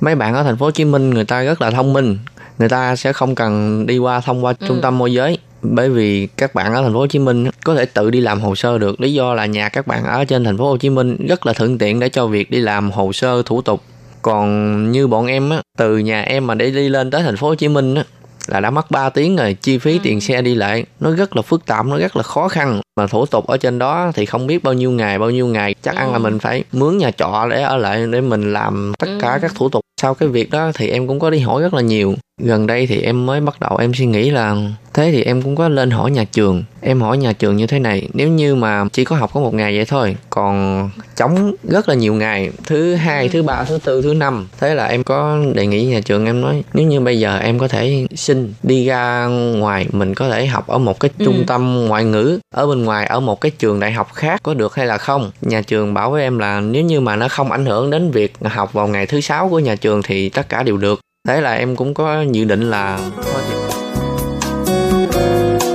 Mấy 0.00 0.14
bạn 0.14 0.34
ở 0.34 0.42
thành 0.42 0.56
phố 0.56 0.66
Hồ 0.66 0.70
Chí 0.70 0.84
Minh 0.84 1.10
người 1.10 1.24
ta 1.24 1.42
rất 1.42 1.60
là 1.60 1.70
thông 1.70 1.92
minh. 1.92 2.18
Người 2.58 2.68
ta 2.68 2.96
sẽ 2.96 3.12
không 3.12 3.34
cần 3.34 3.86
đi 3.86 3.98
qua 3.98 4.20
thông 4.20 4.44
qua 4.44 4.52
trung 4.68 4.80
tâm 4.82 4.98
môi 4.98 5.12
giới. 5.12 5.38
Bởi 5.62 5.90
vì 5.90 6.26
các 6.26 6.54
bạn 6.54 6.74
ở 6.74 6.82
thành 6.82 6.92
phố 6.92 6.98
Hồ 6.98 7.06
Chí 7.06 7.18
Minh 7.18 7.50
có 7.64 7.74
thể 7.74 7.84
tự 7.86 8.10
đi 8.10 8.20
làm 8.20 8.40
hồ 8.40 8.54
sơ 8.54 8.78
được. 8.78 9.00
Lý 9.00 9.12
do 9.14 9.34
là 9.34 9.46
nhà 9.46 9.68
các 9.68 9.86
bạn 9.86 10.04
ở 10.04 10.24
trên 10.24 10.44
thành 10.44 10.58
phố 10.58 10.68
Hồ 10.68 10.76
Chí 10.76 10.90
Minh 10.90 11.26
rất 11.28 11.46
là 11.46 11.52
thuận 11.52 11.78
tiện 11.78 12.00
để 12.00 12.08
cho 12.08 12.26
việc 12.26 12.50
đi 12.50 12.60
làm 12.60 12.90
hồ 12.90 13.12
sơ 13.12 13.42
thủ 13.42 13.62
tục 13.62 13.82
còn 14.24 14.92
như 14.92 15.06
bọn 15.06 15.26
em 15.26 15.50
á 15.50 15.62
từ 15.78 15.98
nhà 15.98 16.22
em 16.22 16.46
mà 16.46 16.54
để 16.54 16.70
đi 16.70 16.88
lên 16.88 17.10
tới 17.10 17.22
thành 17.22 17.36
phố 17.36 17.48
Hồ 17.48 17.54
Chí 17.54 17.68
Minh 17.68 17.94
á 17.94 18.04
là 18.46 18.60
đã 18.60 18.70
mất 18.70 18.90
3 18.90 19.08
tiếng 19.08 19.36
rồi 19.36 19.56
chi 19.62 19.78
phí 19.78 19.98
tiền 20.02 20.20
xe 20.20 20.42
đi 20.42 20.54
lại 20.54 20.84
nó 21.00 21.10
rất 21.10 21.36
là 21.36 21.42
phức 21.42 21.66
tạp 21.66 21.86
nó 21.86 21.98
rất 21.98 22.16
là 22.16 22.22
khó 22.22 22.48
khăn. 22.48 22.80
Mà 23.00 23.06
thủ 23.06 23.26
tục 23.26 23.46
ở 23.46 23.56
trên 23.56 23.78
đó 23.78 24.12
thì 24.14 24.26
không 24.26 24.46
biết 24.46 24.62
bao 24.62 24.74
nhiêu 24.74 24.90
ngày 24.90 25.18
bao 25.18 25.30
nhiêu 25.30 25.46
ngày 25.46 25.74
chắc 25.82 25.96
ăn 25.96 26.12
là 26.12 26.18
mình 26.18 26.38
phải 26.38 26.64
mướn 26.72 26.98
nhà 26.98 27.10
trọ 27.10 27.46
để 27.50 27.62
ở 27.62 27.76
lại 27.76 28.06
để 28.10 28.20
mình 28.20 28.52
làm 28.52 28.92
tất 28.98 29.08
cả 29.20 29.38
các 29.42 29.52
thủ 29.54 29.68
tục 29.68 29.80
sau 30.02 30.14
cái 30.14 30.28
việc 30.28 30.50
đó 30.50 30.70
thì 30.74 30.88
em 30.88 31.06
cũng 31.08 31.18
có 31.20 31.30
đi 31.30 31.38
hỏi 31.38 31.62
rất 31.62 31.74
là 31.74 31.80
nhiều. 31.82 32.14
Gần 32.42 32.66
đây 32.66 32.86
thì 32.86 33.00
em 33.00 33.26
mới 33.26 33.40
bắt 33.40 33.60
đầu 33.60 33.76
em 33.76 33.94
suy 33.94 34.06
nghĩ 34.06 34.30
là 34.30 34.56
thế 34.94 35.10
thì 35.12 35.22
em 35.22 35.42
cũng 35.42 35.56
có 35.56 35.68
lên 35.68 35.90
hỏi 35.90 36.10
nhà 36.10 36.24
trường. 36.24 36.64
Em 36.80 37.00
hỏi 37.00 37.18
nhà 37.18 37.32
trường 37.32 37.56
như 37.56 37.66
thế 37.66 37.78
này 37.78 38.08
nếu 38.12 38.28
như 38.28 38.54
mà 38.54 38.84
chỉ 38.92 39.04
có 39.04 39.16
học 39.16 39.30
có 39.34 39.40
một 39.40 39.54
ngày 39.54 39.76
vậy 39.76 39.84
thôi 39.84 40.16
còn 40.30 40.90
trống 41.16 41.54
rất 41.62 41.88
là 41.88 41.94
nhiều 41.94 42.14
ngày 42.14 42.50
thứ 42.66 42.94
hai 42.94 43.28
thứ 43.28 43.42
ba 43.42 43.64
thứ 43.64 43.78
tư 43.84 44.02
thứ 44.02 44.14
năm. 44.14 44.48
Thế 44.60 44.74
là 44.74 44.86
em 44.86 45.04
có 45.04 45.38
đề 45.54 45.66
nghị 45.66 45.84
nhà 45.84 46.00
trường 46.04 46.26
em 46.26 46.40
nói 46.40 46.62
nếu 46.74 46.86
như 46.86 47.00
bây 47.00 47.20
giờ 47.20 47.38
em 47.38 47.58
có 47.58 47.68
thể 47.68 48.06
xin 48.14 48.52
đi 48.62 48.86
ra 48.86 49.26
ngoài 49.56 49.86
mình 49.92 50.14
có 50.14 50.28
thể 50.30 50.46
học 50.46 50.66
ở 50.66 50.78
một 50.78 51.00
cái 51.00 51.10
Ừ. 51.18 51.24
trung 51.24 51.44
tâm 51.46 51.84
ngoại 51.88 52.04
ngữ 52.04 52.38
ở 52.54 52.66
bên 52.66 52.84
ngoài 52.84 53.06
ở 53.06 53.20
một 53.20 53.40
cái 53.40 53.50
trường 53.50 53.80
đại 53.80 53.92
học 53.92 54.08
khác 54.14 54.40
có 54.42 54.54
được 54.54 54.74
hay 54.74 54.86
là 54.86 54.98
không? 54.98 55.30
Nhà 55.40 55.62
trường 55.62 55.94
bảo 55.94 56.10
với 56.10 56.22
em 56.22 56.38
là 56.38 56.60
nếu 56.60 56.82
như 56.82 57.00
mà 57.00 57.16
nó 57.16 57.28
không 57.28 57.52
ảnh 57.52 57.66
hưởng 57.66 57.90
đến 57.90 58.10
việc 58.10 58.32
học 58.44 58.72
vào 58.72 58.88
ngày 58.88 59.06
thứ 59.06 59.20
sáu 59.20 59.48
của 59.48 59.58
nhà 59.58 59.76
trường 59.84 60.02
thì 60.02 60.28
tất 60.28 60.48
cả 60.48 60.62
đều 60.62 60.76
được 60.76 61.00
thế 61.28 61.40
là 61.40 61.54
em 61.54 61.76
cũng 61.76 61.94
có 61.94 62.24
dự 62.32 62.44
định 62.44 62.70
là 62.70 63.10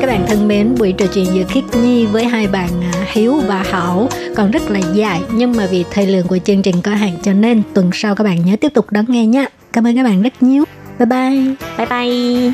Các 0.01 0.07
bạn 0.07 0.26
thân 0.28 0.47
mến, 0.47 0.76
buổi 0.76 0.91
trò 0.91 1.05
chuyện 1.14 1.26
giữa 1.26 1.43
Khiết 1.49 1.64
Nhi 1.84 2.05
với 2.05 2.26
hai 2.26 2.47
bạn 2.47 2.70
à, 2.93 3.05
Hiếu 3.12 3.41
và 3.47 3.64
Hảo 3.64 4.10
còn 4.36 4.51
rất 4.51 4.72
là 4.72 4.80
dài 4.93 5.22
nhưng 5.32 5.55
mà 5.55 5.68
vì 5.72 5.86
thời 5.91 6.07
lượng 6.07 6.28
của 6.28 6.38
chương 6.38 6.62
trình 6.62 6.82
có 6.82 6.91
hạn 6.91 7.14
cho 7.24 7.34
nên 7.34 7.62
tuần 7.74 7.89
sau 7.93 8.16
các 8.16 8.24
bạn 8.24 8.45
nhớ 8.45 8.55
tiếp 8.62 8.74
tục 8.74 8.86
đón 8.91 9.05
nghe 9.07 9.26
nhé. 9.26 9.45
Cảm 9.74 9.88
ơn 9.88 9.95
các 9.95 10.03
bạn 10.03 10.22
rất 10.22 10.43
nhiều. 10.43 10.64
Bye 10.99 11.05
bye. 11.05 11.55
Bye 11.78 11.88
bye. 11.88 12.53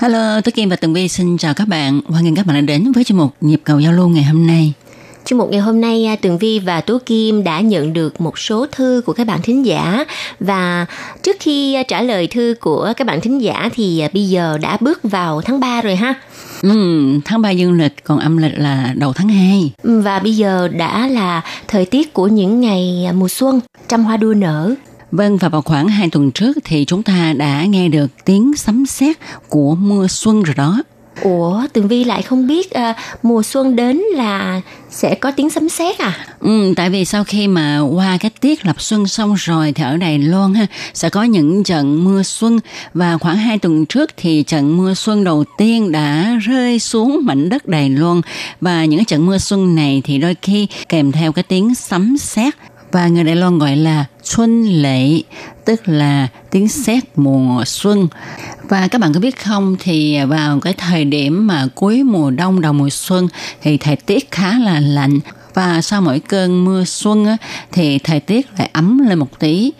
Hello, 0.00 0.40
Tố 0.40 0.50
Kim 0.54 0.68
và 0.68 0.76
Tường 0.76 0.94
Vi 0.94 1.08
xin 1.08 1.38
chào 1.38 1.54
các 1.54 1.68
bạn. 1.68 2.00
Hoan 2.06 2.24
nghênh 2.24 2.34
các 2.34 2.46
bạn 2.46 2.56
đã 2.56 2.60
đến 2.60 2.92
với 2.92 3.04
chuyên 3.04 3.18
mục 3.18 3.34
Nhịp 3.40 3.60
cầu 3.64 3.80
giao 3.80 3.92
lưu 3.92 4.08
ngày 4.08 4.24
hôm 4.24 4.46
nay. 4.46 4.72
Chuyên 5.24 5.38
mục 5.38 5.50
ngày 5.50 5.60
hôm 5.60 5.80
nay 5.80 6.06
à, 6.06 6.16
Tường 6.16 6.38
Vi 6.38 6.58
và 6.58 6.80
Tố 6.80 6.98
Kim 7.06 7.44
đã 7.44 7.60
nhận 7.60 7.92
được 7.92 8.20
một 8.20 8.38
số 8.38 8.66
thư 8.72 9.02
của 9.06 9.12
các 9.12 9.26
bạn 9.26 9.42
thính 9.42 9.66
giả 9.66 10.04
và 10.40 10.86
trước 11.22 11.36
khi 11.40 11.74
à, 11.74 11.82
trả 11.82 12.02
lời 12.02 12.26
thư 12.26 12.54
của 12.60 12.92
các 12.96 13.06
bạn 13.06 13.20
thính 13.20 13.42
giả 13.42 13.68
thì 13.74 14.00
à, 14.00 14.08
bây 14.14 14.28
giờ 14.28 14.58
đã 14.62 14.76
bước 14.80 15.00
vào 15.02 15.40
tháng 15.40 15.60
3 15.60 15.80
rồi 15.80 15.96
ha. 15.96 16.14
Ừm, 16.62 17.20
tháng 17.24 17.42
3 17.42 17.50
dương 17.50 17.72
lịch 17.72 18.04
còn 18.04 18.18
âm 18.18 18.36
lịch 18.36 18.58
là 18.58 18.92
đầu 18.96 19.12
tháng 19.12 19.28
2. 19.28 19.72
Và 19.82 20.18
bây 20.18 20.36
giờ 20.36 20.68
đã 20.68 21.06
là 21.06 21.42
thời 21.68 21.84
tiết 21.84 22.14
của 22.14 22.26
những 22.26 22.60
ngày 22.60 23.06
mùa 23.14 23.28
xuân, 23.28 23.60
trăm 23.88 24.04
hoa 24.04 24.16
đua 24.16 24.34
nở. 24.34 24.74
Vâng, 25.12 25.36
và 25.36 25.48
vào 25.48 25.62
khoảng 25.62 25.88
2 25.88 26.10
tuần 26.10 26.30
trước 26.30 26.52
thì 26.64 26.84
chúng 26.84 27.02
ta 27.02 27.32
đã 27.36 27.64
nghe 27.64 27.88
được 27.88 28.06
tiếng 28.24 28.52
sấm 28.56 28.86
sét 28.86 29.16
của 29.48 29.74
mưa 29.74 30.06
xuân 30.06 30.42
rồi 30.42 30.54
đó. 30.54 30.82
Ủa, 31.22 31.66
Tường 31.72 31.88
Vi 31.88 32.04
lại 32.04 32.22
không 32.22 32.46
biết 32.46 32.70
à, 32.70 32.94
mùa 33.22 33.42
xuân 33.42 33.76
đến 33.76 33.96
là 33.96 34.60
sẽ 34.90 35.14
có 35.14 35.30
tiếng 35.30 35.50
sấm 35.50 35.68
sét 35.68 35.98
à? 35.98 36.26
Ừ, 36.40 36.72
tại 36.76 36.90
vì 36.90 37.04
sau 37.04 37.24
khi 37.24 37.48
mà 37.48 37.80
qua 37.80 38.18
cái 38.20 38.30
tiết 38.40 38.66
lập 38.66 38.80
xuân 38.80 39.06
xong 39.06 39.34
rồi 39.34 39.72
thì 39.72 39.84
ở 39.84 39.96
Đài 39.96 40.18
Loan 40.18 40.54
ha 40.54 40.66
sẽ 40.94 41.10
có 41.10 41.22
những 41.22 41.64
trận 41.64 42.04
mưa 42.04 42.22
xuân 42.22 42.58
và 42.94 43.18
khoảng 43.18 43.36
2 43.36 43.58
tuần 43.58 43.86
trước 43.86 44.10
thì 44.16 44.42
trận 44.42 44.76
mưa 44.76 44.94
xuân 44.94 45.24
đầu 45.24 45.44
tiên 45.58 45.92
đã 45.92 46.38
rơi 46.42 46.78
xuống 46.78 47.20
mảnh 47.22 47.48
đất 47.48 47.66
Đài 47.66 47.90
Loan 47.90 48.20
và 48.60 48.84
những 48.84 49.04
trận 49.04 49.26
mưa 49.26 49.38
xuân 49.38 49.74
này 49.74 50.02
thì 50.04 50.18
đôi 50.18 50.36
khi 50.42 50.66
kèm 50.88 51.12
theo 51.12 51.32
cái 51.32 51.42
tiếng 51.42 51.74
sấm 51.74 52.18
sét 52.18 52.54
và 52.92 53.08
người 53.08 53.24
Đài 53.24 53.36
Loan 53.36 53.58
gọi 53.58 53.76
là 53.76 54.04
xuân 54.22 54.64
lệ 54.82 55.22
tức 55.64 55.88
là 55.88 56.28
tiếng 56.50 56.68
sét 56.68 57.04
mùa 57.16 57.64
xuân. 57.64 58.08
Và 58.68 58.88
các 58.88 59.00
bạn 59.00 59.12
có 59.12 59.20
biết 59.20 59.44
không 59.44 59.76
thì 59.80 60.24
vào 60.24 60.60
cái 60.60 60.72
thời 60.72 61.04
điểm 61.04 61.46
mà 61.46 61.66
cuối 61.74 62.02
mùa 62.02 62.30
đông 62.30 62.60
đầu 62.60 62.72
mùa 62.72 62.90
xuân 62.90 63.28
thì 63.62 63.76
thời 63.76 63.96
tiết 63.96 64.30
khá 64.30 64.58
là 64.58 64.80
lạnh. 64.80 65.18
Và 65.54 65.82
sau 65.82 66.00
mỗi 66.00 66.20
cơn 66.20 66.64
mưa 66.64 66.84
xuân 66.84 67.24
á, 67.24 67.36
thì 67.72 67.98
thời 67.98 68.20
tiết 68.20 68.46
lại 68.58 68.70
ấm 68.72 68.98
lên 69.08 69.18
một 69.18 69.38
tí. 69.38 69.72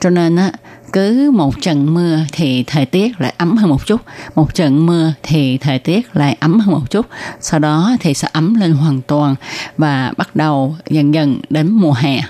Cho 0.00 0.10
nên 0.10 0.36
á 0.36 0.52
cứ 0.92 1.30
một 1.30 1.60
trận 1.60 1.94
mưa 1.94 2.18
thì 2.32 2.64
thời 2.66 2.86
tiết 2.86 3.20
lại 3.20 3.34
ấm 3.38 3.56
hơn 3.56 3.70
một 3.70 3.86
chút. 3.86 4.00
Một 4.34 4.54
trận 4.54 4.86
mưa 4.86 5.12
thì 5.22 5.58
thời 5.58 5.78
tiết 5.78 6.16
lại 6.16 6.36
ấm 6.40 6.60
hơn 6.60 6.74
một 6.74 6.90
chút. 6.90 7.06
Sau 7.40 7.60
đó 7.60 7.96
thì 8.00 8.14
sẽ 8.14 8.28
ấm 8.32 8.54
lên 8.54 8.72
hoàn 8.72 9.00
toàn 9.02 9.34
và 9.78 10.12
bắt 10.16 10.36
đầu 10.36 10.76
dần 10.90 11.14
dần 11.14 11.40
đến 11.50 11.70
mùa 11.70 11.92
hè. 11.92 12.20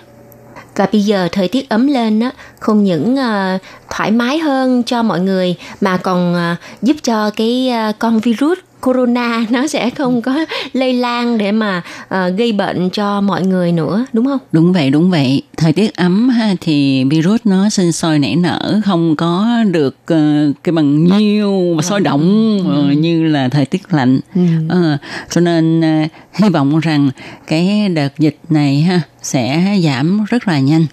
Và 0.80 0.86
bây 0.92 1.00
giờ 1.00 1.28
thời 1.32 1.48
tiết 1.48 1.68
ấm 1.68 1.86
lên 1.86 2.20
á, 2.20 2.32
không 2.58 2.84
những 2.84 3.16
ờ, 3.16 3.58
thoải 3.90 4.10
mái 4.10 4.38
hơn 4.38 4.82
cho 4.82 5.02
mọi 5.02 5.20
người 5.20 5.54
mà 5.80 5.96
còn 5.96 6.34
ờ, 6.34 6.56
giúp 6.82 6.96
cho 7.02 7.30
cái 7.30 7.68
ờ, 7.70 7.92
con 7.98 8.20
virus 8.20 8.58
corona 8.80 9.44
nó 9.50 9.66
sẽ 9.66 9.90
không 9.90 10.22
có 10.22 10.44
lây 10.72 10.92
lan 10.92 11.38
để 11.38 11.52
mà 11.52 11.82
à, 12.08 12.28
gây 12.28 12.52
bệnh 12.52 12.90
cho 12.90 13.20
mọi 13.20 13.46
người 13.46 13.72
nữa 13.72 14.06
đúng 14.12 14.26
không? 14.26 14.38
Đúng 14.52 14.72
vậy, 14.72 14.90
đúng 14.90 15.10
vậy. 15.10 15.42
Thời 15.56 15.72
tiết 15.72 15.96
ấm 15.96 16.28
ha, 16.28 16.54
thì 16.60 17.04
virus 17.04 17.40
nó 17.44 17.68
sinh 17.68 17.92
sôi 17.92 18.18
nảy 18.18 18.36
nở 18.36 18.80
không 18.84 19.16
có 19.16 19.48
được 19.70 19.96
ờ, 20.06 20.52
cái 20.64 20.72
bằng 20.72 21.04
nhiêu 21.04 21.74
và 21.76 21.82
sôi 21.82 22.00
động 22.00 22.58
ờ, 22.74 22.92
như 22.92 23.28
là 23.28 23.48
thời 23.48 23.66
tiết 23.66 23.94
lạnh. 23.94 24.20
Ờ, 24.68 24.98
cho 25.30 25.40
nên 25.40 25.80
ờ, 25.80 25.88
hy 26.34 26.48
vọng 26.48 26.80
rằng 26.80 27.10
cái 27.46 27.88
đợt 27.88 28.18
dịch 28.18 28.38
này 28.48 28.80
ha 28.80 29.00
sẽ 29.22 29.76
giảm 29.84 30.24
rất 30.28 30.48
là 30.48 30.58
nhanh. 30.60 30.86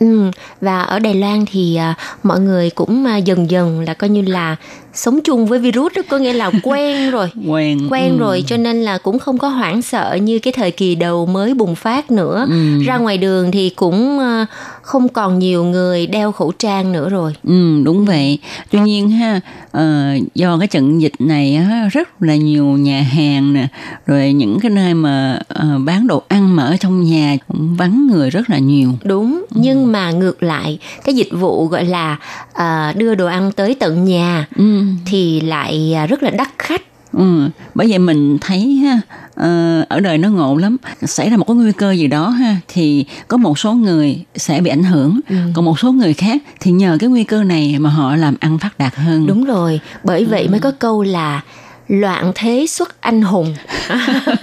Ừ, 0.00 0.30
và 0.60 0.80
ở 0.82 0.98
Đài 0.98 1.14
Loan 1.14 1.44
thì 1.52 1.76
à, 1.76 1.94
mọi 2.22 2.40
người 2.40 2.70
cũng 2.70 3.06
à, 3.06 3.16
dần 3.16 3.50
dần 3.50 3.80
là 3.80 3.94
coi 3.94 4.10
như 4.10 4.22
là 4.22 4.56
sống 4.94 5.20
chung 5.24 5.46
với 5.46 5.58
virus 5.58 5.92
đó, 5.96 6.02
có 6.08 6.18
nghĩa 6.18 6.32
là 6.32 6.50
quen 6.62 7.10
rồi. 7.10 7.28
Quen 7.48 7.78
quen 7.90 8.10
ừ. 8.12 8.18
rồi 8.18 8.44
cho 8.46 8.56
nên 8.56 8.82
là 8.82 8.98
cũng 8.98 9.18
không 9.18 9.38
có 9.38 9.48
hoảng 9.48 9.82
sợ 9.82 10.18
như 10.22 10.38
cái 10.38 10.52
thời 10.52 10.70
kỳ 10.70 10.94
đầu 10.94 11.26
mới 11.26 11.54
bùng 11.54 11.74
phát 11.74 12.10
nữa 12.10 12.46
Ừ. 12.50 12.82
ra 12.86 12.98
ngoài 12.98 13.18
đường 13.18 13.50
thì 13.50 13.70
cũng 13.70 14.18
à, 14.18 14.46
không 14.82 15.08
còn 15.08 15.38
nhiều 15.38 15.64
người 15.64 16.06
đeo 16.06 16.32
khẩu 16.32 16.52
trang 16.58 16.92
nữa 16.92 17.08
rồi 17.08 17.34
Ừ, 17.44 17.80
đúng 17.84 18.04
vậy. 18.04 18.38
Tuy 18.70 18.78
nhiên 18.80 19.10
ha, 19.10 19.40
ờ, 19.70 20.14
do 20.34 20.58
cái 20.58 20.68
trận 20.68 21.00
dịch 21.02 21.12
này 21.18 21.54
á, 21.56 21.88
rất 21.92 22.22
là 22.22 22.36
nhiều 22.36 22.64
nhà 22.64 23.02
hàng 23.02 23.52
nè, 23.52 23.68
rồi 24.06 24.32
những 24.32 24.60
cái 24.60 24.70
nơi 24.70 24.94
mà 24.94 25.38
ờ, 25.48 25.78
bán 25.84 26.06
đồ 26.06 26.22
ăn 26.28 26.56
mà 26.56 26.62
ở 26.64 26.76
trong 26.76 27.02
nhà 27.04 27.36
cũng 27.48 27.76
vắng 27.76 28.06
người 28.10 28.30
rất 28.30 28.50
là 28.50 28.58
nhiều. 28.58 28.92
đúng 29.04 29.44
nhưng 29.50 29.92
mà 29.92 30.10
ngược 30.10 30.42
lại 30.42 30.78
cái 31.04 31.14
dịch 31.14 31.28
vụ 31.32 31.66
gọi 31.66 31.84
là 31.84 32.16
à, 32.52 32.92
đưa 32.96 33.14
đồ 33.14 33.26
ăn 33.26 33.52
tới 33.52 33.74
tận 33.80 34.04
nhà 34.04 34.46
Ừ. 34.56 34.82
thì 35.06 35.40
lại 35.40 35.94
à, 35.96 36.06
rất 36.06 36.22
là 36.22 36.30
đắt 36.30 36.48
khách 36.58 36.82
Ừ, 37.12 37.48
bởi 37.74 37.86
vậy 37.90 37.98
mình 37.98 38.38
thấy 38.40 38.74
ha 38.74 39.00
ờ, 39.34 39.84
ở 39.88 40.00
đời 40.00 40.18
nó 40.18 40.28
ngộ 40.28 40.56
lắm. 40.56 40.76
Xảy 41.02 41.30
ra 41.30 41.36
một 41.36 41.44
cái 41.44 41.56
nguy 41.56 41.72
cơ 41.72 41.92
gì 41.92 42.06
đó 42.06 42.28
ha 42.28 42.56
thì 42.68 43.04
có 43.28 43.36
một 43.36 43.58
số 43.58 43.72
người 43.72 44.24
sẽ 44.36 44.60
bị 44.60 44.70
ảnh 44.70 44.84
hưởng. 44.84 45.20
Còn 45.54 45.64
một 45.64 45.78
số 45.78 45.92
người 45.92 46.14
khác 46.14 46.42
thì 46.60 46.70
nhờ 46.70 46.96
cái 47.00 47.10
nguy 47.10 47.24
cơ 47.24 47.44
này 47.44 47.76
mà 47.78 47.90
họ 47.90 48.16
làm 48.16 48.34
ăn 48.40 48.58
phát 48.58 48.78
đạt 48.78 48.94
hơn. 48.94 49.26
Đúng 49.26 49.44
rồi 49.44 49.80
bởi 50.04 50.24
vậy 50.24 50.48
mới 50.48 50.60
có 50.60 50.70
câu 50.70 51.02
là 51.02 51.40
loạn 51.88 52.32
thế 52.34 52.66
xuất 52.68 53.00
anh 53.00 53.22
hùng. 53.22 53.54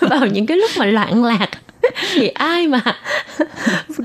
Vào 0.00 0.26
những 0.26 0.46
cái 0.46 0.56
lúc 0.56 0.70
mà 0.78 0.86
loạn 0.86 1.24
lạc 1.24 1.48
thì 2.14 2.28
ai 2.28 2.68
mà 2.68 2.80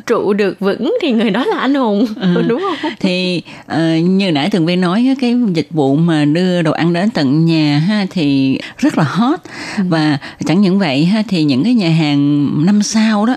trụ 0.05 0.33
được 0.33 0.59
vững 0.59 0.93
thì 1.01 1.11
người 1.11 1.29
đó 1.29 1.45
là 1.45 1.59
anh 1.59 1.75
hùng 1.75 2.05
Ừ. 2.21 2.43
đúng 2.47 2.61
không? 2.61 2.91
Thì 2.99 3.41
ờ, 3.67 3.95
như 3.97 4.31
nãy 4.31 4.49
tường 4.49 4.65
vi 4.65 4.75
nói 4.75 5.15
cái 5.21 5.35
dịch 5.53 5.67
vụ 5.71 5.95
mà 5.95 6.25
đưa 6.25 6.61
đồ 6.61 6.71
ăn 6.71 6.93
đến 6.93 7.09
tận 7.09 7.45
nhà 7.45 7.79
ha 7.87 8.05
thì 8.09 8.59
rất 8.77 8.97
là 8.97 9.03
hot. 9.03 9.39
Và 9.77 10.17
chẳng 10.45 10.61
những 10.61 10.79
vậy 10.79 11.05
ha 11.05 11.23
thì 11.27 11.43
những 11.43 11.63
cái 11.63 11.73
nhà 11.73 11.89
hàng 11.89 12.49
năm 12.65 12.81
sao 12.83 13.25
đó 13.25 13.35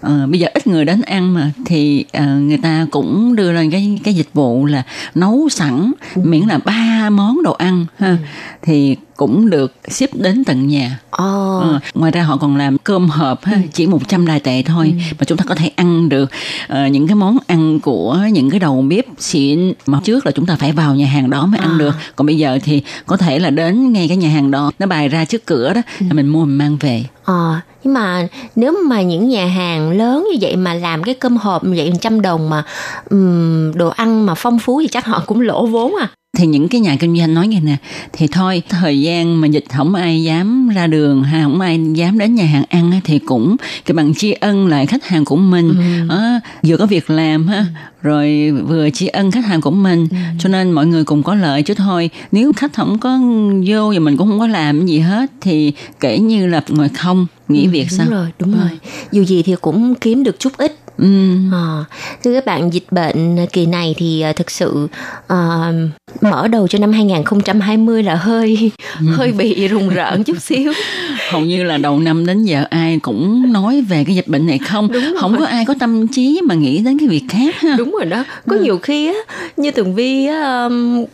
ờ, 0.00 0.26
bây 0.30 0.40
giờ 0.40 0.48
ít 0.54 0.66
người 0.66 0.84
đến 0.84 1.02
ăn 1.02 1.34
mà 1.34 1.50
thì 1.66 2.04
ờ, 2.12 2.26
người 2.26 2.58
ta 2.62 2.86
cũng 2.90 3.36
đưa 3.36 3.52
lên 3.52 3.70
cái 3.70 3.98
cái 4.04 4.14
dịch 4.14 4.28
vụ 4.34 4.66
là 4.66 4.82
nấu 5.14 5.48
sẵn 5.48 5.92
miễn 6.16 6.42
là 6.42 6.58
ba 6.64 7.10
món 7.10 7.42
đồ 7.42 7.52
ăn 7.52 7.86
ha. 7.98 8.16
Thì 8.62 8.96
cũng 9.16 9.50
được 9.50 9.72
ship 9.88 10.14
đến 10.14 10.44
tận 10.44 10.66
nhà. 10.68 10.98
Ồ, 11.10 11.58
Ờ, 11.60 11.80
ngoài 11.94 12.12
ra 12.12 12.22
họ 12.22 12.36
còn 12.36 12.56
làm 12.56 12.78
cơm 12.78 13.08
hộp 13.08 13.44
ha, 13.44 13.58
chỉ 13.72 13.86
100 13.86 14.26
đài 14.26 14.40
tệ 14.40 14.62
thôi 14.62 14.94
mà 15.18 15.24
chúng 15.24 15.38
ta 15.38 15.44
có 15.48 15.54
thể 15.54 15.70
ăn 15.76 16.08
được. 16.08 16.30
Ờ, 16.68 16.86
những 16.86 17.06
cái 17.06 17.14
món 17.14 17.38
ăn 17.46 17.80
của 17.80 18.18
những 18.32 18.50
cái 18.50 18.60
đầu 18.60 18.82
bếp 18.88 19.04
xịn 19.18 19.72
mà 19.86 20.00
trước 20.04 20.26
là 20.26 20.32
chúng 20.32 20.46
ta 20.46 20.56
phải 20.56 20.72
vào 20.72 20.94
nhà 20.94 21.06
hàng 21.06 21.30
đó 21.30 21.46
mới 21.46 21.60
ăn 21.60 21.78
được. 21.78 21.94
Còn 22.16 22.26
bây 22.26 22.36
giờ 22.38 22.58
thì 22.64 22.82
có 23.06 23.16
thể 23.16 23.38
là 23.38 23.50
đến 23.50 23.92
ngay 23.92 24.08
cái 24.08 24.16
nhà 24.16 24.28
hàng 24.28 24.50
đó 24.50 24.70
nó 24.78 24.86
bày 24.86 25.08
ra 25.08 25.24
trước 25.24 25.46
cửa 25.46 25.72
đó 25.74 25.80
là 26.00 26.12
mình 26.12 26.28
mua 26.28 26.44
mình 26.44 26.58
mang 26.58 26.76
về. 26.80 27.04
Ờ, 27.24 27.54
nhưng 27.84 27.94
mà 27.94 28.28
nếu 28.56 28.74
mà 28.88 29.02
những 29.02 29.28
nhà 29.28 29.46
hàng 29.46 29.90
lớn 29.90 30.28
như 30.32 30.38
vậy 30.40 30.56
mà 30.56 30.74
làm 30.74 31.02
cái 31.02 31.14
cơm 31.14 31.36
hộp 31.36 31.64
như 31.64 31.74
vậy 31.76 31.92
trăm 32.00 32.22
đồng 32.22 32.50
mà 32.50 32.64
ừm, 33.10 33.72
đồ 33.78 33.88
ăn 33.88 34.26
mà 34.26 34.34
phong 34.34 34.58
phú 34.58 34.80
thì 34.80 34.88
chắc 34.88 35.06
họ 35.06 35.22
cũng 35.26 35.40
lỗ 35.40 35.66
vốn 35.66 35.94
à. 36.00 36.08
Thì 36.36 36.46
những 36.46 36.68
cái 36.68 36.80
nhà 36.80 36.96
kinh 37.00 37.16
doanh 37.18 37.34
nói 37.34 37.48
nghe 37.48 37.60
nè 37.60 37.76
thì 38.12 38.26
thôi 38.26 38.62
thời 38.68 39.00
gian 39.00 39.40
mà 39.40 39.46
dịch 39.48 39.64
không 39.76 39.94
ai 39.94 40.22
dám 40.22 40.68
ra 40.68 40.86
đường 40.86 41.22
hay 41.22 41.42
không 41.42 41.60
ai 41.60 41.80
dám 41.94 42.18
đến 42.18 42.34
nhà 42.34 42.44
hàng 42.44 42.64
ăn 42.68 43.00
thì 43.04 43.18
cũng 43.18 43.56
cái 43.84 43.94
bằng 43.94 44.14
tri 44.14 44.32
ân 44.32 44.66
lại 44.66 44.86
khách 44.86 45.04
hàng 45.04 45.24
của 45.24 45.36
mình. 45.36 45.74
Ờ, 46.08 46.22
vừa 46.62 46.76
có 46.76 46.86
việc 46.86 47.10
làm 47.10 47.48
ha 47.48 47.66
rồi 48.02 48.50
vừa 48.68 48.90
tri 48.90 49.06
ân 49.06 49.30
khách 49.30 49.44
hàng 49.44 49.60
của 49.60 49.70
mình. 49.70 50.08
Cho 50.38 50.48
nên 50.48 50.72
mọi 50.72 50.86
người 50.86 51.04
cùng 51.04 51.22
có 51.22 51.34
lợi 51.34 51.62
chứ 51.62 51.74
thôi. 51.74 52.10
Nếu 52.32 52.52
khách 52.52 52.74
không 52.74 52.98
có 52.98 53.18
vô 53.66 53.92
và 53.94 53.98
mình 53.98 54.16
cũng 54.16 54.28
không 54.28 54.38
có 54.38 54.46
làm 54.46 54.86
gì 54.86 54.98
hết 54.98 55.30
thì 55.40 55.72
kể 56.00 56.18
như 56.18 56.46
là 56.46 56.62
ngồi 56.68 56.88
không 56.88 57.26
nghỉ 57.48 57.66
việc 57.66 57.86
đúng 57.90 57.98
sao? 57.98 58.06
rồi, 58.10 58.28
đúng 58.38 58.52
rồi. 58.52 58.70
Dù 59.12 59.24
gì 59.24 59.42
thì 59.42 59.54
cũng 59.60 59.94
kiếm 59.94 60.24
được 60.24 60.38
chút 60.38 60.52
ít. 60.56 60.78
Ừ. 60.98 61.06
Ờ, 61.52 61.84
thưa 62.24 62.34
các 62.34 62.46
bạn, 62.46 62.72
dịch 62.72 62.86
bệnh 62.90 63.46
kỳ 63.52 63.66
này 63.66 63.94
thì 63.98 64.20
ờ, 64.20 64.32
thực 64.32 64.50
sự 64.50 64.88
ờ, 65.26 65.72
mở 66.20 66.48
đầu 66.48 66.68
cho 66.68 66.78
năm 66.78 66.92
2020 66.92 68.02
là 68.02 68.14
hơi 68.14 68.70
hơi 69.06 69.32
bị 69.32 69.68
rùng 69.68 69.88
rợn 69.88 70.24
chút 70.24 70.40
xíu. 70.40 70.72
hầu 71.30 71.40
như 71.40 71.64
là 71.64 71.78
đầu 71.78 71.98
năm 71.98 72.26
đến 72.26 72.44
giờ 72.44 72.64
ai 72.70 72.98
cũng 73.02 73.52
nói 73.52 73.84
về 73.88 74.04
cái 74.04 74.16
dịch 74.16 74.28
bệnh 74.28 74.46
này 74.46 74.58
không? 74.58 74.88
Không 75.20 75.36
có 75.38 75.46
ai 75.46 75.64
có 75.64 75.74
tâm 75.80 76.08
trí 76.08 76.40
mà 76.44 76.54
nghĩ 76.54 76.78
đến 76.78 76.98
cái 76.98 77.08
việc 77.08 77.22
khác 77.28 77.54
ha. 77.56 77.74
Đúng 77.78 77.92
rồi 77.92 78.04
đó. 78.04 78.24
Có 78.48 78.56
nhiều 78.56 78.78
khi 78.78 79.06
á 79.06 79.34
như 79.56 79.70
tường 79.70 79.94
vi 79.94 80.26
á 80.26 80.64
um, 80.64 81.04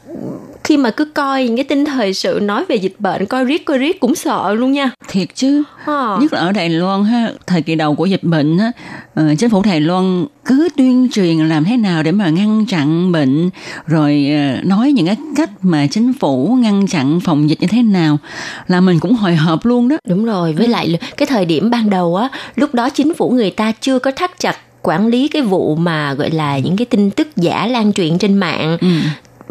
khi 0.72 0.76
mà 0.78 0.90
cứ 0.90 1.04
coi 1.04 1.44
những 1.44 1.56
cái 1.56 1.64
tin 1.64 1.84
thời 1.84 2.14
sự 2.14 2.38
nói 2.42 2.64
về 2.68 2.76
dịch 2.76 2.94
bệnh 2.98 3.26
coi 3.26 3.44
riết 3.44 3.64
coi 3.64 3.78
riết 3.78 4.00
cũng 4.00 4.14
sợ 4.14 4.54
luôn 4.54 4.72
nha 4.72 4.90
thiệt 5.08 5.28
chứ 5.34 5.62
Ờ. 5.84 6.18
nhất 6.20 6.32
là 6.32 6.40
ở 6.40 6.52
Đài 6.52 6.68
Loan 6.68 7.04
ha 7.04 7.30
thời 7.46 7.62
kỳ 7.62 7.74
đầu 7.74 7.94
của 7.94 8.06
dịch 8.06 8.24
bệnh 8.24 8.58
á 8.58 8.72
ờ, 9.14 9.34
chính 9.38 9.50
phủ 9.50 9.62
Đài 9.64 9.80
Loan 9.80 10.26
cứ 10.44 10.68
tuyên 10.76 11.08
truyền 11.12 11.36
làm 11.38 11.64
thế 11.64 11.76
nào 11.76 12.02
để 12.02 12.12
mà 12.12 12.28
ngăn 12.30 12.66
chặn 12.68 13.12
bệnh 13.12 13.50
rồi 13.86 14.26
ờ, 14.30 14.60
nói 14.64 14.92
những 14.92 15.06
cái 15.06 15.16
cách 15.36 15.50
mà 15.62 15.86
chính 15.90 16.12
phủ 16.12 16.56
ngăn 16.60 16.86
chặn 16.86 17.20
phòng 17.20 17.50
dịch 17.50 17.60
như 17.60 17.66
thế 17.66 17.82
nào 17.82 18.18
là 18.68 18.80
mình 18.80 19.00
cũng 19.00 19.14
hồi 19.14 19.34
hộp 19.36 19.66
luôn 19.66 19.88
đó 19.88 19.96
đúng 20.08 20.24
rồi 20.24 20.52
với 20.52 20.68
lại 20.68 20.98
cái 21.16 21.26
thời 21.26 21.44
điểm 21.44 21.70
ban 21.70 21.90
đầu 21.90 22.16
á 22.16 22.28
lúc 22.56 22.74
đó 22.74 22.90
chính 22.90 23.14
phủ 23.14 23.30
người 23.30 23.50
ta 23.50 23.72
chưa 23.80 23.98
có 23.98 24.10
thắt 24.10 24.38
chặt 24.38 24.56
quản 24.82 25.06
lý 25.06 25.28
cái 25.28 25.42
vụ 25.42 25.76
mà 25.76 26.14
gọi 26.14 26.30
là 26.30 26.58
những 26.58 26.76
cái 26.76 26.86
tin 26.86 27.10
tức 27.10 27.28
giả 27.36 27.66
lan 27.66 27.92
truyền 27.92 28.18
trên 28.18 28.34
mạng 28.34 28.76
ừ. 28.80 28.88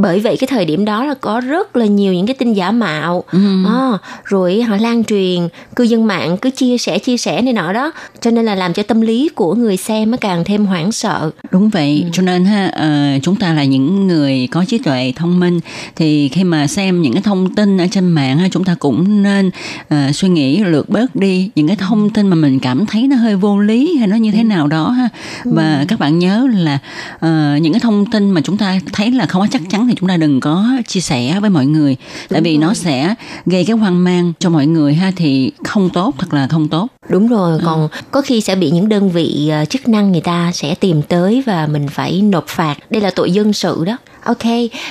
Bởi 0.02 0.20
vậy 0.20 0.38
cái 0.38 0.48
thời 0.48 0.66
điểm 0.66 0.86
đó 0.86 1.06
là 1.06 1.14
có 1.14 1.40
rất 1.40 1.76
là 1.76 1.86
nhiều 1.86 2.14
những 2.14 2.26
cái 2.26 2.34
tin 2.34 2.54
giả 2.54 2.72
mạo. 2.72 3.24
Ừ. 3.32 3.40
Ờ, 3.66 3.98
rồi 4.24 4.62
họ 4.62 4.78
lan 4.78 5.04
truyền 5.04 5.48
cư 5.76 5.84
dân 5.84 6.08
mạng 6.08 6.38
cứ 6.38 6.50
chia 6.50 6.78
sẻ 6.78 7.00
chia 7.00 7.18
sẻ 7.18 7.42
này 7.42 7.54
nọ 7.54 7.74
đó. 7.74 7.92
Cho 8.22 8.32
nên 8.32 8.46
là 8.46 8.56
làm 8.56 8.74
cho 8.74 8.84
tâm 8.84 9.02
lý 9.02 9.30
của 9.36 9.56
người 9.56 9.78
xem 9.78 10.12
nó 10.12 10.18
càng 10.22 10.44
thêm 10.44 10.66
hoảng 10.66 10.92
sợ. 10.92 11.32
Đúng 11.52 11.70
vậy, 11.70 12.06
cho 12.12 12.24
nên 12.24 12.46
ha 12.46 12.68
ờ, 12.68 13.20
chúng 13.24 13.36
ta 13.36 13.54
là 13.54 13.64
những 13.64 14.08
người 14.08 14.48
có 14.52 14.66
trí 14.68 14.78
tuệ 14.78 15.14
thông 15.16 15.40
minh. 15.40 15.60
Thì 15.96 16.30
khi 16.30 16.44
mà 16.44 16.68
xem 16.68 17.02
những 17.02 17.14
cái 17.14 17.22
thông 17.22 17.56
tin 17.56 17.78
ở 17.78 17.88
trên 17.92 18.08
mạng 18.08 18.38
ha, 18.38 18.48
chúng 18.52 18.64
ta 18.64 18.76
cũng 18.80 19.24
nên 19.24 19.52
ờ, 19.90 20.12
suy 20.12 20.30
nghĩ 20.30 20.64
lược 20.64 20.90
bớt 20.90 21.16
đi. 21.16 21.50
Những 21.56 21.68
cái 21.68 21.76
thông 21.76 22.10
tin 22.10 22.28
mà 22.28 22.36
mình 22.36 22.60
cảm 22.60 22.86
thấy 22.86 23.08
nó 23.08 23.16
hơi 23.16 23.36
vô 23.36 23.60
lý 23.60 23.98
hay 23.98 24.08
nó 24.08 24.16
như 24.16 24.32
thế 24.32 24.44
nào 24.44 24.68
đó 24.68 24.90
ha. 24.90 25.10
Và 25.46 25.86
các 25.88 26.00
bạn 26.00 26.20
nhớ 26.20 26.48
là 26.54 26.78
ờ, 27.20 27.58
những 27.62 27.74
cái 27.74 27.80
thông 27.80 28.06
tin 28.06 28.32
mà 28.32 28.42
chúng 28.42 28.58
ta 28.58 28.80
thấy 28.94 29.12
là 29.12 29.26
không 29.26 29.42
có 29.42 29.48
chắc 29.52 29.62
chắn 29.70 29.91
thì 29.92 29.96
chúng 30.00 30.10
ta 30.10 30.18
đừng 30.18 30.40
có 30.40 30.66
chia 30.88 31.00
sẻ 31.00 31.40
với 31.42 31.50
mọi 31.50 31.66
người 31.66 31.96
tại 32.30 32.42
vì 32.42 32.58
nó 32.58 32.74
sẽ 32.74 33.16
gây 33.46 33.66
cái 33.66 33.76
hoang 33.78 34.04
mang 34.04 34.34
cho 34.40 34.50
mọi 34.50 34.66
người 34.66 34.94
ha 34.94 35.12
thì 35.16 35.52
không 35.64 35.90
tốt 35.90 36.16
thật 36.18 36.34
là 36.34 36.48
không 36.48 36.68
tốt. 36.68 36.88
Đúng 37.10 37.28
rồi, 37.28 37.60
còn 37.66 37.88
có 38.12 38.22
khi 38.22 38.42
sẽ 38.42 38.56
bị 38.56 38.72
những 38.72 38.90
đơn 38.90 39.10
vị 39.10 39.50
ờ, 39.52 39.66
chức 39.66 39.88
năng 39.88 40.12
người 40.12 40.22
ta 40.22 40.52
sẽ 40.54 40.76
tìm 40.76 41.02
tới 41.02 41.44
và 41.46 41.68
mình 41.68 41.88
phải 41.88 42.22
nộp 42.22 42.48
phạt. 42.48 42.76
Đây 42.90 43.02
là 43.02 43.12
tội 43.16 43.32
dân 43.32 43.54
sự 43.54 43.84
đó. 43.86 43.98
Ok, 44.24 44.44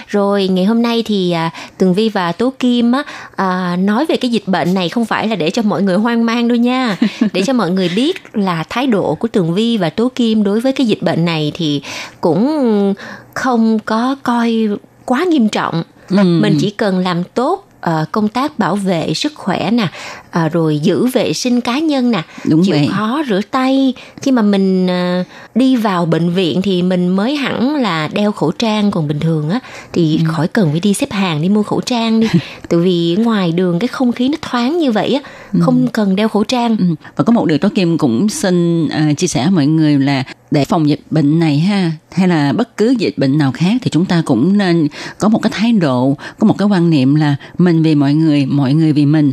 rồi 0.07 0.49
ngày 0.49 0.65
hôm 0.65 0.83
nay 0.83 1.03
thì 1.07 1.31
à, 1.31 1.51
Tường 1.79 1.95
Vi 1.95 2.09
và 2.09 2.33
Tố 2.33 2.53
Kim 2.59 2.93
á, 2.93 3.03
à, 3.37 3.77
nói 3.77 4.07
về 4.07 4.17
cái 4.17 4.31
dịch 4.31 4.49
bệnh 4.49 4.75
này 4.75 4.89
không 4.89 5.05
phải 5.05 5.29
là 5.29 5.37
để 5.37 5.51
cho 5.51 5.63
mọi 5.63 5.83
người 5.83 5.97
hoang 5.97 6.27
mang 6.27 6.49
đâu 6.49 6.57
nha. 6.57 6.97
Để 7.33 7.43
cho 7.47 7.53
mọi 7.53 7.71
người 7.71 7.91
biết 7.97 8.23
là 8.33 8.65
thái 8.71 8.87
độ 8.87 9.15
của 9.15 9.29
Tường 9.29 9.55
Vi 9.55 9.77
và 9.77 9.91
Tố 9.91 10.11
Kim 10.15 10.43
đối 10.43 10.61
với 10.61 10.73
cái 10.73 10.87
dịch 10.87 11.03
bệnh 11.03 11.25
này 11.25 11.53
thì 11.55 11.83
cũng 12.21 12.95
không 13.35 13.79
có 13.79 14.17
coi 14.23 14.69
quá 15.11 15.25
nghiêm 15.25 15.49
trọng. 15.49 15.83
Ừ. 16.09 16.17
Mình 16.17 16.57
chỉ 16.61 16.71
cần 16.71 16.99
làm 16.99 17.23
tốt 17.25 17.67
ờ, 17.81 18.05
công 18.13 18.29
tác 18.29 18.59
bảo 18.59 18.77
vệ 18.77 19.15
sức 19.15 19.33
khỏe 19.37 19.71
nè 19.71 19.87
à, 20.31 20.49
rồi 20.49 20.79
giữ 20.79 21.07
vệ 21.07 21.33
sinh 21.33 21.61
cá 21.61 21.79
nhân 21.79 22.11
nè 22.11 22.23
Đúng 22.49 22.63
chịu 22.65 22.75
vậy. 22.75 22.89
khó 22.97 23.23
rửa 23.29 23.41
tay 23.51 23.95
khi 24.23 24.31
mà 24.31 24.43
mình 24.43 24.87
ờ, 24.87 25.25
đi 25.55 25.77
vào 25.77 26.07
bệnh 26.07 26.31
viện 26.31 26.63
thì 26.63 26.83
mình 26.83 27.09
mới 27.09 27.37
hẳn 27.37 27.75
là 27.75 28.09
đeo 28.13 28.33
khẩu 28.33 28.51
trang 28.51 28.91
còn 28.91 29.09
bình 29.09 29.21
thường 29.21 29.51
á 29.51 29.61
thì 29.93 30.19
Ừ. 30.19 30.25
khỏi 30.33 30.49
cần 30.49 30.71
phải 30.71 30.81
đi 30.81 30.95
xếp 30.95 31.13
hàng 31.13 31.43
đi 31.43 31.49
mua 31.49 31.63
khẩu 31.63 31.81
trang 31.81 32.21
đi 32.21 32.27
tại 32.69 32.81
vì 32.81 33.17
ngoài 33.19 33.53
đường 33.53 33.79
cái 33.79 33.89
không 33.89 34.13
khí 34.13 34.29
nó 34.29 34.37
thoáng 34.43 34.79
như 34.79 34.93
vậy 34.93 35.15
á 35.15 35.31
không 35.61 35.87
cần 35.93 36.17
đeo 36.17 36.29
khẩu 36.29 36.45
trang 36.45 36.77
Ừ. 36.77 36.85
Và 37.17 37.25
có 37.25 37.33
một 37.33 37.47
điều 37.47 37.59
Tố 37.59 37.69
Kim 37.75 37.99
cũng 37.99 38.29
xin 38.29 38.89
à, 38.89 39.13
chia 39.17 39.27
sẻ 39.27 39.43
với 39.43 39.51
mọi 39.51 39.67
người 39.67 39.99
là 39.99 40.25
để 40.51 40.65
phòng 40.65 40.89
dịch 40.89 41.01
bệnh 41.11 41.39
này 41.39 41.59
ha? 41.59 41.93
Hay 42.13 42.29
là 42.29 42.53
bất 42.53 42.77
cứ 42.77 42.95
dịch 42.99 43.19
bệnh 43.19 43.39
nào 43.39 43.53
khác 43.53 43.77
thì 43.83 43.91
chúng 43.91 44.05
ta 44.05 44.23
cũng 44.25 44.59
nên 44.59 44.89
có 45.19 45.29
một 45.29 45.43
cái 45.43 45.53
thái 45.55 45.73
độ 45.73 46.17
có 46.39 46.47
một 46.47 46.59
cái 46.59 46.69
quan 46.69 46.91
niệm 46.91 47.15
là 47.15 47.37
mình 47.59 47.83
vì 47.83 47.95
mọi 47.95 48.15
người 48.15 48.47
mọi 48.47 48.75
người 48.75 48.93
vì 48.93 49.07
mình. 49.07 49.33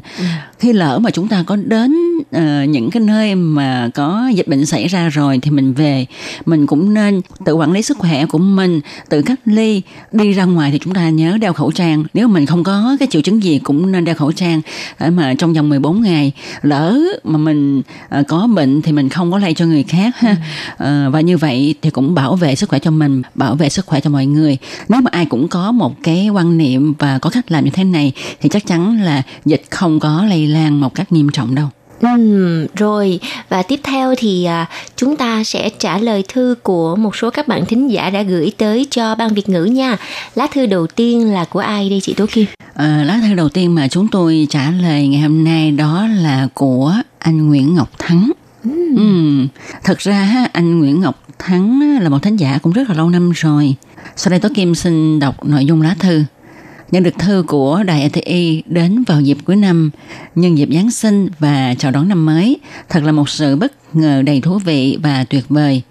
Khi 0.60 0.74
lỡ 0.74 1.00
mà 1.00 1.10
chúng 1.10 1.28
ta 1.28 1.44
có 1.48 1.56
đến 1.56 1.96
ờ, 2.32 2.64
những 2.64 2.92
cái 2.92 3.02
nơi 3.02 3.36
mà 3.36 3.90
có 3.94 4.32
dịch 4.36 4.48
bệnh 4.48 4.66
xảy 4.66 4.88
ra 4.88 5.10
rồi 5.10 5.40
thì 5.42 5.52
mình 5.52 5.74
về 5.74 6.06
mình 6.46 6.68
cũng 6.68 6.94
nên 6.94 7.22
tự 7.46 7.54
quản 7.54 7.72
lý 7.72 7.82
sức 7.82 7.98
khỏe 7.98 8.26
của 8.26 8.38
mình 8.38 8.82
tự 9.10 9.22
cách 9.22 9.40
ly. 9.46 9.82
Đi 10.12 10.34
ra 10.34 10.46
ngoài 10.46 10.72
thì 10.72 10.80
chúng 10.80 10.94
ta 10.94 11.10
nhớ 11.10 11.38
đeo 11.42 11.54
khẩu 11.54 11.72
trang. 11.72 12.04
Nếu 12.14 12.28
mình 12.28 12.46
không 12.46 12.64
có 12.64 12.98
cái 13.00 13.08
triệu 13.12 13.22
chứng 13.22 13.44
gì 13.44 13.60
cũng 13.60 13.92
nên 13.92 14.06
đeo 14.06 14.16
khẩu 14.16 14.32
trang 14.32 14.62
để 15.00 15.10
mà 15.10 15.34
trong 15.38 15.54
vòng 15.54 15.70
14 15.70 16.02
ngày. 16.02 16.32
Lỡ 16.62 17.00
mà 17.24 17.38
mình 17.38 17.82
ờ, 18.10 18.24
có 18.28 18.48
bệnh 18.48 18.82
thì 18.82 18.92
mình 18.92 19.10
không 19.10 19.32
có 19.32 19.38
lây 19.38 19.54
cho 19.54 19.66
người 19.66 19.84
khác 19.84 20.18
ha? 20.18 20.36
Ờ, 20.78 21.07
và 21.10 21.22
như 21.22 21.38
vậy 21.38 21.76
thì 21.82 21.90
cũng 21.90 22.16
bảo 22.16 22.36
vệ 22.36 22.56
sức 22.56 22.70
khỏe 22.70 22.80
cho 22.80 22.92
mình 22.92 23.22
bảo 23.36 23.56
vệ 23.56 23.70
sức 23.70 23.86
khỏe 23.86 24.00
cho 24.00 24.10
mọi 24.10 24.26
người 24.26 24.58
nếu 24.90 25.02
mà 25.02 25.10
ai 25.14 25.26
cũng 25.26 25.48
có 25.48 25.72
một 25.72 25.96
cái 26.04 26.30
quan 26.30 26.58
niệm 26.58 26.94
và 27.00 27.20
có 27.20 27.30
cách 27.30 27.52
làm 27.52 27.66
như 27.66 27.72
thế 27.74 27.84
này 27.84 28.12
thì 28.42 28.50
chắc 28.50 28.66
chắn 28.66 29.02
là 29.02 29.22
dịch 29.46 29.64
không 29.70 30.00
có 30.00 30.26
lây 30.30 30.48
lan 30.48 30.82
một 30.82 30.96
cách 30.96 31.12
nghiêm 31.12 31.30
trọng 31.30 31.56
đâu 31.56 31.68
Ừm, 32.02 32.68
rồi 32.76 33.20
và 33.50 33.64
tiếp 33.64 33.80
theo 33.84 34.16
thì 34.18 34.46
à, 34.46 34.66
chúng 34.96 35.16
ta 35.16 35.44
sẽ 35.44 35.70
trả 35.80 35.98
lời 35.98 36.24
thư 36.28 36.56
của 36.64 36.96
một 36.96 37.16
số 37.16 37.30
các 37.30 37.48
bạn 37.48 37.66
thính 37.66 37.92
giả 37.92 38.10
đã 38.10 38.22
gửi 38.22 38.52
tới 38.58 38.88
cho 38.92 39.16
ban 39.16 39.34
Việt 39.34 39.50
ngữ 39.50 39.64
nha. 39.64 39.98
Lá 40.36 40.48
thư 40.54 40.66
đầu 40.66 40.88
tiên 40.88 41.34
là 41.34 41.46
của 41.46 41.60
ai 41.60 41.90
đây 41.90 42.00
chị 42.02 42.14
Tố 42.14 42.26
Kim? 42.32 42.46
À, 42.74 43.04
lá 43.08 43.20
thư 43.22 43.34
đầu 43.34 43.50
tiên 43.50 43.76
mà 43.76 43.88
chúng 43.88 44.08
tôi 44.08 44.48
trả 44.50 44.72
lời 44.72 45.08
ngày 45.08 45.22
hôm 45.22 45.44
nay 45.44 45.72
đó 45.72 46.08
là 46.08 46.48
của 46.54 46.96
anh 47.20 47.48
Nguyễn 47.48 47.76
Ngọc 47.76 47.90
Thắng. 48.00 48.32
Ừ. 48.64 49.48
Thật 49.84 49.98
ra 50.00 50.48
anh 50.54 50.80
Nguyễn 50.80 51.02
Ngọc 51.02 51.24
Thắng 51.40 52.00
là 52.02 52.10
một 52.10 52.22
thánh 52.22 52.38
giả 52.38 52.60
cũng 52.62 52.74
rất 52.74 52.90
là 52.90 52.96
lâu 52.96 53.10
năm 53.10 53.32
rồi. 53.32 53.76
Sau 54.16 54.30
đây 54.30 54.40
Tố 54.40 54.50
Kim 54.56 54.76
xin 54.76 55.20
đọc 55.20 55.46
nội 55.46 55.66
dung 55.66 55.82
lá 55.82 55.96
thư. 56.00 56.24
Nhận 56.92 57.04
được 57.04 57.20
thư 57.20 57.44
của 57.48 57.84
Đài 57.84 58.10
RTI 58.10 58.64
đến 58.66 59.04
vào 59.08 59.22
dịp 59.22 59.38
cuối 59.46 59.56
năm, 59.56 59.90
nhân 60.36 60.58
dịp 60.58 60.70
Giáng 60.74 60.92
sinh 60.92 61.30
và 61.40 61.76
chào 61.78 61.92
đón 61.92 62.10
năm 62.10 62.26
mới. 62.26 62.60
Thật 62.90 63.04
là 63.04 63.12
một 63.12 63.30
sự 63.30 63.56
bất 63.56 63.96
ngờ 63.96 64.22
đầy 64.22 64.42
thú 64.42 64.60
vị 64.60 64.98
và 65.02 65.24
tuyệt 65.24 65.46
vời. 65.50 65.82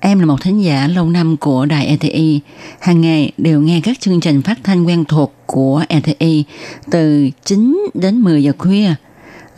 Em 0.00 0.18
là 0.18 0.26
một 0.26 0.42
thính 0.42 0.62
giả 0.64 0.88
lâu 0.88 1.10
năm 1.10 1.36
của 1.36 1.66
đài 1.66 1.98
RTI. 2.00 2.40
Hàng 2.80 3.00
ngày 3.00 3.32
đều 3.38 3.60
nghe 3.60 3.80
các 3.84 4.00
chương 4.00 4.20
trình 4.20 4.42
phát 4.42 4.58
thanh 4.64 4.84
quen 4.86 5.04
thuộc 5.04 5.34
của 5.46 5.84
RTI 6.02 6.44
từ 6.90 7.30
9 7.44 7.86
đến 7.94 8.20
10 8.20 8.42
giờ 8.42 8.52
khuya. 8.58 8.94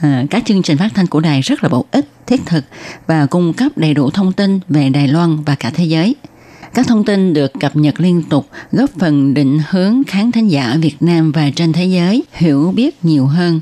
À, 0.01 0.25
các 0.31 0.43
chương 0.47 0.63
trình 0.63 0.79
phát 0.79 0.89
thanh 0.95 1.07
của 1.07 1.21
đài 1.21 1.41
rất 1.41 1.63
là 1.63 1.69
bổ 1.69 1.85
ích, 1.91 2.09
thiết 2.27 2.47
thực 2.47 2.65
và 3.07 3.27
cung 3.27 3.53
cấp 3.53 3.73
đầy 3.77 3.95
đủ 3.95 4.11
thông 4.11 4.33
tin 4.33 4.61
về 4.69 4.89
Đài 4.89 5.09
Loan 5.09 5.45
và 5.45 5.55
cả 5.55 5.71
thế 5.75 5.85
giới. 5.85 6.15
Các 6.75 6.87
thông 6.87 7.05
tin 7.05 7.35
được 7.35 7.53
cập 7.61 7.77
nhật 7.77 8.01
liên 8.01 8.23
tục 8.23 8.49
góp 8.73 8.91
phần 8.99 9.35
định 9.35 9.61
hướng 9.69 10.03
khán 10.07 10.33
thính 10.33 10.49
giả 10.49 10.77
Việt 10.81 10.97
Nam 11.01 11.33
và 11.33 11.51
trên 11.57 11.73
thế 11.73 11.85
giới 11.85 12.23
hiểu 12.33 12.73
biết 12.77 13.05
nhiều 13.05 13.27
hơn. 13.27 13.61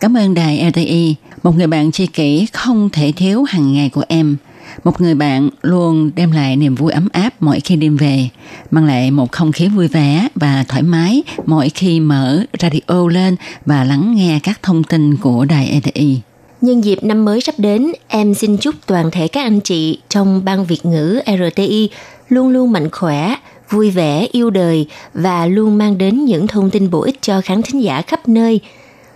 Cảm 0.00 0.16
ơn 0.16 0.34
đài 0.34 0.70
RTI, 0.72 1.14
một 1.42 1.56
người 1.56 1.66
bạn 1.66 1.92
tri 1.92 2.06
kỷ 2.06 2.46
không 2.52 2.90
thể 2.92 3.12
thiếu 3.16 3.42
hàng 3.42 3.72
ngày 3.72 3.88
của 3.88 4.04
em. 4.08 4.36
Một 4.84 5.00
người 5.00 5.14
bạn 5.14 5.48
luôn 5.62 6.10
đem 6.14 6.32
lại 6.32 6.56
niềm 6.56 6.74
vui 6.74 6.92
ấm 6.92 7.08
áp 7.12 7.30
mỗi 7.40 7.60
khi 7.60 7.76
đêm 7.76 7.96
về, 7.96 8.28
mang 8.70 8.84
lại 8.84 9.10
một 9.10 9.32
không 9.32 9.52
khí 9.52 9.68
vui 9.68 9.88
vẻ 9.88 10.28
và 10.34 10.64
thoải 10.68 10.82
mái 10.82 11.22
mỗi 11.46 11.68
khi 11.68 12.00
mở 12.00 12.44
radio 12.60 13.08
lên 13.10 13.36
và 13.66 13.84
lắng 13.84 14.14
nghe 14.16 14.40
các 14.42 14.62
thông 14.62 14.84
tin 14.84 15.16
của 15.16 15.44
đài 15.44 15.68
ETI. 15.68 16.18
Nhân 16.60 16.84
dịp 16.84 16.98
năm 17.02 17.24
mới 17.24 17.40
sắp 17.40 17.54
đến, 17.58 17.92
em 18.08 18.34
xin 18.34 18.56
chúc 18.56 18.74
toàn 18.86 19.10
thể 19.10 19.28
các 19.28 19.42
anh 19.42 19.60
chị 19.60 19.98
trong 20.08 20.44
ban 20.44 20.64
Việt 20.64 20.86
ngữ 20.86 21.20
RTI 21.26 21.90
luôn 22.28 22.48
luôn 22.48 22.72
mạnh 22.72 22.90
khỏe, 22.90 23.34
vui 23.70 23.90
vẻ, 23.90 24.26
yêu 24.32 24.50
đời 24.50 24.86
và 25.14 25.46
luôn 25.46 25.78
mang 25.78 25.98
đến 25.98 26.24
những 26.24 26.46
thông 26.46 26.70
tin 26.70 26.90
bổ 26.90 27.02
ích 27.02 27.18
cho 27.22 27.40
khán 27.40 27.62
thính 27.62 27.82
giả 27.82 28.02
khắp 28.02 28.28
nơi. 28.28 28.60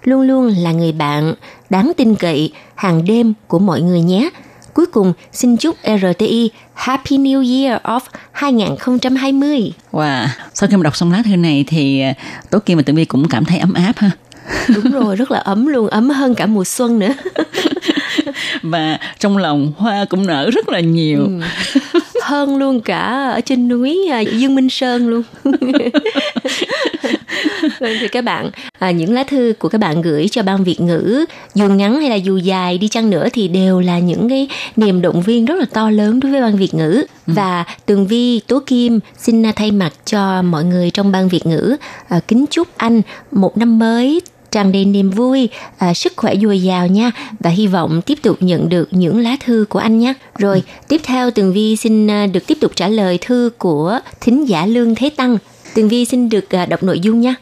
Luôn 0.04 0.20
luôn 0.20 0.46
là 0.46 0.72
người 0.72 0.92
bạn 0.92 1.34
đáng 1.70 1.92
tin 1.96 2.14
cậy 2.14 2.52
hàng 2.74 3.04
đêm 3.04 3.34
của 3.48 3.58
mọi 3.58 3.80
người 3.80 4.00
nhé. 4.00 4.30
Cuối 4.78 4.86
cùng, 4.86 5.12
xin 5.32 5.56
chúc 5.56 5.76
RTI 5.84 6.50
Happy 6.74 7.18
New 7.18 7.62
Year 7.62 7.80
of 7.82 8.00
2020. 8.32 9.72
Wow, 9.92 10.26
sau 10.54 10.68
khi 10.68 10.76
mà 10.76 10.82
đọc 10.82 10.96
xong 10.96 11.12
lá 11.12 11.22
thư 11.24 11.36
này 11.36 11.64
thì 11.68 12.00
à, 12.00 12.14
Tố 12.50 12.58
Kim 12.58 12.78
và 12.78 12.82
Tử 12.82 12.92
Vi 12.92 13.04
cũng 13.04 13.28
cảm 13.28 13.44
thấy 13.44 13.58
ấm 13.58 13.74
áp 13.74 13.92
ha. 13.96 14.10
Đúng 14.74 14.90
rồi, 14.92 15.16
rất 15.16 15.30
là 15.30 15.38
ấm 15.38 15.66
luôn, 15.66 15.88
ấm 15.88 16.10
hơn 16.10 16.34
cả 16.34 16.46
mùa 16.46 16.64
xuân 16.64 16.98
nữa. 16.98 17.14
Và 18.62 18.98
trong 19.18 19.36
lòng 19.36 19.72
hoa 19.76 20.04
cũng 20.04 20.26
nở 20.26 20.50
rất 20.50 20.68
là 20.68 20.80
nhiều. 20.80 21.18
Ừ. 21.20 21.40
hơn 22.28 22.56
luôn 22.56 22.80
cả 22.80 23.30
ở 23.34 23.40
trên 23.40 23.68
núi 23.68 24.08
à, 24.10 24.20
Dương 24.20 24.54
Minh 24.54 24.70
Sơn 24.70 25.08
luôn. 25.08 25.22
Vâng, 27.80 27.92
thì 28.00 28.08
các 28.08 28.24
bạn 28.24 28.50
à, 28.78 28.90
những 28.90 29.12
lá 29.12 29.24
thư 29.24 29.52
của 29.58 29.68
các 29.68 29.78
bạn 29.78 30.02
gửi 30.02 30.28
cho 30.28 30.42
ban 30.42 30.64
Việt 30.64 30.80
ngữ 30.80 31.24
dù 31.54 31.68
ngắn 31.68 32.00
hay 32.00 32.10
là 32.10 32.16
dù 32.16 32.36
dài 32.36 32.78
đi 32.78 32.88
chăng 32.88 33.10
nữa 33.10 33.28
thì 33.32 33.48
đều 33.48 33.80
là 33.80 33.98
những 33.98 34.28
cái 34.28 34.48
niềm 34.76 35.02
động 35.02 35.22
viên 35.22 35.44
rất 35.44 35.54
là 35.58 35.64
to 35.72 35.90
lớn 35.90 36.20
đối 36.20 36.32
với 36.32 36.40
ban 36.40 36.56
Việt 36.56 36.74
ngữ 36.74 37.04
và 37.26 37.64
Tường 37.86 38.06
Vi 38.06 38.40
Tố 38.40 38.60
Kim 38.66 39.00
xin 39.18 39.46
à, 39.46 39.52
thay 39.56 39.70
mặt 39.70 39.92
cho 40.04 40.42
mọi 40.42 40.64
người 40.64 40.90
trong 40.90 41.12
ban 41.12 41.28
Việt 41.28 41.46
ngữ 41.46 41.76
à, 42.08 42.20
kính 42.28 42.44
chúc 42.50 42.68
anh 42.76 43.02
một 43.32 43.56
năm 43.56 43.78
mới 43.78 44.20
tràn 44.50 44.72
đầy 44.72 44.84
niềm 44.84 45.10
vui, 45.10 45.48
à, 45.78 45.94
sức 45.94 46.12
khỏe 46.16 46.34
dồi 46.36 46.62
dào 46.62 46.86
nha 46.86 47.10
và 47.40 47.50
hy 47.50 47.66
vọng 47.66 48.02
tiếp 48.02 48.18
tục 48.22 48.36
nhận 48.40 48.68
được 48.68 48.88
những 48.90 49.18
lá 49.20 49.36
thư 49.44 49.64
của 49.68 49.78
anh 49.78 49.98
nhé. 49.98 50.14
Rồi, 50.38 50.62
tiếp 50.88 51.00
theo 51.04 51.30
Tường 51.30 51.52
Vi 51.52 51.76
xin 51.76 52.10
à, 52.10 52.26
được 52.26 52.46
tiếp 52.46 52.58
tục 52.60 52.72
trả 52.74 52.88
lời 52.88 53.18
thư 53.20 53.50
của 53.58 54.00
thính 54.20 54.48
giả 54.48 54.66
Lương 54.66 54.94
Thế 54.94 55.10
Tăng. 55.10 55.38
Tường 55.74 55.88
Vi 55.88 56.04
xin 56.04 56.28
được 56.28 56.54
à, 56.54 56.66
đọc 56.66 56.82
nội 56.82 57.00
dung 57.00 57.20
nha. 57.20 57.34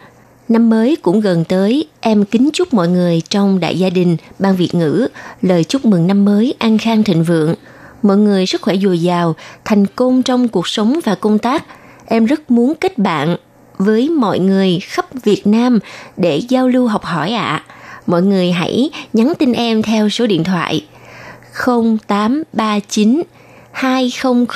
Năm 0.49 0.71
mới 0.71 0.97
cũng 0.97 1.21
gần 1.21 1.45
tới, 1.45 1.89
em 2.01 2.25
kính 2.25 2.51
chúc 2.53 2.75
mọi 2.75 2.89
người 2.89 3.23
trong 3.29 3.61
đại 3.61 3.79
gia 3.79 3.91
đình, 3.91 4.17
ban 4.39 4.57
Việt 4.57 4.75
ngữ, 4.75 5.09
lời 5.43 5.65
chúc 5.65 5.85
mừng 5.85 6.07
năm 6.07 6.25
mới 6.25 6.55
an 6.59 6.79
khang 6.79 7.03
thịnh 7.03 7.25
vượng. 7.25 7.55
Mọi 8.03 8.17
người 8.17 8.47
sức 8.47 8.63
khỏe 8.63 8.77
dồi 8.77 9.03
dào, 9.03 9.35
thành 9.65 9.87
công 9.87 10.23
trong 10.23 10.49
cuộc 10.49 10.69
sống 10.69 11.01
và 11.05 11.15
công 11.15 11.39
tác. 11.39 11.65
Em 12.07 12.27
rất 12.27 12.51
muốn 12.51 12.75
kết 12.75 12.99
bạn 12.99 13.37
với 13.79 14.09
mọi 14.09 14.39
người 14.39 14.79
khắp 14.81 15.07
Việt 15.25 15.47
Nam 15.47 15.79
để 16.17 16.37
giao 16.37 16.69
lưu 16.69 16.87
học 16.87 17.05
hỏi 17.05 17.33
ạ. 17.33 17.63
Mọi 18.07 18.23
người 18.23 18.53
hãy 18.53 18.91
nhắn 19.13 19.33
tin 19.39 19.53
em 19.53 19.83
theo 19.83 20.09
số 20.09 20.27
điện 20.27 20.45
thoại 20.45 20.87
0839 21.67 23.23
200 23.73 24.47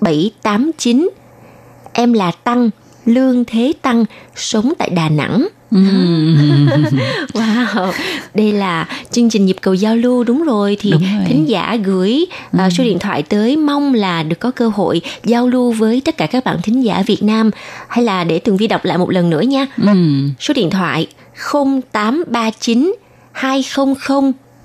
789. 0.00 1.08
Em 1.92 2.12
là 2.12 2.30
Tăng, 2.30 2.70
Lương 3.04 3.44
Thế 3.44 3.72
Tăng, 3.82 4.04
sống 4.34 4.72
tại 4.78 4.90
Đà 4.90 5.08
Nẵng. 5.08 5.48
wow, 7.32 7.92
đây 8.34 8.52
là 8.52 8.88
chương 9.10 9.30
trình 9.30 9.46
nhịp 9.46 9.56
cầu 9.60 9.74
giao 9.74 9.96
lưu 9.96 10.24
đúng 10.24 10.42
rồi 10.44 10.76
thì 10.80 10.90
Đúng 10.90 11.02
rồi. 11.02 11.24
thính 11.26 11.48
giả 11.48 11.76
gửi 11.84 12.26
à, 12.58 12.70
số 12.70 12.84
điện 12.84 12.98
thoại 12.98 13.22
tới 13.22 13.56
mong 13.56 13.94
là 13.94 14.22
được 14.22 14.40
có 14.40 14.50
cơ 14.50 14.68
hội 14.68 15.00
giao 15.24 15.48
lưu 15.48 15.72
với 15.72 16.02
tất 16.04 16.16
cả 16.16 16.26
các 16.26 16.44
bạn 16.44 16.62
thính 16.62 16.84
giả 16.84 17.02
Việt 17.06 17.22
Nam 17.22 17.50
hay 17.88 18.04
là 18.04 18.24
để 18.24 18.38
Tường 18.38 18.56
Vi 18.56 18.66
đọc 18.66 18.84
lại 18.84 18.98
một 18.98 19.10
lần 19.10 19.30
nữa 19.30 19.40
nha. 19.40 19.66
Số 20.40 20.54
điện 20.54 20.70
thoại 20.70 21.06
0839 21.92 22.94
200 23.32 23.94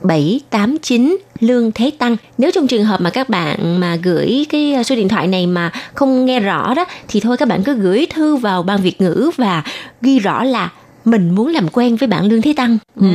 789 0.03 1.17
Lương 1.39 1.71
Thế 1.71 1.91
Tăng. 1.97 2.17
Nếu 2.37 2.51
trong 2.51 2.67
trường 2.67 2.85
hợp 2.85 3.01
mà 3.01 3.09
các 3.09 3.29
bạn 3.29 3.79
mà 3.79 3.95
gửi 3.95 4.45
cái 4.49 4.75
số 4.85 4.95
điện 4.95 5.09
thoại 5.09 5.27
này 5.27 5.47
mà 5.47 5.71
không 5.93 6.25
nghe 6.25 6.39
rõ 6.39 6.73
đó 6.73 6.85
thì 7.07 7.19
thôi 7.19 7.37
các 7.37 7.47
bạn 7.47 7.63
cứ 7.63 7.73
gửi 7.73 8.07
thư 8.09 8.35
vào 8.35 8.63
ban 8.63 8.81
Việt 8.81 9.01
ngữ 9.01 9.31
và 9.37 9.63
ghi 10.01 10.19
rõ 10.19 10.43
là 10.43 10.69
mình 11.05 11.35
muốn 11.35 11.47
làm 11.47 11.67
quen 11.67 11.95
với 11.95 12.07
bạn 12.07 12.25
Lương 12.25 12.41
Thế 12.41 12.53
Tăng. 12.53 12.77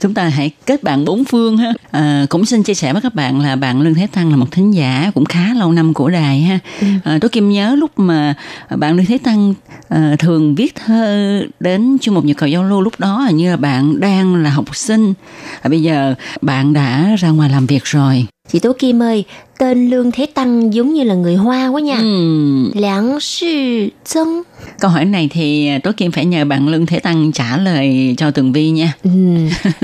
chúng 0.00 0.14
ta 0.14 0.28
hãy 0.28 0.50
kết 0.66 0.82
bạn 0.82 1.04
bốn 1.04 1.24
phương 1.24 1.56
ha. 1.56 1.72
À, 1.90 2.26
cũng 2.28 2.44
xin 2.44 2.62
chia 2.62 2.74
sẻ 2.74 2.92
với 2.92 3.02
các 3.02 3.14
bạn 3.14 3.40
là 3.40 3.56
bạn 3.56 3.80
Lương 3.80 3.94
Thế 3.94 4.06
Tăng 4.12 4.30
là 4.30 4.36
một 4.36 4.50
thính 4.50 4.74
giả 4.74 5.10
cũng 5.14 5.24
khá 5.24 5.54
lâu 5.54 5.72
năm 5.72 5.94
của 5.94 6.10
đài 6.10 6.40
ha. 6.40 6.58
À, 7.04 7.18
tôi 7.20 7.28
Kim 7.28 7.50
nhớ 7.50 7.74
lúc 7.74 7.98
mà 7.98 8.34
bạn 8.76 8.96
Lương 8.96 9.06
Thế 9.06 9.18
Tăng 9.18 9.54
à, 9.88 10.16
thường 10.18 10.54
viết 10.54 10.74
thơ 10.74 11.42
đến 11.60 11.96
chuyên 12.00 12.14
mục 12.14 12.24
nhật 12.24 12.36
cầu 12.36 12.48
giao 12.48 12.64
lưu 12.64 12.80
lúc 12.80 13.00
đó 13.00 13.20
hình 13.26 13.36
như 13.36 13.50
là 13.50 13.56
bạn 13.56 14.00
đang 14.00 14.36
là 14.36 14.50
học 14.50 14.76
sinh. 14.76 15.14
À, 15.62 15.68
bây 15.68 15.82
giờ 15.82 16.14
bạn 16.40 16.72
đã 16.72 17.16
ra 17.18 17.28
ngoài 17.28 17.50
làm 17.50 17.66
việc 17.66 17.84
rồi. 17.84 18.26
Chị 18.52 18.58
Tố 18.58 18.72
Kim 18.78 19.02
ơi, 19.02 19.24
tên 19.58 19.90
Lương 19.90 20.12
Thế 20.12 20.26
Tăng 20.34 20.74
giống 20.74 20.94
như 20.94 21.04
là 21.04 21.14
người 21.14 21.36
Hoa 21.36 21.68
quá 21.68 21.80
nha. 21.80 21.96
Ừm, 21.96 22.70
Lãng 22.74 23.20
sư 23.20 23.88
dân. 24.06 24.42
câu 24.80 24.90
hỏi 24.90 25.04
này 25.04 25.28
thì 25.32 25.70
Tố 25.82 25.92
Kim 25.96 26.12
phải 26.12 26.24
nhờ 26.24 26.44
bạn 26.44 26.68
Lương 26.68 26.86
Thế 26.86 26.98
Tăng 26.98 27.32
trả 27.32 27.56
lời 27.56 28.14
cho 28.18 28.30
Tường 28.30 28.52
Vi 28.52 28.70
nha. 28.70 28.92
Ừ, 29.04 29.10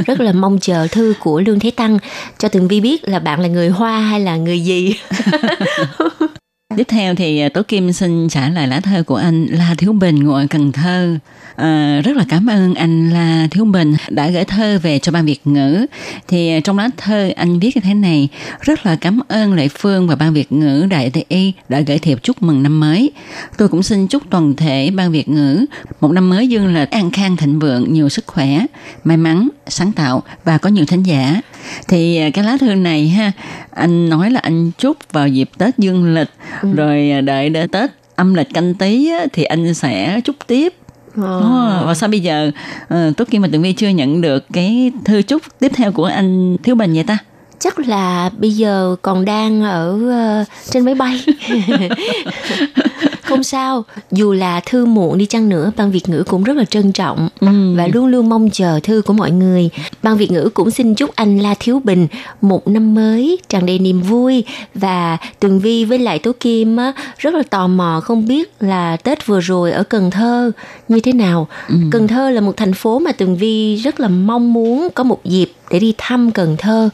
rất 0.07 0.21
là 0.21 0.33
mong 0.33 0.59
chờ 0.61 0.87
thư 0.91 1.15
của 1.21 1.41
Lương 1.41 1.61
Thế 1.61 1.71
Tăng 1.71 1.99
cho 2.39 2.49
Tường 2.49 2.69
Vi 2.69 2.81
biết 2.81 3.09
là 3.09 3.19
bạn 3.19 3.41
là 3.41 3.49
người 3.49 3.69
Hoa 3.69 4.01
hay 4.01 4.21
là 4.21 4.37
người 4.37 4.61
gì. 4.61 4.95
Tiếp 6.77 6.85
theo 6.89 7.15
thì 7.15 7.49
Tố 7.49 7.63
Kim 7.63 7.93
xin 7.93 8.29
trả 8.29 8.49
lời 8.49 8.67
lá 8.67 8.81
thơ 8.81 9.03
của 9.03 9.17
anh 9.17 9.47
La 9.47 9.75
Thiếu 9.79 9.93
Bình 9.93 10.25
ngụ 10.25 10.33
ở 10.33 10.47
Cần 10.51 10.73
Thơ. 10.73 11.17
À, 11.57 12.01
rất 12.05 12.17
là 12.17 12.25
cảm 12.29 12.47
ơn 12.47 12.75
anh 12.75 13.11
La 13.11 13.49
Thiếu 13.51 13.65
Bình 13.65 13.95
đã 14.09 14.31
gửi 14.31 14.45
thơ 14.45 14.79
về 14.83 14.99
cho 14.99 15.13
ban 15.13 15.27
Việt 15.27 15.41
ngữ. 15.45 15.87
Thì 16.29 16.61
trong 16.65 16.79
lá 16.79 16.89
thơ 16.97 17.31
anh 17.37 17.59
viết 17.59 17.77
như 17.77 17.81
thế 17.81 17.95
này, 17.95 18.29
rất 18.61 18.87
là 18.87 18.97
cảm 18.97 19.21
ơn 19.29 19.55
Lệ 19.55 19.69
Phương 19.69 20.07
và 20.07 20.15
ban 20.15 20.33
Việt 20.33 20.53
ngữ 20.53 20.87
Đại 20.91 21.11
TI 21.11 21.53
đã 21.69 21.81
gửi 21.81 21.99
thiệp 21.99 22.19
chúc 22.23 22.43
mừng 22.43 22.63
năm 22.63 22.81
mới. 22.81 23.11
Tôi 23.59 23.69
cũng 23.69 23.83
xin 23.83 24.07
chúc 24.07 24.23
toàn 24.31 24.57
thể 24.57 24.91
ban 24.95 25.13
Việt 25.13 25.29
ngữ 25.29 25.65
một 26.01 26.13
năm 26.13 26.31
mới 26.31 26.49
dương 26.49 26.75
là 26.75 26.87
an 26.91 27.11
khang 27.11 27.37
thịnh 27.37 27.59
vượng, 27.59 27.93
nhiều 27.93 28.09
sức 28.09 28.27
khỏe, 28.27 28.67
may 29.05 29.17
mắn, 29.17 29.49
sáng 29.67 29.93
tạo 29.93 30.23
và 30.45 30.59
có 30.59 30.71
nhiều 30.71 30.85
thính 30.85 31.03
giả. 31.03 31.41
Thì 31.89 32.17
à, 32.17 32.31
cái 32.31 32.45
lá 32.45 32.57
thư 32.61 32.75
này 32.75 33.09
ha, 33.09 33.33
anh 33.71 34.09
nói 34.09 34.31
là 34.31 34.41
anh 34.41 34.71
chúc 34.79 34.97
vào 35.13 35.29
dịp 35.29 35.51
Tết 35.59 35.79
dương 35.79 36.15
lịch 36.15 36.31
rồi 36.77 37.11
à, 37.11 37.21
đợi 37.21 37.49
đến 37.49 37.69
Tết 37.69 37.91
âm 38.17 38.35
lịch 38.35 38.55
canh 38.55 38.75
tí 38.75 39.11
thì 39.33 39.45
anh 39.45 39.75
sẽ 39.75 40.21
chúc 40.25 40.37
tiếp. 40.47 40.75
Ồ, 41.17 41.87
và 41.87 41.95
sao 41.95 42.09
bây 42.09 42.21
giờ 42.21 42.51
uh, 42.95 43.17
Tốt 43.17 43.29
Kim 43.31 43.43
và 43.43 43.49
Tường 43.53 43.63
Vi 43.63 43.73
chưa 43.73 43.89
nhận 43.89 44.21
được 44.21 44.45
cái 44.53 44.93
thư 45.05 45.23
chúc 45.23 45.43
tiếp 45.59 45.73
theo 45.75 45.93
của 45.93 46.05
anh 46.05 46.57
Thiếu 46.63 46.75
Bình 46.75 46.95
vậy 46.95 47.05
ta? 47.05 47.19
Chắc 47.59 47.79
là 47.79 48.31
bây 48.39 48.51
giờ 48.51 48.97
còn 49.03 49.25
đang 49.25 49.63
ở 49.63 49.99
ờ, 50.11 50.45
trên 50.71 50.85
máy 50.85 50.95
bay. 50.95 51.25
Không 53.35 53.43
sao, 53.43 53.85
dù 54.13 54.33
là 54.33 54.61
thư 54.61 54.85
muộn 54.87 55.19
đi 55.19 55.27
chăng 55.27 55.49
nữa, 55.49 55.73
ban 55.77 55.91
Việt 55.91 56.09
ngữ 56.09 56.23
cũng 56.27 56.43
rất 56.45 56.57
là 56.57 56.65
trân 56.65 56.93
trọng 56.93 57.29
Ừ. 57.41 57.75
và 57.77 57.87
luôn 57.87 58.07
luôn 58.07 58.29
mong 58.29 58.51
chờ 58.51 58.81
thư 58.83 59.03
của 59.07 59.13
mọi 59.13 59.31
người. 59.31 59.71
Ban 60.03 60.17
Việt 60.17 60.31
ngữ 60.31 60.49
cũng 60.55 60.71
xin 60.71 60.95
chúc 60.95 61.11
anh 61.17 61.39
La 61.39 61.55
Thiếu 61.61 61.81
Bình 61.85 62.07
một 62.41 62.69
năm 62.69 62.95
mới 62.95 63.39
tràn 63.49 63.67
đầy 63.67 63.79
niềm 63.79 64.03
vui 64.03 64.45
và 64.75 65.19
Tường 65.41 65.61
Vi 65.61 65.85
với 65.85 65.99
lại 65.99 66.19
Tố 66.19 66.33
Kim 66.41 66.77
á, 66.77 66.93
rất 67.19 67.35
là 67.35 67.43
tò 67.51 67.67
mò 67.67 68.01
không 68.05 68.29
biết 68.29 68.53
là 68.61 68.97
Tết 68.97 69.27
vừa 69.27 69.41
rồi 69.41 69.73
ở 69.73 69.83
Cần 69.83 70.11
Thơ 70.11 70.51
như 70.89 71.01
thế 71.01 71.13
nào. 71.13 71.49
Cần 71.91 72.09
Thơ 72.09 72.31
là 72.31 72.41
một 72.41 72.57
thành 72.57 72.75
phố 72.75 72.99
mà 72.99 73.13
Tường 73.13 73.37
Vi 73.37 73.77
rất 73.77 74.01
là 74.01 74.09
mong 74.09 74.53
muốn 74.53 74.89
có 74.95 75.05
một 75.05 75.25
dịp 75.25 75.53
để 75.71 75.79
đi 75.79 75.95
thăm 75.99 76.31
Cần 76.31 76.57
Thơ. 76.59 76.91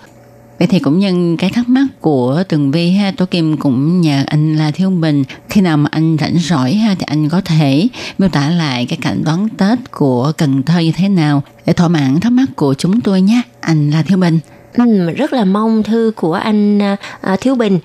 Vậy 0.61 0.67
thì 0.67 0.79
cũng 0.79 0.99
nhân 0.99 1.37
cái 1.37 1.51
thắc 1.51 1.69
mắc 1.69 1.87
của 2.01 2.43
Tường 2.49 2.71
Vi 2.71 2.91
ha, 2.91 3.13
Tố 3.17 3.27
Kim 3.27 3.57
cũng 3.57 4.01
nhờ 4.01 4.23
anh 4.27 4.57
là 4.57 4.71
Thiếu 4.71 4.91
Bình. 4.91 5.25
Khi 5.49 5.61
nào 5.61 5.77
mà 5.77 5.89
anh 5.93 6.17
rảnh 6.21 6.39
rỗi 6.39 6.73
ha 6.73 6.95
thì 6.99 7.05
anh 7.07 7.29
có 7.29 7.41
thể 7.41 7.89
miêu 8.19 8.29
tả 8.29 8.51
lại 8.51 8.87
cái 8.89 8.99
cảnh 9.03 9.23
đón 9.25 9.49
Tết 9.49 9.79
của 9.91 10.33
Cần 10.39 10.63
Thơ 10.63 10.79
như 10.79 10.93
thế 10.97 11.09
nào? 11.09 11.43
Để 11.67 11.73
thỏa 11.73 11.89
mãn 11.89 12.21
thắc 12.21 12.33
mắc 12.33 12.49
của 12.57 12.75
chúng 12.75 13.01
tôi 13.01 13.21
nhé, 13.21 13.43
anh 13.61 13.91
là 13.91 14.03
Thiếu 14.03 14.19
Bình. 14.19 14.39
Ừ, 14.73 15.11
rất 15.17 15.33
là 15.33 15.45
mong 15.45 15.83
thư 15.83 16.13
của 16.17 16.35
anh 16.35 16.83
à, 16.83 16.97
à, 17.21 17.37
Thiếu 17.41 17.55
Bình. 17.55 17.79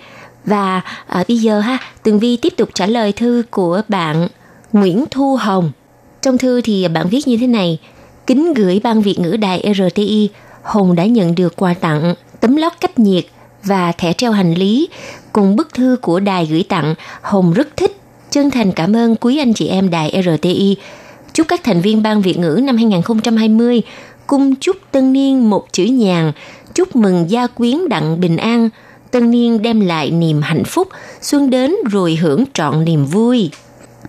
Và 0.46 0.82
à, 1.08 1.24
bây 1.28 1.38
giờ 1.38 1.60
ha 1.60 1.78
Tường 2.04 2.20
Vi 2.20 2.38
tiếp 2.38 2.54
tục 2.58 2.70
trả 2.74 2.86
lời 2.86 3.12
thư 3.12 3.44
của 3.50 3.82
bạn 3.88 4.28
Nguyễn 4.74 5.06
Thu 5.12 5.36
Hồng. 5.36 5.72
Trong 6.22 6.38
thư 6.38 6.62
thì 6.62 6.88
bạn 6.88 7.10
viết 7.10 7.28
như 7.28 7.38
thế 7.38 7.48
này 7.48 7.80
Kính 8.28 8.54
gửi 8.54 8.82
ban 8.84 9.02
Việt 9.02 9.20
ngữ 9.20 9.38
đài 9.38 9.74
RTI, 9.76 10.30
Hồng 10.64 10.96
đã 10.96 11.06
nhận 11.06 11.36
được 11.36 11.56
quà 11.56 11.74
tặng 11.74 12.16
tấm 12.46 12.56
lót 12.56 12.72
cách 12.82 13.00
nhiệt 13.00 13.26
và 13.64 13.92
thẻ 13.92 14.14
treo 14.14 14.32
hành 14.32 14.54
lý 14.54 14.90
cùng 15.34 15.56
bức 15.56 15.74
thư 15.74 15.98
của 16.02 16.20
đài 16.20 16.46
gửi 16.46 16.64
tặng. 16.70 16.96
Hồng 17.22 17.54
rất 17.54 17.78
thích. 17.78 17.98
Chân 18.30 18.52
thành 18.52 18.72
cảm 18.72 18.96
ơn 18.96 19.16
quý 19.16 19.38
anh 19.38 19.54
chị 19.54 19.68
em 19.68 19.90
đài 19.90 20.24
RTI. 20.24 20.78
Chúc 21.34 21.48
các 21.48 21.64
thành 21.64 21.82
viên 21.82 22.04
ban 22.04 22.22
Việt 22.22 22.38
ngữ 22.38 22.60
năm 22.64 22.78
2020 22.78 23.82
cung 24.28 24.56
chúc 24.56 24.78
tân 24.92 25.14
niên 25.14 25.50
một 25.50 25.68
chữ 25.72 25.84
nhàn, 25.84 26.32
chúc 26.74 26.96
mừng 26.96 27.26
gia 27.30 27.48
quyến 27.48 27.90
đặng 27.90 28.20
bình 28.20 28.38
an, 28.38 28.70
tân 29.12 29.32
niên 29.32 29.62
đem 29.62 29.80
lại 29.80 30.12
niềm 30.12 30.42
hạnh 30.42 30.64
phúc, 30.64 30.88
xuân 31.22 31.50
đến 31.50 31.76
rồi 31.92 32.16
hưởng 32.16 32.44
trọn 32.54 32.86
niềm 32.86 33.06
vui. 33.06 33.50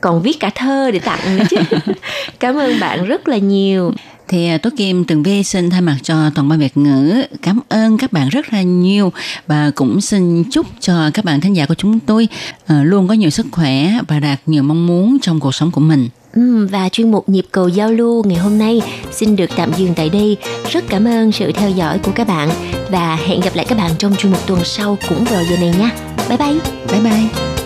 Còn 0.00 0.22
viết 0.22 0.40
cả 0.40 0.50
thơ 0.54 0.90
để 0.90 0.98
tặng 0.98 1.36
nữa 1.36 1.44
chứ. 1.50 1.56
Cảm 2.40 2.56
ơn 2.56 2.80
bạn 2.80 3.04
rất 3.04 3.28
là 3.28 3.36
nhiều. 3.36 3.92
Thì 4.28 4.48
à, 4.48 4.58
Tố 4.58 4.70
Kim 4.76 5.04
Tường 5.04 5.22
Vi 5.22 5.42
xin 5.42 5.70
thay 5.70 5.80
mặt 5.80 5.96
cho 6.02 6.30
toàn 6.34 6.48
ban 6.48 6.58
Việt 6.58 6.76
ngữ 6.76 7.22
cảm 7.42 7.60
ơn 7.68 7.98
các 7.98 8.12
bạn 8.12 8.28
rất 8.28 8.52
là 8.52 8.62
nhiều 8.62 9.12
và 9.46 9.70
cũng 9.74 10.00
xin 10.00 10.44
chúc 10.50 10.66
cho 10.80 11.10
các 11.14 11.24
bạn 11.24 11.40
thính 11.40 11.56
giả 11.56 11.66
của 11.66 11.74
chúng 11.74 12.00
tôi 12.00 12.28
à, 12.66 12.82
luôn 12.82 13.08
có 13.08 13.14
nhiều 13.14 13.30
sức 13.30 13.46
khỏe 13.52 13.92
và 14.08 14.20
đạt 14.20 14.40
nhiều 14.46 14.62
mong 14.62 14.86
muốn 14.86 15.18
trong 15.22 15.40
cuộc 15.40 15.54
sống 15.54 15.70
của 15.70 15.80
mình. 15.80 16.08
Và 16.70 16.88
chuyên 16.88 17.10
mục 17.10 17.28
nhịp 17.28 17.46
cầu 17.52 17.68
giao 17.68 17.92
lưu 17.92 18.24
ngày 18.24 18.38
hôm 18.38 18.58
nay 18.58 18.82
xin 19.12 19.36
được 19.36 19.50
tạm 19.56 19.72
dừng 19.76 19.94
tại 19.94 20.08
đây. 20.08 20.36
Rất 20.70 20.84
cảm 20.88 21.04
ơn 21.04 21.32
sự 21.32 21.52
theo 21.52 21.70
dõi 21.70 21.98
của 21.98 22.12
các 22.14 22.28
bạn 22.28 22.50
và 22.90 23.16
hẹn 23.16 23.40
gặp 23.40 23.54
lại 23.54 23.66
các 23.68 23.78
bạn 23.78 23.90
trong 23.98 24.16
chuyên 24.16 24.32
mục 24.32 24.46
tuần 24.46 24.60
sau 24.64 24.98
cũng 25.08 25.24
vào 25.24 25.42
giờ 25.50 25.56
này 25.56 25.74
nha. 25.78 25.90
Bye 26.28 26.38
bye. 26.38 26.58
Bye 26.92 27.00
bye. 27.00 27.65